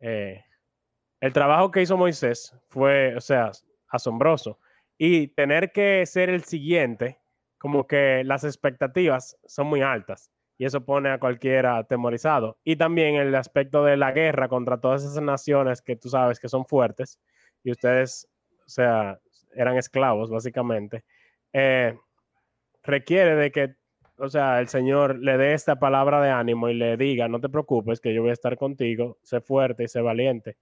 Eh, 0.00 0.44
el 1.22 1.32
trabajo 1.32 1.70
que 1.70 1.80
hizo 1.80 1.96
Moisés 1.96 2.54
fue, 2.68 3.16
o 3.16 3.22
sea, 3.22 3.50
asombroso. 3.88 4.60
Y 4.98 5.28
tener 5.28 5.72
que 5.72 6.04
ser 6.04 6.28
el 6.28 6.44
siguiente, 6.44 7.22
como 7.56 7.86
que 7.86 8.22
las 8.22 8.44
expectativas 8.44 9.38
son 9.46 9.68
muy 9.68 9.80
altas. 9.80 10.30
Y 10.58 10.66
eso 10.66 10.84
pone 10.84 11.10
a 11.10 11.20
cualquiera 11.20 11.78
atemorizado. 11.78 12.58
Y 12.64 12.76
también 12.76 13.16
el 13.16 13.34
aspecto 13.36 13.84
de 13.84 13.96
la 13.96 14.12
guerra 14.12 14.48
contra 14.48 14.80
todas 14.80 15.04
esas 15.04 15.22
naciones 15.22 15.82
que 15.82 15.96
tú 15.96 16.10
sabes 16.10 16.40
que 16.40 16.48
son 16.48 16.66
fuertes. 16.66 17.20
Y 17.64 17.70
ustedes, 17.72 18.28
o 18.66 18.68
sea, 18.68 19.20
eran 19.54 19.76
esclavos, 19.78 20.30
básicamente. 20.30 21.04
eh, 21.52 21.96
requiere 22.82 23.36
de 23.36 23.52
que, 23.52 23.76
o 24.18 24.28
sea, 24.28 24.60
el 24.60 24.68
Señor 24.68 25.18
le 25.20 25.36
dé 25.38 25.54
esta 25.54 25.78
palabra 25.78 26.20
de 26.22 26.30
ánimo 26.30 26.68
y 26.68 26.74
le 26.74 26.96
diga, 26.96 27.28
no 27.28 27.40
te 27.40 27.48
preocupes, 27.50 28.00
que 28.00 28.14
yo 28.14 28.22
voy 28.22 28.30
a 28.30 28.34
estar 28.34 28.56
contigo, 28.56 29.18
sé 29.22 29.40
fuerte 29.40 29.84
y 29.84 29.88
sé 29.88 30.00
valiente. 30.00 30.56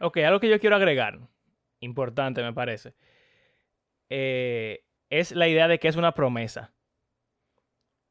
Ok, 0.00 0.18
algo 0.18 0.40
que 0.40 0.48
yo 0.48 0.60
quiero 0.60 0.76
agregar, 0.76 1.18
importante 1.80 2.42
me 2.42 2.52
parece, 2.52 2.94
eh, 4.10 4.84
es 5.10 5.32
la 5.32 5.48
idea 5.48 5.68
de 5.68 5.78
que 5.78 5.88
es 5.88 5.96
una 5.96 6.12
promesa. 6.14 6.75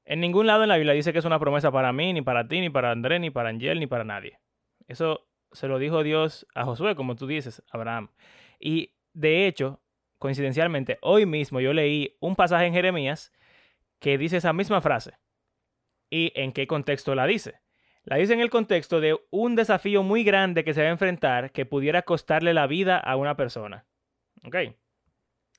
En 0.05 0.19
ningún 0.19 0.47
lado 0.47 0.63
en 0.63 0.69
la 0.69 0.77
Biblia 0.77 0.93
dice 0.93 1.11
que 1.11 1.19
es 1.19 1.25
una 1.25 1.39
promesa 1.39 1.71
para 1.71 1.91
mí, 1.91 2.13
ni 2.13 2.21
para 2.21 2.47
ti, 2.47 2.61
ni 2.61 2.69
para 2.69 2.91
Andrés, 2.91 3.19
ni 3.19 3.31
para 3.31 3.49
Angel, 3.49 3.79
ni 3.79 3.87
para 3.87 4.03
nadie. 4.03 4.39
Eso 4.87 5.27
se 5.51 5.67
lo 5.67 5.79
dijo 5.79 6.03
Dios 6.03 6.47
a 6.53 6.63
Josué, 6.63 6.95
como 6.95 7.15
tú 7.15 7.25
dices, 7.27 7.63
Abraham. 7.71 8.11
Y 8.59 8.93
de 9.13 9.47
hecho, 9.47 9.81
coincidencialmente, 10.19 10.99
hoy 11.01 11.25
mismo 11.25 11.59
yo 11.59 11.73
leí 11.73 12.15
un 12.19 12.35
pasaje 12.35 12.65
en 12.65 12.73
Jeremías 12.73 13.33
que 13.99 14.17
dice 14.17 14.37
esa 14.37 14.53
misma 14.53 14.81
frase. 14.81 15.13
¿Y 16.09 16.31
en 16.35 16.51
qué 16.51 16.67
contexto 16.67 17.15
la 17.15 17.25
dice? 17.25 17.61
La 18.03 18.17
dice 18.17 18.33
en 18.33 18.39
el 18.39 18.51
contexto 18.51 19.01
de 19.01 19.19
un 19.31 19.55
desafío 19.55 20.03
muy 20.03 20.23
grande 20.23 20.63
que 20.63 20.75
se 20.75 20.81
va 20.81 20.89
a 20.89 20.91
enfrentar 20.91 21.51
que 21.51 21.65
pudiera 21.65 22.03
costarle 22.03 22.53
la 22.53 22.67
vida 22.67 22.99
a 22.99 23.15
una 23.15 23.35
persona. 23.35 23.87
¿Ok? 24.45 24.55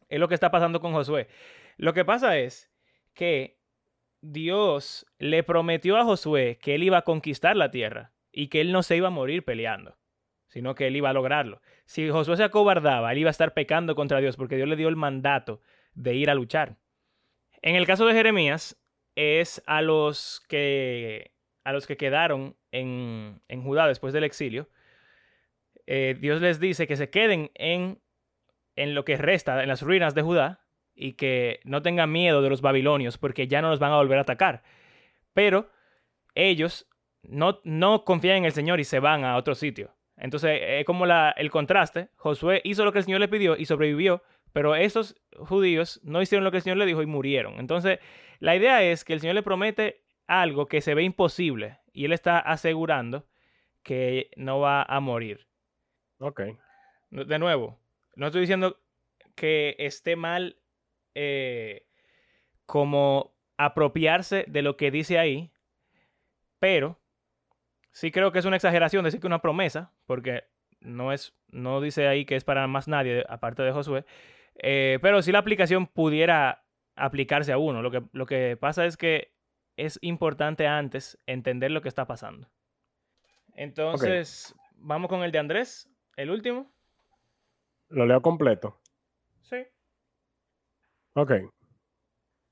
Es 0.09 0.20
lo 0.20 0.28
que 0.28 0.34
está 0.34 0.53
pasando 0.53 0.80
con 0.80 0.92
Josué. 0.92 1.26
Lo 1.76 1.92
que 1.92 2.05
pasa 2.05 2.38
es 2.38 2.70
que 3.14 3.55
Dios 4.33 5.07
le 5.18 5.43
prometió 5.43 5.97
a 5.97 6.05
Josué 6.05 6.59
que 6.61 6.74
él 6.74 6.83
iba 6.83 6.99
a 6.99 7.03
conquistar 7.03 7.57
la 7.57 7.70
tierra 7.70 8.12
y 8.33 8.49
que 8.49 8.61
él 8.61 8.72
no 8.72 8.83
se 8.83 8.97
iba 8.97 9.09
a 9.09 9.11
morir 9.11 9.45
peleando, 9.45 9.97
sino 10.49 10.74
que 10.74 10.87
él 10.89 10.97
iba 10.97 11.11
a 11.11 11.14
lograrlo. 11.14 11.61
Si 11.85 12.09
Josué 12.09 12.37
se 12.37 12.45
acobardaba, 12.45 13.12
él 13.12 13.18
iba 13.18 13.31
a 13.31 13.33
estar 13.33 13.55
pecando 13.55 13.95
contra 13.95 14.20
Dios 14.20 14.37
porque 14.37 14.57
Dios 14.57 14.68
le 14.68 14.77
dio 14.77 14.89
el 14.89 14.97
mandato 14.97 15.61
de 15.95 16.14
ir 16.14 16.31
a 16.31 16.35
luchar. 16.35 16.77
En 17.62 17.77
el 17.77 17.87
caso 17.87 18.07
de 18.07 18.14
Jeremías, 18.14 18.79
es 19.14 19.62
a 19.66 19.81
los 19.81 20.43
que, 20.49 21.33
a 21.64 21.72
los 21.72 21.87
que 21.87 21.97
quedaron 21.97 22.57
en, 22.70 23.41
en 23.49 23.62
Judá 23.62 23.89
después 23.89 24.12
del 24.12 24.24
exilio, 24.24 24.68
eh, 25.87 26.16
Dios 26.20 26.41
les 26.41 26.61
dice 26.61 26.87
que 26.87 26.97
se 26.97 27.11
queden 27.11 27.51
en, 27.55 28.01
en 28.74 28.95
lo 28.95 29.05
que 29.05 29.16
resta, 29.16 29.62
en 29.62 29.68
las 29.68 29.83
ruinas 29.83 30.14
de 30.14 30.22
Judá, 30.22 30.65
y 30.97 31.12
que 31.12 31.61
no 31.64 31.82
tengan 31.82 32.11
miedo 32.11 32.42
de 32.42 32.49
los 32.49 32.62
babilonios, 32.62 33.18
porque 33.18 33.47
ya 33.47 33.62
no 33.62 33.68
los 33.68 33.78
van 33.78 33.92
a 33.92 33.97
volver 33.97 34.18
a 34.18 34.22
atacar. 34.22 34.62
Pero 35.34 35.70
ellos 36.34 36.88
no, 37.22 37.61
no 37.64 38.05
confían 38.05 38.38
en 38.38 38.44
el 38.47 38.53
Señor 38.53 38.80
y 38.80 38.84
se 38.84 38.99
van 38.99 39.24
a 39.24 39.36
otro 39.36 39.55
sitio. 39.55 39.94
Entonces, 40.16 40.59
es 40.62 40.84
como 40.86 41.05
la, 41.05 41.30
el 41.36 41.51
contraste. 41.51 42.09
Josué 42.16 42.62
hizo 42.64 42.84
lo 42.84 42.92
que 42.92 42.99
el 42.99 43.05
Señor 43.05 43.20
le 43.20 43.28
pidió 43.28 43.57
y 43.57 43.66
sobrevivió, 43.66 44.22
pero 44.53 44.74
esos 44.74 45.20
judíos 45.36 46.01
no 46.03 46.22
hicieron 46.22 46.44
lo 46.44 46.51
que 46.51 46.57
el 46.57 46.62
Señor 46.62 46.78
le 46.78 46.86
dijo 46.86 47.03
y 47.03 47.07
murieron. 47.07 47.61
Entonces, 47.61 47.99
la 48.38 48.57
idea 48.57 48.82
es 48.82 49.05
que 49.05 49.12
el 49.12 49.20
Señor 49.20 49.34
le 49.34 49.42
promete 49.42 50.03
algo 50.26 50.66
que 50.66 50.80
se 50.80 50.94
ve 50.94 51.03
imposible 51.03 51.78
y 51.92 52.07
Él 52.07 52.12
está 52.12 52.38
asegurando 52.38 53.26
que 53.82 54.30
no 54.36 54.59
va 54.59 54.82
a 54.82 55.01
morir. 55.01 55.47
Ok. 56.18 56.40
De 57.11 57.38
nuevo, 57.38 57.78
no 58.14 58.26
estoy 58.26 58.40
diciendo 58.40 58.80
que 59.34 59.76
esté 59.78 60.16
mal 60.16 60.57
eh, 61.18 61.86
como 62.66 63.34
apropiarse 63.56 64.44
de 64.48 64.60
lo 64.60 64.76
que 64.76 64.90
dice 64.90 65.18
ahí, 65.18 65.50
pero 66.58 67.00
sí 67.90 68.10
creo 68.10 68.32
que 68.32 68.38
es 68.38 68.44
una 68.44 68.56
exageración 68.56 69.02
decir 69.02 69.20
que 69.20 69.26
una 69.26 69.40
promesa, 69.40 69.92
porque 70.04 70.44
no 70.80 71.12
es, 71.12 71.34
no 71.48 71.80
dice 71.80 72.06
ahí 72.06 72.26
que 72.26 72.36
es 72.36 72.44
para 72.44 72.66
más 72.66 72.86
nadie 72.86 73.24
aparte 73.28 73.62
de 73.62 73.72
Josué, 73.72 74.04
eh, 74.56 74.98
pero 75.00 75.22
si 75.22 75.32
la 75.32 75.38
aplicación 75.38 75.86
pudiera 75.86 76.66
aplicarse 76.96 77.52
a 77.52 77.58
uno. 77.58 77.82
Lo 77.82 77.90
que, 77.90 78.02
lo 78.12 78.26
que 78.26 78.56
pasa 78.56 78.84
es 78.84 78.96
que 78.96 79.32
es 79.76 79.98
importante 80.02 80.66
antes 80.66 81.18
entender 81.26 81.70
lo 81.70 81.82
que 81.82 81.88
está 81.88 82.06
pasando. 82.06 82.48
Entonces, 83.54 84.54
vamos 84.76 85.08
con 85.08 85.22
el 85.22 85.32
de 85.32 85.38
Andrés, 85.38 85.88
el 86.16 86.30
último. 86.30 86.70
Lo 87.88 88.06
leo 88.06 88.20
completo. 88.20 88.78
Ok. 91.16 91.32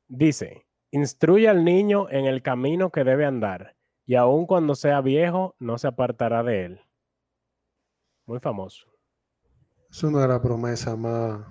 Dice, 0.09 0.67
instruye 0.91 1.49
al 1.51 1.65
niño 1.65 2.09
en 2.09 2.25
el 2.25 2.41
camino 2.41 2.91
que 2.91 3.05
debe 3.05 3.27
andar, 3.27 3.77
y 4.07 4.15
aun 4.15 4.47
cuando 4.47 4.75
sea 4.75 5.03
viejo, 5.03 5.55
no 5.59 5.77
se 5.77 5.87
apartará 5.87 6.43
de 6.43 6.65
él. 6.65 6.81
Muy 8.25 8.41
famoso. 8.41 8.87
Es 9.91 10.03
una 10.03 10.23
de 10.23 10.29
las 10.29 10.41
promesas 10.41 10.97
más, 10.97 11.47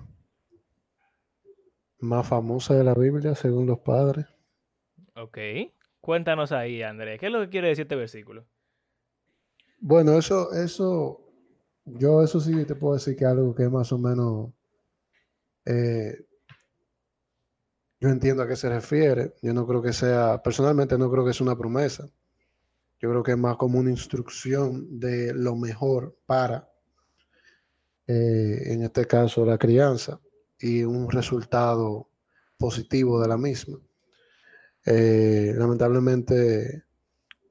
más 2.00 2.26
famosas 2.26 2.78
de 2.78 2.84
la 2.84 2.94
Biblia, 2.94 3.36
según 3.36 3.66
los 3.66 3.78
padres. 3.78 4.26
Ok. 5.14 5.38
Cuéntanos 6.00 6.50
ahí, 6.50 6.82
Andrés. 6.82 7.20
¿Qué 7.20 7.26
es 7.26 7.32
lo 7.32 7.40
que 7.42 7.48
quiere 7.48 7.68
decir 7.68 7.82
este 7.82 7.94
versículo? 7.94 8.44
Bueno, 9.78 10.18
eso, 10.18 10.52
eso, 10.52 11.20
yo 11.84 12.24
eso 12.24 12.40
sí 12.40 12.64
te 12.64 12.74
puedo 12.74 12.94
decir 12.94 13.14
que 13.14 13.24
algo 13.24 13.54
que 13.54 13.62
es 13.62 13.70
más 13.70 13.92
o 13.92 13.98
menos, 13.98 14.50
eh, 15.64 16.26
yo 18.04 18.10
entiendo 18.10 18.42
a 18.42 18.46
qué 18.46 18.54
se 18.54 18.68
refiere. 18.68 19.34
Yo 19.40 19.54
no 19.54 19.66
creo 19.66 19.80
que 19.80 19.94
sea, 19.94 20.42
personalmente 20.42 20.98
no 20.98 21.10
creo 21.10 21.24
que 21.24 21.32
sea 21.32 21.46
una 21.46 21.56
promesa. 21.56 22.06
Yo 23.00 23.08
creo 23.08 23.22
que 23.22 23.32
es 23.32 23.38
más 23.38 23.56
como 23.56 23.78
una 23.78 23.90
instrucción 23.90 25.00
de 25.00 25.32
lo 25.32 25.56
mejor 25.56 26.14
para, 26.26 26.70
eh, 28.06 28.62
en 28.66 28.82
este 28.82 29.06
caso, 29.06 29.46
la 29.46 29.56
crianza 29.56 30.20
y 30.58 30.82
un 30.82 31.10
resultado 31.10 32.10
positivo 32.58 33.22
de 33.22 33.28
la 33.28 33.38
misma. 33.38 33.78
Eh, 34.84 35.54
lamentablemente, 35.56 36.84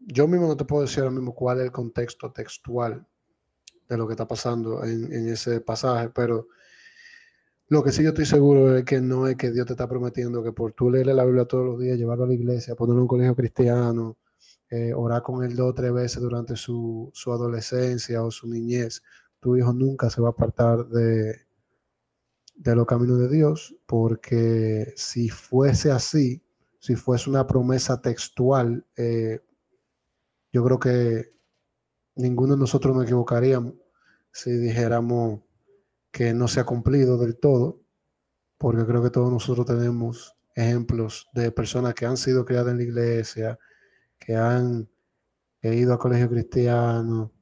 yo 0.02 0.28
mismo 0.28 0.48
no 0.48 0.56
te 0.56 0.66
puedo 0.66 0.84
decir 0.84 1.00
ahora 1.00 1.16
mismo 1.16 1.34
cuál 1.34 1.62
es 1.62 1.66
el 1.66 1.72
contexto 1.72 2.32
textual 2.32 3.08
de 3.90 3.98
lo 3.98 4.06
que 4.06 4.14
está 4.14 4.28
pasando 4.28 4.84
en, 4.84 5.12
en 5.12 5.30
ese 5.30 5.62
pasaje, 5.62 6.10
pero 6.10 6.48
lo 7.68 7.84
que 7.84 7.92
sí 7.92 8.04
yo 8.04 8.10
estoy 8.10 8.26
seguro 8.26 8.78
es 8.78 8.86
que 8.86 9.02
no 9.02 9.28
es 9.28 9.36
que 9.36 9.52
Dios 9.52 9.66
te 9.66 9.74
está 9.74 9.88
prometiendo 9.88 10.44
que 10.44 10.52
por 10.52 10.74
tú 10.74 10.90
leerle 10.90 11.14
la 11.14 11.26
Biblia 11.26 11.46
todos 11.46 11.66
los 11.66 11.80
días, 11.80 11.98
llevarlo 11.98 12.26
a 12.26 12.28
la 12.28 12.34
iglesia, 12.34 12.76
ponerlo 12.76 13.00
en 13.00 13.02
un 13.04 13.08
colegio 13.08 13.36
cristiano, 13.36 14.18
eh, 14.70 14.94
orar 14.94 15.22
con 15.24 15.44
él 15.44 15.56
dos 15.56 15.72
o 15.72 15.74
tres 15.74 15.94
veces 15.94 16.22
durante 16.22 16.56
su, 16.56 17.10
su 17.14 17.32
adolescencia 17.32 18.24
o 18.24 18.32
su 18.32 18.48
niñez, 18.48 19.02
tu 19.40 19.56
hijo 19.58 19.74
nunca 19.74 20.10
se 20.10 20.22
va 20.22 20.30
a 20.30 20.32
apartar 20.32 20.88
de, 20.88 21.36
de 22.56 22.76
los 22.76 22.86
caminos 22.86 23.20
de 23.20 23.30
Dios, 23.30 23.76
porque 23.86 24.94
si 24.96 25.30
fuese 25.30 25.92
así, 25.92 26.42
si 26.80 26.96
fuese 26.96 27.30
una 27.30 27.48
promesa 27.48 28.02
textual, 28.02 28.86
eh, 28.96 29.42
yo 30.52 30.64
creo 30.64 30.80
que 30.80 31.34
ninguno 32.16 32.54
de 32.54 32.60
nosotros 32.60 32.96
nos 32.96 33.06
equivocaríamos 33.06 33.74
si 34.32 34.52
dijéramos 34.52 35.42
que 36.14 36.32
no 36.32 36.48
se 36.48 36.60
ha 36.60 36.64
cumplido 36.64 37.18
del 37.18 37.38
todo, 37.38 37.82
porque 38.60 38.86
creo 38.86 39.02
que 39.02 39.10
todos 39.10 39.32
nosotros 39.32 39.66
tenemos 39.66 40.38
ejemplos 40.56 41.28
de 41.34 41.52
personas 41.52 41.96
que 41.96 42.06
han 42.06 42.18
sido 42.18 42.46
criadas 42.46 42.72
en 42.72 42.78
la 42.78 42.84
iglesia, 42.84 43.60
que 44.20 44.36
han 44.36 44.88
ido 45.64 45.92
a 45.92 45.98
colegio 45.98 46.30
cristiano, 46.30 47.34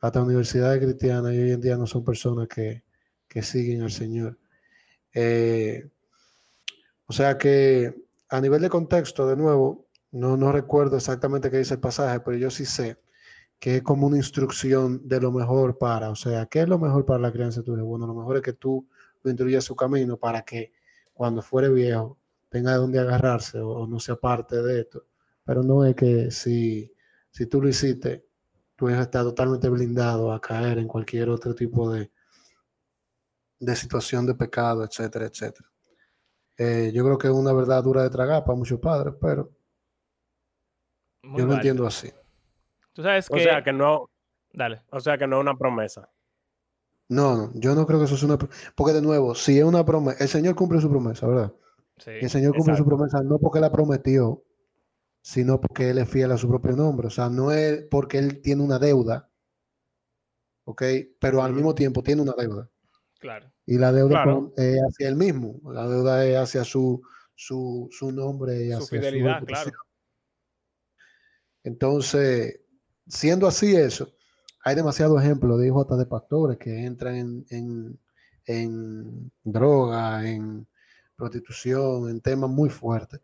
hasta 0.00 0.22
universidades 0.22 0.80
cristianas, 0.80 1.34
y 1.34 1.38
hoy 1.38 1.50
en 1.50 1.60
día 1.60 1.76
no 1.76 1.88
son 1.88 2.04
personas 2.04 2.46
que, 2.46 2.84
que 3.26 3.42
siguen 3.42 3.82
al 3.82 3.90
Señor. 3.90 4.38
Eh, 5.12 5.90
o 7.06 7.12
sea 7.12 7.36
que 7.36 7.96
a 8.28 8.40
nivel 8.40 8.62
de 8.62 8.70
contexto, 8.70 9.26
de 9.26 9.36
nuevo, 9.36 9.88
no, 10.12 10.36
no 10.36 10.52
recuerdo 10.52 10.96
exactamente 10.96 11.50
qué 11.50 11.58
dice 11.58 11.74
el 11.74 11.80
pasaje, 11.80 12.20
pero 12.20 12.36
yo 12.36 12.48
sí 12.48 12.64
sé 12.64 12.96
que 13.64 13.76
es 13.76 13.82
como 13.82 14.06
una 14.08 14.18
instrucción 14.18 15.08
de 15.08 15.18
lo 15.22 15.32
mejor 15.32 15.78
para, 15.78 16.10
o 16.10 16.14
sea, 16.14 16.44
¿qué 16.44 16.60
es 16.60 16.68
lo 16.68 16.78
mejor 16.78 17.06
para 17.06 17.18
la 17.18 17.32
crianza 17.32 17.60
de 17.60 17.64
tu 17.64 17.74
hijo? 17.74 17.86
Bueno, 17.86 18.06
lo 18.06 18.12
mejor 18.12 18.36
es 18.36 18.42
que 18.42 18.52
tú 18.52 18.86
lo 19.22 19.30
instruyas 19.30 19.64
su 19.64 19.74
camino 19.74 20.18
para 20.18 20.42
que 20.42 20.74
cuando 21.14 21.40
fuere 21.40 21.70
viejo 21.70 22.18
tenga 22.50 22.72
de 22.72 22.76
dónde 22.76 22.98
agarrarse 22.98 23.60
o, 23.60 23.70
o 23.70 23.86
no 23.86 23.98
sea 23.98 24.16
parte 24.16 24.60
de 24.60 24.80
esto. 24.82 25.06
Pero 25.46 25.62
no 25.62 25.82
es 25.82 25.96
que 25.96 26.30
si, 26.30 26.92
si 27.30 27.46
tú 27.46 27.62
lo 27.62 27.66
hiciste, 27.66 28.26
tu 28.76 28.90
hijo 28.90 29.00
está 29.00 29.22
totalmente 29.22 29.70
blindado 29.70 30.30
a 30.30 30.42
caer 30.42 30.76
en 30.76 30.86
cualquier 30.86 31.30
otro 31.30 31.54
tipo 31.54 31.90
de, 31.90 32.10
de 33.60 33.76
situación 33.76 34.26
de 34.26 34.34
pecado, 34.34 34.84
etcétera, 34.84 35.24
etcétera. 35.24 35.72
Eh, 36.58 36.92
yo 36.94 37.02
creo 37.02 37.16
que 37.16 37.28
es 37.28 37.32
una 37.32 37.54
verdad 37.54 37.82
dura 37.82 38.02
de 38.02 38.10
tragar 38.10 38.44
para 38.44 38.58
muchos 38.58 38.78
padres, 38.78 39.14
pero 39.18 39.50
Muy 41.22 41.40
yo 41.40 41.46
lo 41.46 41.54
entiendo 41.54 41.86
así. 41.86 42.12
Tú 42.94 43.02
sabes 43.02 43.30
O 43.30 43.34
que... 43.34 43.42
sea 43.42 43.62
que 43.62 43.72
no, 43.72 44.10
Dale. 44.52 44.82
o 44.90 45.00
sea 45.00 45.18
que 45.18 45.26
no 45.26 45.36
es 45.36 45.40
una 45.42 45.56
promesa. 45.58 46.08
No, 47.08 47.36
no, 47.36 47.52
yo 47.54 47.74
no 47.74 47.86
creo 47.86 47.98
que 47.98 48.06
eso 48.06 48.16
sea 48.16 48.28
una... 48.28 48.38
Porque 48.74 48.94
de 48.94 49.02
nuevo, 49.02 49.34
si 49.34 49.58
es 49.58 49.64
una 49.64 49.84
promesa, 49.84 50.22
el 50.22 50.28
Señor 50.30 50.54
cumple 50.54 50.80
su 50.80 50.88
promesa, 50.88 51.26
¿verdad? 51.26 51.52
Sí. 51.98 52.10
El 52.22 52.30
Señor 52.30 52.56
cumple 52.56 52.76
su 52.76 52.84
promesa 52.86 53.22
no 53.22 53.38
porque 53.38 53.60
la 53.60 53.70
prometió, 53.70 54.42
sino 55.20 55.60
porque 55.60 55.90
Él 55.90 55.98
es 55.98 56.08
fiel 56.08 56.32
a 56.32 56.38
su 56.38 56.48
propio 56.48 56.72
nombre. 56.72 57.08
O 57.08 57.10
sea, 57.10 57.28
no 57.28 57.52
es 57.52 57.82
porque 57.90 58.18
Él 58.18 58.40
tiene 58.40 58.62
una 58.62 58.78
deuda, 58.78 59.28
¿ok? 60.64 60.82
Pero 61.20 61.42
al 61.42 61.52
mismo 61.52 61.74
tiempo 61.74 62.02
tiene 62.02 62.22
una 62.22 62.32
deuda. 62.38 62.70
Claro. 63.20 63.52
Y 63.66 63.78
la 63.78 63.92
deuda 63.92 64.22
Claro. 64.22 64.52
es 64.56 64.78
hacia 64.80 65.08
Él 65.08 65.16
mismo. 65.16 65.60
La 65.72 65.86
deuda 65.86 66.24
es 66.26 66.36
hacia 66.36 66.64
su, 66.64 67.02
su, 67.34 67.88
su 67.92 68.12
nombre 68.12 68.64
y 68.64 68.70
Su 68.72 68.78
hacia 68.78 68.98
fidelidad, 69.00 69.34
reputación. 69.34 69.72
claro. 69.72 69.78
Entonces, 71.64 72.60
siendo 73.08 73.46
así 73.46 73.74
eso, 73.76 74.08
hay 74.62 74.74
demasiados 74.74 75.22
ejemplos 75.22 75.58
de 75.58 75.66
hijos 75.66 75.86
de 75.98 76.06
pastores 76.06 76.58
que 76.58 76.84
entran 76.84 77.14
en, 77.16 77.46
en, 77.50 77.98
en 78.46 79.32
droga, 79.42 80.28
en 80.28 80.66
prostitución, 81.16 82.08
en 82.10 82.20
temas 82.20 82.50
muy 82.50 82.70
fuertes, 82.70 83.20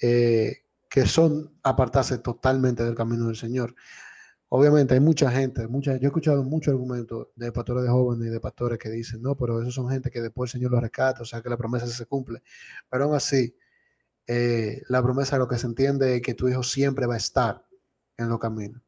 eh, 0.00 0.64
que 0.90 1.06
son 1.06 1.58
apartarse 1.62 2.18
totalmente 2.18 2.84
del 2.84 2.94
camino 2.94 3.26
del 3.26 3.36
Señor. 3.36 3.74
Obviamente 4.48 4.94
hay 4.94 5.00
mucha 5.00 5.30
gente, 5.30 5.66
mucha, 5.66 5.96
yo 5.96 6.02
he 6.02 6.06
escuchado 6.06 6.44
muchos 6.44 6.72
argumentos 6.72 7.28
de 7.34 7.50
pastores 7.50 7.82
de 7.82 7.90
jóvenes 7.90 8.28
y 8.28 8.30
de 8.30 8.40
pastores 8.40 8.78
que 8.78 8.90
dicen, 8.90 9.22
no, 9.22 9.36
pero 9.36 9.60
esos 9.60 9.74
son 9.74 9.88
gente 9.88 10.10
que 10.10 10.20
después 10.20 10.54
el 10.54 10.60
Señor 10.60 10.72
los 10.72 10.80
rescata, 10.80 11.22
o 11.22 11.24
sea 11.24 11.42
que 11.42 11.48
la 11.48 11.56
promesa 11.56 11.86
se 11.86 12.06
cumple. 12.06 12.42
Pero 12.88 13.04
aún 13.04 13.14
así, 13.16 13.56
eh, 14.26 14.82
la 14.88 15.02
promesa 15.02 15.38
lo 15.38 15.48
que 15.48 15.58
se 15.58 15.66
entiende 15.66 16.16
es 16.16 16.22
que 16.22 16.34
tu 16.34 16.48
hijo 16.48 16.62
siempre 16.62 17.06
va 17.06 17.14
a 17.14 17.18
estar 17.18 17.66
en 18.16 18.28
los 18.28 18.38
caminos. 18.38 18.83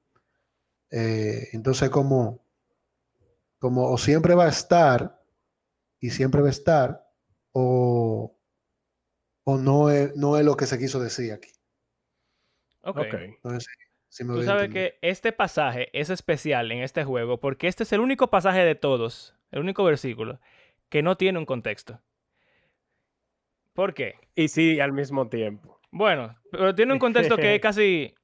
Eh, 0.91 1.49
entonces, 1.53 1.91
como, 1.91 2.45
como 3.59 3.91
o 3.91 3.99
siempre 3.99 4.35
va 4.35 4.45
a 4.45 4.51
estar 4.51 5.21
y 6.01 6.11
siempre 6.11 6.41
va 6.41 6.49
a 6.49 6.51
estar, 6.51 7.11
o, 7.53 8.37
o 9.45 9.59
no, 9.59 9.91
es, 9.91 10.15
no 10.17 10.39
es 10.39 10.45
lo 10.45 10.57
que 10.57 10.67
se 10.67 10.79
quiso 10.79 11.01
decir 11.01 11.33
aquí. 11.33 11.51
Ok. 12.83 12.99
Ok. 12.99 13.15
Entonces, 13.15 13.67
si 14.09 14.25
me 14.25 14.35
Tú 14.35 14.43
sabes 14.43 14.71
que 14.71 14.99
este 15.03 15.33
pasaje 15.33 15.89
es 15.93 16.11
especial 16.11 16.71
en 16.73 16.83
este 16.83 17.05
juego 17.05 17.39
porque 17.41 17.69
este 17.69 17.83
es 17.83 17.93
el 17.93 18.01
único 18.01 18.31
pasaje 18.31 18.61
de 18.61 18.75
todos, 18.75 19.35
el 19.51 19.61
único 19.61 19.85
versículo, 19.85 20.41
que 20.89 21.03
no 21.03 21.17
tiene 21.17 21.39
un 21.39 21.47
contexto. 21.47 22.01
¿Por 23.73 23.93
qué? 23.93 24.15
Y 24.35 24.49
sí, 24.49 24.81
al 24.81 24.93
mismo 24.93 25.29
tiempo. 25.29 25.81
Bueno, 25.91 26.37
pero 26.51 26.75
tiene 26.75 26.93
un 26.95 26.99
contexto 26.99 27.37
que 27.37 27.55
es 27.55 27.61
casi... 27.63 28.15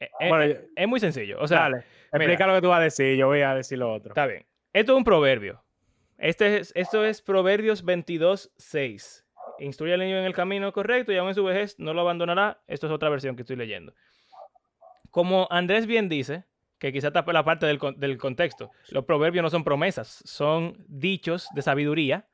eh, 0.00 0.10
eh, 0.20 0.28
Bueno, 0.28 0.44
eh, 0.44 0.68
es 0.74 0.88
muy 0.88 0.98
sencillo. 1.00 1.38
O 1.40 1.46
sea, 1.46 1.60
Dale, 1.60 1.84
explica 2.12 2.46
lo 2.46 2.54
que 2.54 2.62
tú 2.62 2.68
vas 2.68 2.80
a 2.80 2.84
decir, 2.84 3.16
yo 3.16 3.26
voy 3.28 3.42
a 3.42 3.54
decir 3.54 3.78
lo 3.78 3.92
otro. 3.92 4.10
está 4.10 4.26
bien. 4.26 4.44
Esto 4.72 4.92
es 4.92 4.98
un 4.98 5.04
proverbio. 5.04 5.62
Este 6.18 6.58
es, 6.58 6.72
esto 6.76 7.04
es 7.04 7.22
Proverbios 7.22 7.82
22, 7.84 8.52
6. 8.56 9.26
Instruye 9.60 9.94
al 9.94 10.00
niño 10.00 10.18
en 10.18 10.24
el 10.24 10.34
camino 10.34 10.72
correcto 10.72 11.12
y 11.12 11.16
aún 11.16 11.28
en 11.28 11.34
su 11.34 11.44
vejez 11.44 11.78
no 11.78 11.94
lo 11.94 12.00
abandonará. 12.02 12.62
Esto 12.66 12.86
es 12.86 12.92
otra 12.92 13.08
versión 13.08 13.36
que 13.36 13.42
estoy 13.42 13.56
leyendo. 13.56 13.94
Como 15.10 15.48
Andrés 15.50 15.86
bien 15.86 16.08
dice, 16.08 16.44
que 16.78 16.92
quizá 16.92 17.10
tapa 17.10 17.32
la 17.32 17.44
parte 17.44 17.66
del, 17.66 17.78
del 17.96 18.16
contexto, 18.18 18.70
los 18.90 19.04
proverbios 19.04 19.42
no 19.42 19.50
son 19.50 19.64
promesas, 19.64 20.22
son 20.24 20.76
dichos 20.88 21.48
de 21.54 21.62
sabiduría 21.62 22.26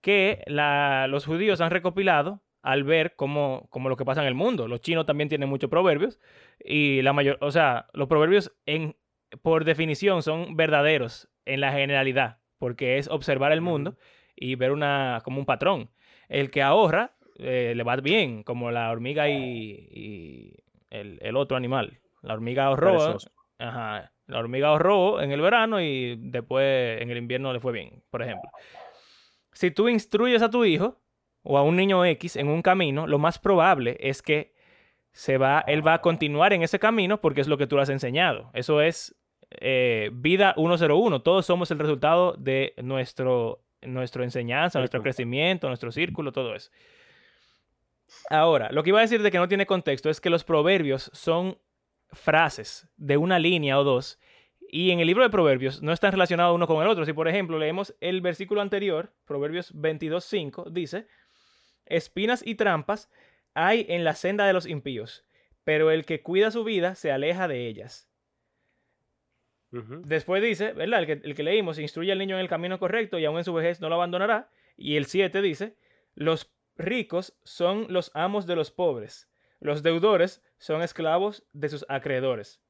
que 0.00 0.42
la- 0.46 1.06
los 1.08 1.26
judíos 1.26 1.60
han 1.60 1.70
recopilado 1.70 2.40
al 2.62 2.84
ver 2.84 3.14
cómo, 3.16 3.66
cómo 3.70 3.88
lo 3.88 3.96
que 3.96 4.04
pasa 4.04 4.22
en 4.22 4.28
el 4.28 4.34
mundo. 4.34 4.68
Los 4.68 4.80
chinos 4.80 5.04
también 5.04 5.28
tienen 5.28 5.48
muchos 5.48 5.68
proverbios 5.68 6.20
y 6.64 7.02
la 7.02 7.12
mayor, 7.12 7.38
o 7.40 7.50
sea, 7.50 7.86
los 7.92 8.08
proverbios 8.08 8.52
en, 8.66 8.96
por 9.42 9.64
definición 9.64 10.22
son 10.22 10.56
verdaderos 10.56 11.28
en 11.44 11.60
la 11.60 11.72
generalidad, 11.72 12.38
porque 12.58 12.98
es 12.98 13.08
observar 13.08 13.52
el 13.52 13.60
mundo 13.60 13.96
y 14.36 14.54
ver 14.54 14.72
una 14.72 15.20
como 15.24 15.40
un 15.40 15.46
patrón. 15.46 15.90
El 16.28 16.50
que 16.50 16.62
ahorra 16.62 17.16
eh, 17.38 17.74
le 17.76 17.82
va 17.82 17.96
bien, 17.96 18.44
como 18.44 18.70
la 18.70 18.90
hormiga 18.90 19.28
y, 19.28 19.88
y 19.90 20.54
el, 20.90 21.18
el 21.20 21.36
otro 21.36 21.56
animal. 21.56 22.00
La 22.22 22.34
hormiga 22.34 22.66
ahorró, 22.66 23.18
ajá, 23.58 24.12
la 24.26 24.38
hormiga 24.38 24.68
ahorró 24.68 25.20
en 25.20 25.32
el 25.32 25.40
verano 25.40 25.80
y 25.80 26.16
después 26.16 27.02
en 27.02 27.10
el 27.10 27.18
invierno 27.18 27.52
le 27.52 27.60
fue 27.60 27.72
bien, 27.72 28.02
por 28.10 28.22
ejemplo. 28.22 28.48
Si 29.52 29.70
tú 29.70 29.88
instruyes 29.88 30.40
a 30.42 30.50
tu 30.50 30.64
hijo 30.64 31.01
o 31.42 31.58
a 31.58 31.62
un 31.62 31.76
niño 31.76 32.04
X 32.04 32.36
en 32.36 32.48
un 32.48 32.62
camino, 32.62 33.06
lo 33.06 33.18
más 33.18 33.38
probable 33.38 33.96
es 34.00 34.22
que 34.22 34.52
se 35.12 35.38
va, 35.38 35.62
él 35.66 35.86
va 35.86 35.94
a 35.94 36.00
continuar 36.00 36.52
en 36.52 36.62
ese 36.62 36.78
camino 36.78 37.20
porque 37.20 37.40
es 37.40 37.48
lo 37.48 37.58
que 37.58 37.66
tú 37.66 37.76
le 37.76 37.82
has 37.82 37.88
enseñado. 37.88 38.50
Eso 38.54 38.80
es 38.80 39.14
eh, 39.60 40.10
vida 40.12 40.54
101. 40.56 41.22
Todos 41.22 41.46
somos 41.46 41.70
el 41.70 41.78
resultado 41.78 42.32
de 42.38 42.74
nuestro, 42.82 43.62
nuestra 43.82 44.24
enseñanza, 44.24 44.78
nuestro 44.78 45.02
crecimiento, 45.02 45.68
nuestro 45.68 45.92
círculo, 45.92 46.32
todo 46.32 46.54
eso. 46.54 46.70
Ahora, 48.30 48.70
lo 48.72 48.82
que 48.82 48.90
iba 48.90 48.98
a 48.98 49.02
decir 49.02 49.22
de 49.22 49.30
que 49.30 49.38
no 49.38 49.48
tiene 49.48 49.66
contexto 49.66 50.10
es 50.10 50.20
que 50.20 50.30
los 50.30 50.44
proverbios 50.44 51.10
son 51.12 51.58
frases 52.12 52.88
de 52.96 53.16
una 53.16 53.38
línea 53.38 53.78
o 53.78 53.84
dos 53.84 54.18
Y 54.68 54.90
en 54.90 55.00
el 55.00 55.06
libro 55.06 55.22
de 55.22 55.30
Proverbios 55.30 55.82
no 55.82 55.92
están 55.92 56.12
relacionados 56.12 56.54
uno 56.54 56.66
con 56.66 56.82
el 56.82 56.88
otro. 56.88 57.04
Si, 57.04 57.12
por 57.12 57.28
ejemplo, 57.28 57.58
leemos 57.58 57.94
el 58.00 58.20
versículo 58.20 58.60
anterior, 58.60 59.12
Proverbios 59.26 59.74
22.5, 59.74 60.70
dice, 60.70 61.06
espinas 61.96 62.42
y 62.44 62.54
trampas 62.54 63.10
hay 63.54 63.86
en 63.88 64.04
la 64.04 64.14
senda 64.14 64.46
de 64.46 64.52
los 64.52 64.66
impíos, 64.66 65.24
pero 65.64 65.90
el 65.90 66.04
que 66.04 66.22
cuida 66.22 66.50
su 66.50 66.64
vida 66.64 66.94
se 66.94 67.12
aleja 67.12 67.48
de 67.48 67.66
ellas. 67.68 68.08
Después 69.70 70.42
dice, 70.42 70.74
¿verdad? 70.74 71.00
El 71.00 71.06
que, 71.06 71.12
el 71.26 71.34
que 71.34 71.42
leímos, 71.42 71.78
instruye 71.78 72.12
al 72.12 72.18
niño 72.18 72.34
en 72.34 72.42
el 72.42 72.48
camino 72.48 72.78
correcto 72.78 73.18
y 73.18 73.24
aún 73.24 73.38
en 73.38 73.44
su 73.44 73.54
vejez 73.54 73.80
no 73.80 73.88
lo 73.88 73.94
abandonará. 73.94 74.50
Y 74.76 74.96
el 74.96 75.06
7 75.06 75.40
dice, 75.40 75.76
los 76.14 76.52
ricos 76.76 77.38
son 77.42 77.86
los 77.88 78.10
amos 78.14 78.46
de 78.46 78.54
los 78.54 78.70
pobres, 78.70 79.30
los 79.60 79.82
deudores 79.82 80.42
son 80.58 80.82
esclavos 80.82 81.44
de 81.52 81.70
sus 81.70 81.86
acreedores. 81.88 82.60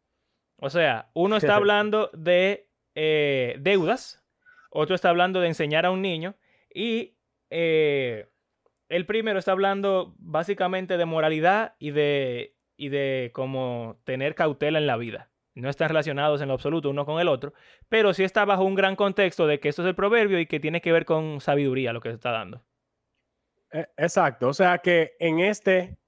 O 0.56 0.70
sea, 0.70 1.10
uno 1.14 1.36
está 1.36 1.56
hablando 1.56 2.08
de 2.12 2.68
eh, 2.94 3.56
deudas, 3.58 4.24
otro 4.70 4.94
está 4.94 5.08
hablando 5.08 5.40
de 5.40 5.48
enseñar 5.48 5.86
a 5.86 5.90
un 5.90 6.02
niño 6.02 6.36
y 6.72 7.16
eh, 7.50 8.28
el 8.92 9.06
primero 9.06 9.38
está 9.38 9.52
hablando 9.52 10.14
básicamente 10.18 10.96
de 10.96 11.04
moralidad 11.04 11.74
y 11.78 11.90
de, 11.92 12.56
y 12.76 12.88
de 12.90 13.30
cómo 13.34 14.00
tener 14.04 14.34
cautela 14.34 14.78
en 14.78 14.86
la 14.86 14.96
vida. 14.96 15.30
No 15.54 15.68
están 15.68 15.88
relacionados 15.88 16.40
en 16.40 16.48
lo 16.48 16.54
absoluto 16.54 16.90
uno 16.90 17.04
con 17.04 17.20
el 17.20 17.28
otro, 17.28 17.52
pero 17.88 18.14
sí 18.14 18.24
está 18.24 18.44
bajo 18.44 18.64
un 18.64 18.74
gran 18.74 18.96
contexto 18.96 19.46
de 19.46 19.60
que 19.60 19.68
esto 19.68 19.82
es 19.82 19.88
el 19.88 19.94
proverbio 19.94 20.38
y 20.40 20.46
que 20.46 20.60
tiene 20.60 20.80
que 20.80 20.92
ver 20.92 21.04
con 21.04 21.40
sabiduría 21.40 21.92
lo 21.92 22.00
que 22.00 22.08
se 22.10 22.14
está 22.14 22.30
dando. 22.30 22.64
E- 23.70 23.88
Exacto, 23.96 24.48
o 24.48 24.54
sea 24.54 24.78
que 24.78 25.12
en 25.18 25.40
este 25.40 25.98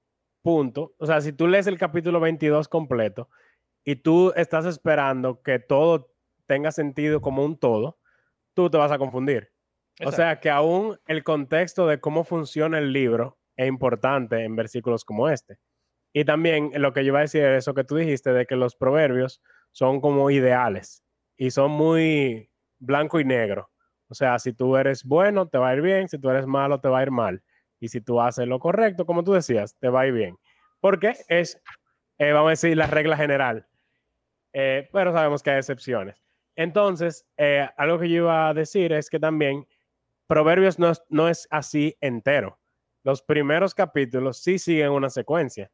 punto, 0.41 0.95
o 0.99 1.05
sea, 1.05 1.21
si 1.21 1.33
tú 1.33 1.47
lees 1.47 1.67
el 1.67 1.77
capítulo 1.79 2.19
22 2.19 2.67
completo 2.67 3.29
y 3.83 3.97
tú 3.97 4.33
estás 4.35 4.65
esperando 4.65 5.41
que 5.41 5.59
todo 5.59 6.11
tenga 6.47 6.71
sentido 6.71 7.21
como 7.21 7.43
un 7.45 7.57
todo, 7.57 7.99
tú 8.55 8.69
te 8.69 8.77
vas 8.77 8.91
a 8.91 8.99
confundir. 8.99 9.54
O 10.03 10.11
sea 10.11 10.39
que 10.39 10.49
aún 10.49 10.99
el 11.07 11.23
contexto 11.23 11.87
de 11.87 11.99
cómo 11.99 12.23
funciona 12.23 12.79
el 12.79 12.91
libro 12.91 13.37
es 13.55 13.67
importante 13.67 14.43
en 14.43 14.55
versículos 14.55 15.05
como 15.05 15.29
este. 15.29 15.57
Y 16.13 16.25
también 16.25 16.71
lo 16.75 16.93
que 16.93 17.03
yo 17.03 17.09
iba 17.09 17.19
a 17.19 17.23
decir 17.23 17.43
es 17.43 17.59
eso 17.59 17.73
que 17.73 17.83
tú 17.83 17.95
dijiste 17.95 18.31
de 18.33 18.45
que 18.45 18.55
los 18.55 18.75
proverbios 18.75 19.41
son 19.71 20.01
como 20.01 20.29
ideales 20.31 21.03
y 21.37 21.51
son 21.51 21.71
muy 21.71 22.49
blanco 22.79 23.19
y 23.19 23.25
negro. 23.25 23.69
O 24.07 24.13
sea, 24.13 24.39
si 24.39 24.53
tú 24.53 24.77
eres 24.77 25.03
bueno, 25.03 25.47
te 25.47 25.57
va 25.57 25.69
a 25.69 25.75
ir 25.75 25.81
bien, 25.81 26.07
si 26.07 26.19
tú 26.19 26.29
eres 26.29 26.45
malo, 26.45 26.79
te 26.79 26.89
va 26.89 26.99
a 26.99 27.03
ir 27.03 27.11
mal. 27.11 27.41
Y 27.79 27.89
si 27.89 28.01
tú 28.01 28.21
haces 28.21 28.47
lo 28.47 28.59
correcto, 28.59 29.05
como 29.05 29.23
tú 29.23 29.33
decías, 29.33 29.77
te 29.79 29.89
va 29.89 30.01
a 30.01 30.07
ir 30.07 30.13
bien. 30.13 30.37
Porque 30.79 31.15
es, 31.27 31.61
eh, 32.17 32.31
vamos 32.31 32.47
a 32.47 32.51
decir, 32.51 32.77
la 32.77 32.87
regla 32.87 33.17
general. 33.17 33.67
Eh, 34.53 34.87
pero 34.93 35.11
sabemos 35.11 35.43
que 35.43 35.51
hay 35.51 35.57
excepciones. 35.57 36.23
Entonces, 36.55 37.25
eh, 37.37 37.67
algo 37.75 37.99
que 37.99 38.09
yo 38.09 38.17
iba 38.17 38.47
a 38.47 38.53
decir 38.53 38.93
es 38.93 39.09
que 39.09 39.19
también 39.19 39.67
Proverbios 40.27 40.79
no 40.79 40.89
es, 40.89 41.03
no 41.09 41.29
es 41.29 41.47
así 41.51 41.97
entero. 42.01 42.59
Los 43.03 43.21
primeros 43.21 43.75
capítulos 43.75 44.41
sí 44.41 44.57
siguen 44.57 44.91
una 44.91 45.09
secuencia, 45.09 45.71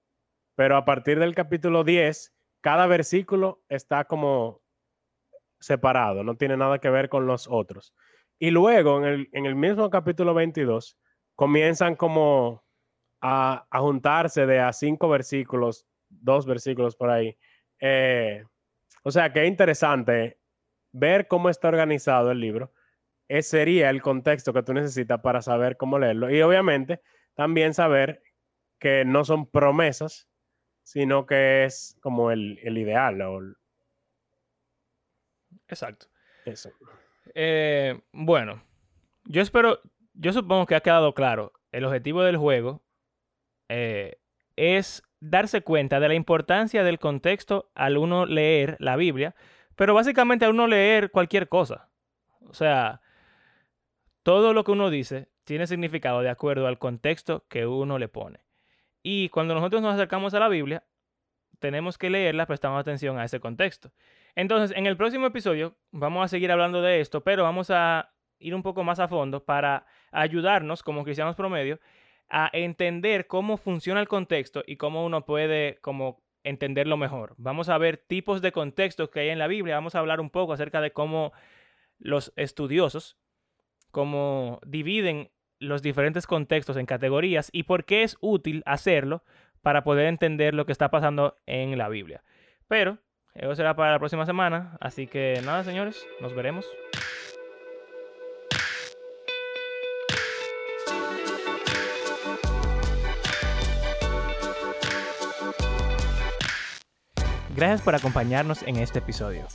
pero 0.55 0.75
a 0.75 0.85
partir 0.85 1.19
del 1.19 1.33
capítulo 1.33 1.83
10, 1.83 2.33
cada 2.59 2.87
versículo 2.87 3.63
está 3.69 4.05
como 4.05 4.61
separado, 5.59 6.23
no 6.23 6.35
tiene 6.35 6.57
nada 6.57 6.79
que 6.79 6.89
ver 6.89 7.07
con 7.07 7.27
los 7.27 7.47
otros. 7.49 7.93
Y 8.39 8.51
luego, 8.51 8.97
en 8.97 9.05
el, 9.05 9.29
en 9.31 9.45
el 9.45 9.55
mismo 9.55 9.89
capítulo 9.89 10.33
22, 10.33 10.97
comienzan 11.35 11.95
como 11.95 12.63
a, 13.21 13.65
a 13.69 13.79
juntarse 13.79 14.45
de 14.45 14.59
a 14.59 14.73
cinco 14.73 15.07
versículos, 15.07 15.85
dos 16.09 16.45
versículos 16.45 16.95
por 16.95 17.11
ahí. 17.11 17.37
Eh, 17.79 18.43
o 19.03 19.11
sea, 19.11 19.31
que 19.31 19.43
es 19.43 19.47
interesante 19.47 20.39
ver 20.91 21.27
cómo 21.27 21.49
está 21.49 21.67
organizado 21.69 22.31
el 22.31 22.39
libro. 22.39 22.73
Ese 23.31 23.59
sería 23.59 23.89
el 23.89 24.01
contexto 24.01 24.51
que 24.51 24.61
tú 24.61 24.73
necesitas 24.73 25.21
para 25.21 25.41
saber 25.41 25.77
cómo 25.77 25.97
leerlo. 25.97 26.29
Y 26.29 26.41
obviamente 26.41 26.99
también 27.33 27.73
saber 27.73 28.21
que 28.77 29.05
no 29.05 29.23
son 29.23 29.49
promesas, 29.49 30.27
sino 30.83 31.25
que 31.25 31.63
es 31.63 31.97
como 32.01 32.31
el, 32.31 32.59
el 32.61 32.77
ideal 32.77 33.21
o 33.21 33.39
el- 33.39 33.55
Exacto. 35.69 36.07
eso. 36.43 36.71
Eh, 37.33 38.01
bueno, 38.11 38.61
yo 39.23 39.41
espero, 39.41 39.79
yo 40.13 40.33
supongo 40.33 40.65
que 40.65 40.75
ha 40.75 40.81
quedado 40.81 41.13
claro. 41.13 41.53
El 41.71 41.85
objetivo 41.85 42.23
del 42.23 42.35
juego 42.35 42.83
eh, 43.69 44.19
es 44.57 45.03
darse 45.21 45.61
cuenta 45.61 46.01
de 46.01 46.09
la 46.09 46.15
importancia 46.15 46.83
del 46.83 46.99
contexto 46.99 47.71
al 47.75 47.97
uno 47.97 48.25
leer 48.25 48.75
la 48.79 48.97
Biblia, 48.97 49.35
pero 49.77 49.93
básicamente 49.93 50.43
al 50.43 50.51
uno 50.51 50.67
leer 50.67 51.11
cualquier 51.11 51.47
cosa. 51.47 51.89
O 52.41 52.53
sea, 52.53 52.99
todo 54.23 54.53
lo 54.53 54.63
que 54.63 54.71
uno 54.71 54.89
dice 54.89 55.29
tiene 55.43 55.67
significado 55.67 56.21
de 56.21 56.29
acuerdo 56.29 56.67
al 56.67 56.79
contexto 56.79 57.45
que 57.49 57.65
uno 57.65 57.97
le 57.97 58.07
pone. 58.07 58.39
Y 59.03 59.29
cuando 59.29 59.55
nosotros 59.55 59.81
nos 59.81 59.95
acercamos 59.95 60.33
a 60.33 60.39
la 60.39 60.47
Biblia, 60.47 60.83
tenemos 61.59 61.97
que 61.97 62.09
leerla 62.09 62.45
prestando 62.45 62.77
atención 62.77 63.17
a 63.19 63.25
ese 63.25 63.39
contexto. 63.39 63.91
Entonces, 64.35 64.75
en 64.77 64.87
el 64.87 64.97
próximo 64.97 65.27
episodio 65.27 65.75
vamos 65.91 66.25
a 66.25 66.27
seguir 66.27 66.51
hablando 66.51 66.81
de 66.81 67.01
esto, 67.01 67.21
pero 67.21 67.43
vamos 67.43 67.69
a 67.69 68.11
ir 68.39 68.55
un 68.55 68.63
poco 68.63 68.83
más 68.83 68.99
a 68.99 69.07
fondo 69.07 69.43
para 69.43 69.85
ayudarnos 70.11 70.83
como 70.83 71.03
cristianos 71.03 71.35
promedio 71.35 71.79
a 72.29 72.49
entender 72.53 73.27
cómo 73.27 73.57
funciona 73.57 73.99
el 73.99 74.07
contexto 74.07 74.63
y 74.65 74.77
cómo 74.77 75.05
uno 75.05 75.25
puede 75.25 75.79
como 75.81 76.23
entenderlo 76.43 76.97
mejor. 76.97 77.35
Vamos 77.37 77.69
a 77.69 77.77
ver 77.77 77.97
tipos 77.97 78.41
de 78.41 78.51
contextos 78.51 79.09
que 79.09 79.19
hay 79.19 79.29
en 79.29 79.39
la 79.39 79.47
Biblia, 79.47 79.75
vamos 79.75 79.95
a 79.95 79.99
hablar 79.99 80.19
un 80.19 80.29
poco 80.29 80.53
acerca 80.53 80.81
de 80.81 80.91
cómo 80.91 81.33
los 81.99 82.33
estudiosos 82.35 83.17
cómo 83.91 84.59
dividen 84.65 85.29
los 85.59 85.81
diferentes 85.81 86.25
contextos 86.25 86.77
en 86.77 86.85
categorías 86.85 87.49
y 87.51 87.63
por 87.63 87.85
qué 87.85 88.03
es 88.03 88.17
útil 88.19 88.63
hacerlo 88.65 89.23
para 89.61 89.83
poder 89.83 90.07
entender 90.07 90.53
lo 90.53 90.65
que 90.65 90.71
está 90.71 90.89
pasando 90.89 91.37
en 91.45 91.77
la 91.77 91.87
Biblia. 91.87 92.23
Pero 92.67 92.97
eso 93.35 93.55
será 93.55 93.75
para 93.75 93.91
la 93.91 93.99
próxima 93.99 94.25
semana, 94.25 94.77
así 94.79 95.07
que 95.07 95.39
nada, 95.45 95.63
señores, 95.63 96.05
nos 96.19 96.33
veremos. 96.33 96.65
Gracias 107.55 107.81
por 107.81 107.93
acompañarnos 107.93 108.63
en 108.63 108.77
este 108.77 108.99
episodio. 108.99 109.45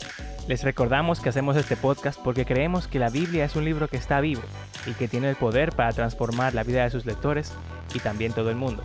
Les 0.49 0.63
recordamos 0.63 1.19
que 1.19 1.29
hacemos 1.29 1.57
este 1.57 1.77
podcast 1.77 2.21
porque 2.23 2.45
creemos 2.45 2.87
que 2.87 3.01
la 3.01 3.11
Biblia 3.11 3.45
es 3.45 3.57
un 3.57 3.65
libro 3.65 3.89
que 3.89 3.97
está 3.97 4.21
vivo 4.21 4.43
y 4.87 4.93
que 4.93 5.09
tiene 5.09 5.29
el 5.29 5.35
poder 5.35 5.73
para 5.73 5.93
transformar 5.93 6.55
la 6.55 6.63
vida 6.63 6.85
de 6.85 6.91
sus 6.91 7.05
lectores 7.05 7.53
y 7.95 7.99
también 7.99 8.33
todo 8.33 8.51
el 8.51 8.57
mundo. 8.57 8.85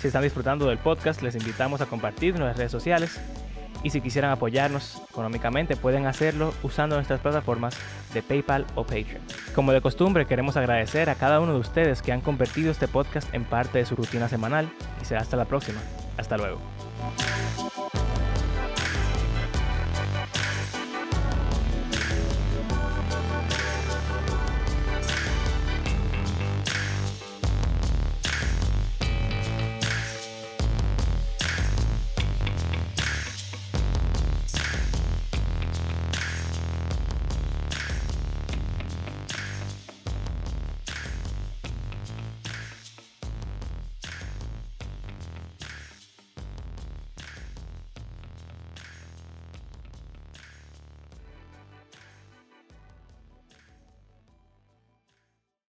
Si 0.00 0.06
están 0.06 0.22
disfrutando 0.22 0.66
del 0.66 0.78
podcast, 0.78 1.20
les 1.20 1.34
invitamos 1.34 1.82
a 1.82 1.86
compartir 1.86 2.34
en 2.34 2.44
las 2.46 2.56
redes 2.56 2.72
sociales 2.72 3.20
y 3.82 3.90
si 3.90 4.00
quisieran 4.00 4.30
apoyarnos 4.30 5.02
económicamente 5.10 5.76
pueden 5.76 6.06
hacerlo 6.06 6.54
usando 6.62 6.96
nuestras 6.96 7.20
plataformas 7.20 7.76
de 8.14 8.22
PayPal 8.22 8.64
o 8.74 8.84
Patreon. 8.84 9.20
Como 9.54 9.72
de 9.72 9.82
costumbre, 9.82 10.26
queremos 10.26 10.56
agradecer 10.56 11.10
a 11.10 11.14
cada 11.14 11.40
uno 11.40 11.52
de 11.52 11.60
ustedes 11.60 12.00
que 12.00 12.12
han 12.12 12.22
convertido 12.22 12.70
este 12.70 12.88
podcast 12.88 13.32
en 13.34 13.44
parte 13.44 13.76
de 13.76 13.84
su 13.84 13.96
rutina 13.96 14.30
semanal 14.30 14.72
y 15.02 15.04
será 15.04 15.20
hasta 15.20 15.36
la 15.36 15.44
próxima. 15.44 15.80
Hasta 16.16 16.38
luego. 16.38 16.58